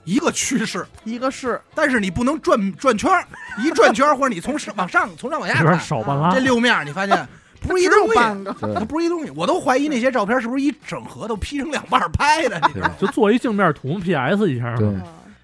[0.08, 0.86] 一个趋势。
[1.04, 3.24] 一个是但是你不能转转圈儿，
[3.62, 6.40] 一转圈儿或者你从上往上从上往下有点看，少半拉这。
[6.40, 7.28] 六面儿你发现
[7.60, 8.14] 不是一东西，
[8.44, 9.30] 个，它不是一东西。
[9.36, 12.94] 我都怀疑那些照片是不是一整合都劈成两半儿拍的，你知道吗？
[12.98, 14.88] 就做一镜面图 PS 一下对。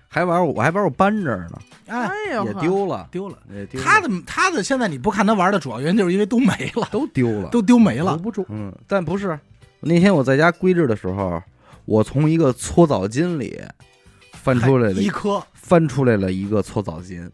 [0.08, 1.58] 还玩我我还玩我搬这儿呢，
[1.88, 3.36] 哎，哎呦，也丢了，丢了。
[3.52, 8.12] 也丢了他的他的现在你不看他玩的主要原因就是因为都没了，都丢了，都丢没了。
[8.12, 9.36] 留不住，嗯，但不是
[9.80, 11.42] 那天我在家归置的时候，
[11.84, 13.60] 我从一个搓澡巾里
[14.44, 17.26] 翻出来了一颗，翻出来了一个搓澡巾，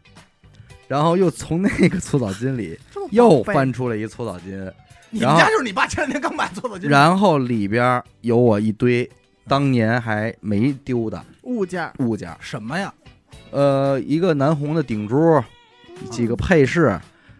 [0.87, 2.79] 然后又从那个搓澡巾里
[3.09, 4.71] 又翻出来一搓澡巾，
[5.09, 9.09] 你们家就是你爸前两天刚买搓澡巾，然后里边有我一堆
[9.45, 12.93] 当年还没丢的物件，物件，什么呀？
[13.51, 15.43] 呃，一个南红的顶珠，
[16.09, 16.97] 几个配饰，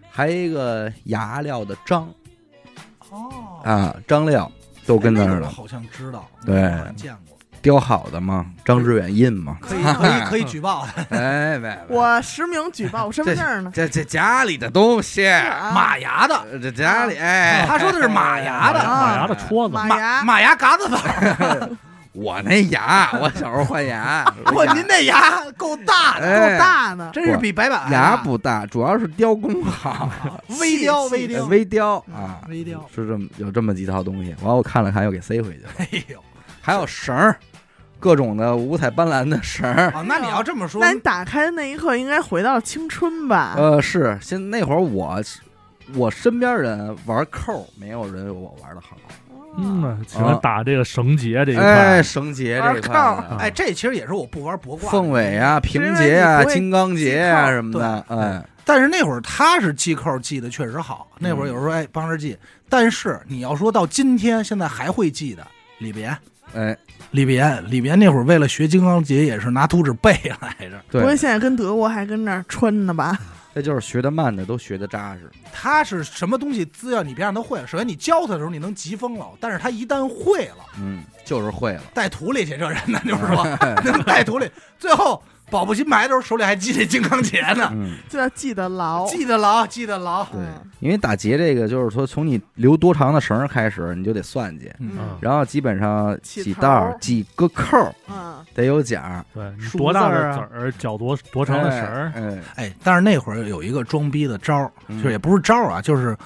[0.10, 2.14] 还有一个牙料的章。
[3.10, 4.52] 哦，啊，章料
[4.85, 6.53] 都跟那哎儿了，个好像知道，对。
[6.98, 7.30] 见过，
[7.61, 10.88] 雕好的吗，张志远印吗，可以可以可以举报。
[11.09, 11.17] 的。
[11.17, 13.71] 哎，喂，我实名举报，我身份证呢？
[13.73, 15.71] 这这家里的东西，啊。
[15.73, 20.23] 马牙的，呃这家里哎，他说的是马牙的，啊马牙的戳子，马马牙。
[20.23, 21.77] 马牙嘎子粉。
[22.13, 30.09] 我那牙，我小时候换牙， 哇，您那牙够大的，哎够大呢，真是比白板牙不大，主要是雕工好，
[30.59, 31.45] 微雕微雕。
[31.45, 32.85] 微雕啊，微雕。
[32.93, 34.35] 是这么有这么几套东西。
[34.41, 35.69] 完了我看了看，又给塞回去了。
[35.77, 36.21] 哎呦，
[36.61, 37.38] 还有绳儿，
[38.02, 39.91] 各种的五彩斑斓的绳儿。
[39.91, 43.53] 啊，那你要这么说那，你打开的那一刻应该回到青春吧？
[43.56, 45.22] 呃，是现那会儿我
[45.94, 48.98] 我身边人玩扣，没有人有我玩的好。
[49.57, 52.98] 嗯，喜欢打这个绳结这一块哎，，绳结这一块
[53.38, 62.38] 哎，这其实也是我不玩博挂凤尾啊、平结啊、金刚结啊什么的，哎，但是那会儿他是系扣系的确实好，那会儿有时候哎帮着系。
[62.69, 65.45] 但是你要说到今天，现在还会系的
[65.80, 66.18] 李别，
[66.56, 66.78] 哎，
[67.11, 70.81] 李别，李别那会儿为了学金刚结也是拿图纸背来着。
[70.89, 73.19] 不过对，现在跟德国还跟那儿穿呢吧？
[73.53, 75.29] 这就是学的慢的都学的扎实。
[75.51, 81.81] 他是什么东西，资料你别让他会，首先你教他的时候你能急疯了，但是他一旦会了，嗯，就是会了。
[81.93, 83.43] 带土里去这人呢，就是说
[83.83, 85.21] 能 带土里，最后
[85.52, 89.06] 保不齐埋的时候手里还系着金刚结呢，嗯，就要记得牢。
[89.07, 90.23] 记得牢，记得牢。
[90.26, 94.72] 对嗯，因为打结这个就是说，从你留多长的绳儿开始，你就得算计，
[95.19, 106.18] 然后基本上起头几道儿、几个扣儿嗯，得有奖儿，对，你数多大字儿啊的子儿，绞多多长的绳儿，哎，哎，但是那会儿有一个装逼的招就是也不是招儿啊，就是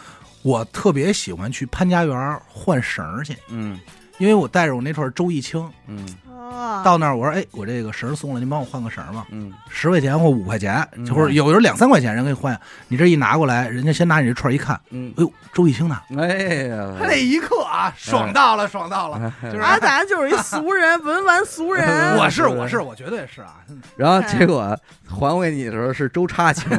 [0.44, 3.80] 我特别喜欢去潘家园换绳儿去，嗯
[4.18, 6.06] 因为我带着我那串周易清嗯。
[6.28, 9.52] 啊，到那儿，我说哎，我这个绳儿松了，您帮我换个绳儿吧，嗯。
[9.70, 11.06] 十块钱或五块钱，嗯。
[11.14, 15.12] 或者有时候两三块钱人给你换，你这一拿过来，人家先拿你这串一看，嗯。
[15.18, 16.28] 哎，呦，周易清呢，哎
[16.68, 19.58] 呀，他那一刻啊，爽到了，爽到了， 就是。
[19.60, 21.86] 阿达就是一俗人，文玩俗人。
[22.18, 23.56] 我是我是我绝对是啊，
[23.98, 24.78] 然后结果
[25.10, 26.70] 还给你的时候是周叉清，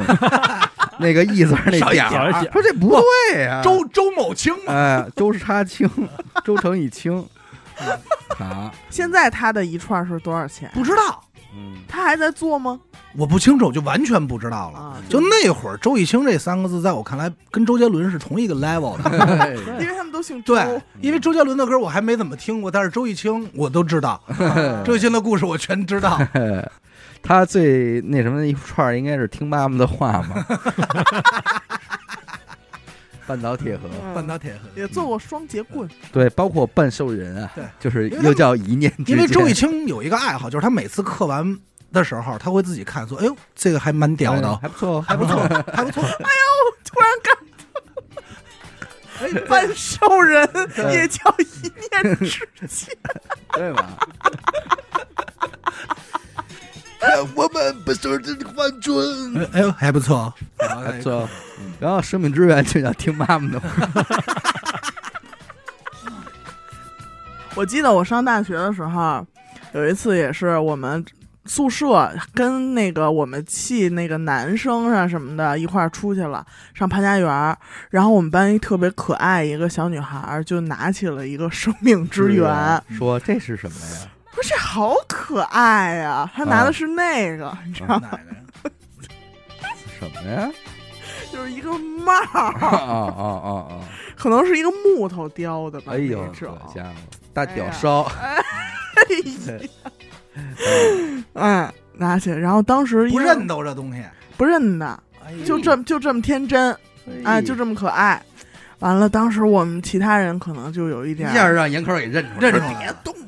[0.99, 5.89] 那个意思是那少一点儿，说这不对呀，周周某清嘛，哎，周差清，
[6.43, 7.25] 周成以清，
[8.39, 10.69] 啊，现在他的一串是多少钱？
[10.73, 11.23] 不知道，
[11.55, 12.79] 嗯，他还在做吗？
[13.15, 14.79] 我不清楚，就完全不知道了。
[14.79, 19.55] 啊，就那会儿，周以清这三个字，在我看来跟周杰伦是同一个 level 的。
[19.79, 20.53] 因为他们都姓周。
[20.53, 24.21] 对，因为周杰伦的歌我还没怎么听过，但是周以清我都知道，
[24.85, 26.19] 周以清的故事我全知道。
[27.27, 30.45] 他最那什么的一串儿应该是听妈妈的话嘛，
[33.27, 34.13] 半岛铁盒，嗯。
[34.13, 34.59] 半岛铁盒。
[34.75, 37.65] 也做过双截棍，对，包括半兽人啊，对。
[37.79, 41.59] 就是又叫一念之间，因为周玉清有一个爱好，就是他每次刻完
[41.91, 44.55] 的时候，他会自己看，说：“哎呦，这个还蛮屌的。
[44.57, 45.35] 还不错，还不错，
[45.73, 46.01] 还不错。
[46.07, 46.17] 哎呦
[46.85, 47.35] 突然感
[49.19, 50.47] 到半兽人
[50.93, 51.71] 也叫一
[52.01, 52.95] 念之间。
[53.51, 53.97] 对吧？
[57.35, 60.33] 我们不是这个万尊，哎呦，还不错。
[60.57, 61.29] 还不错。
[61.79, 64.05] 然后生命之源就想听妈妈的话，
[67.55, 69.25] 我记得我上大学的时候，
[69.73, 71.03] 有一次也是我们
[71.45, 77.57] 宿舍跟那个我们系那个男生啊什么的一块儿出去了，上潘家园儿，
[77.89, 84.11] 然后我们班一特别可爱一个小女孩儿就拿起了一个生命之源，说这是什么呀？
[84.37, 88.11] 我说这好可爱呀、他拿的是那个，你知道吗？
[89.99, 90.51] 什么呀？
[91.31, 93.79] 就是一个帽啊儿， 啊啊啊啊！
[94.15, 96.89] 可能是一个木头雕的吧，哎呦，那种好家伙，
[97.33, 98.43] 大屌烧，哎
[101.33, 104.03] 哎，拿起来，然后当时因为不认得我这东西，
[104.37, 104.85] 不认得，
[105.25, 105.43] 哎呦。
[105.45, 106.77] 就这么就这么天真，
[107.23, 108.21] 哎，就这么可爱。
[108.79, 112.79] 完了，当时我们其他人可能就有一一点下让严口给认出来，认出来了。
[112.79, 113.27] 别动了，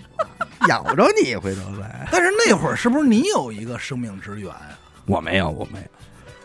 [0.67, 2.07] 咬着你，回头来。
[2.11, 4.77] 但是那会儿是不是你有一个生命之源啊？
[5.05, 5.85] 我没有，我没有，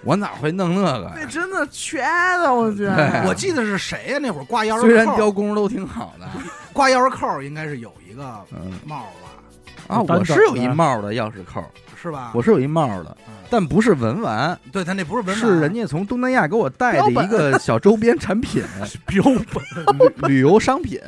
[0.04, 1.12] 我哪会弄那个呀？
[1.16, 2.00] 那真的缺
[2.38, 3.24] 的，我觉对得。
[3.26, 4.18] 我记得是谁呀？
[4.20, 6.26] 那会儿挂钥匙扣，虽然雕工都挺好的，
[6.72, 11.62] 挂钥匙扣应该是有一个嗯帽吧，啊，单我是有一帽的钥匙扣，
[12.00, 12.30] 是吧？
[12.34, 18.62] 我是有一帽的嗯，但不是文玩，对他那不是文玩是人家从东南亚给我带的一个小周边产品，
[19.06, 20.98] 标本旅旅游商品，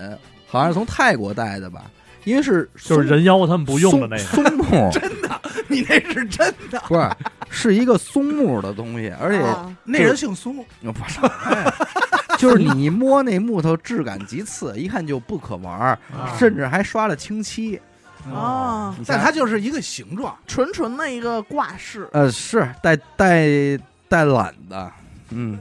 [0.46, 1.84] 好像是从泰国带的吧？
[2.26, 6.78] 因为是就是人妖他们不用的那个，松木， 真的，你那是真的。
[6.88, 7.08] 不是
[7.48, 11.72] 是一个松木的东西，而且啊那人姓苏，不是， 哎
[12.36, 17.80] 就是你一摸那木头质感极次，一看就不可玩儿，啊甚至还刷了清漆。
[18.28, 20.36] 哦，但它就是一个形状。
[20.48, 23.46] 纯纯的一个挂饰，呃是带带
[24.08, 24.90] 带懒的，
[25.30, 25.60] 嗯，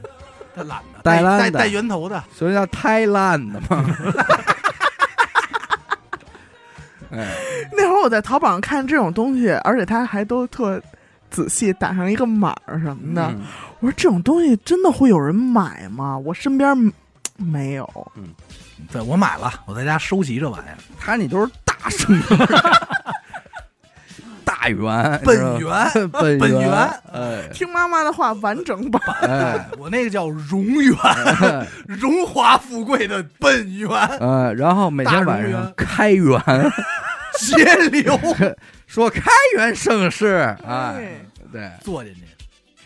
[0.55, 3.85] 带懒的，带烂的带带圆头的，所以叫胎烂的嘛。
[7.15, 7.31] 哎，
[7.75, 10.81] 那会儿我在淘宝上看这种东西，而且它还都特
[11.31, 13.27] 仔细打上一个码儿什么的。
[13.29, 13.41] 嗯
[13.81, 16.17] 我说这种东西真的会有人买吗？
[16.17, 16.91] 我身边嗯
[17.37, 18.11] 没有。
[18.15, 18.29] 嗯
[18.91, 20.77] 对我买了，我在家收集这玩意儿。
[20.99, 22.21] 他那都是大生意，
[24.43, 26.71] 大圆，本源本本源
[27.13, 29.01] 哎听妈妈的话，完整版。
[29.21, 30.95] 哎我那个叫荣源，
[31.41, 33.89] 哎荣华富贵的本源，
[34.19, 36.39] 呃，然后每天晚上开源，
[37.55, 38.19] 节流，
[38.87, 41.21] 说开元盛世，哎，哎
[41.51, 42.21] 对，坐进去。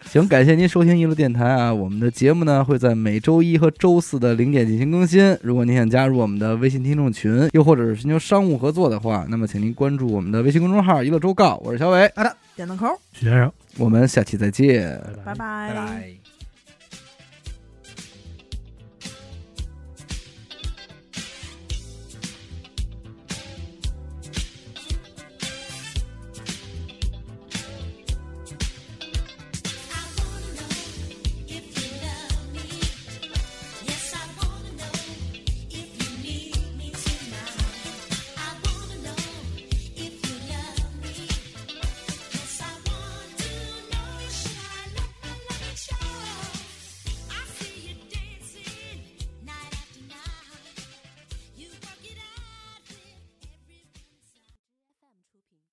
[0.10, 1.72] 行，感谢您收听一路电台啊！
[1.72, 5.38] 我们的节目呢会在每周一和周四的零点进行更新。
[5.44, 12.12] 如果您想加入我们的微信听众群，又或者是寻求商务合作的话，那么请您关注我们的微信公众号“一乐周告”，我是小伟，
[12.56, 15.00] 点灯扣，许先生，我们下期再见。
[15.24, 16.29] 拜拜拜拜拜。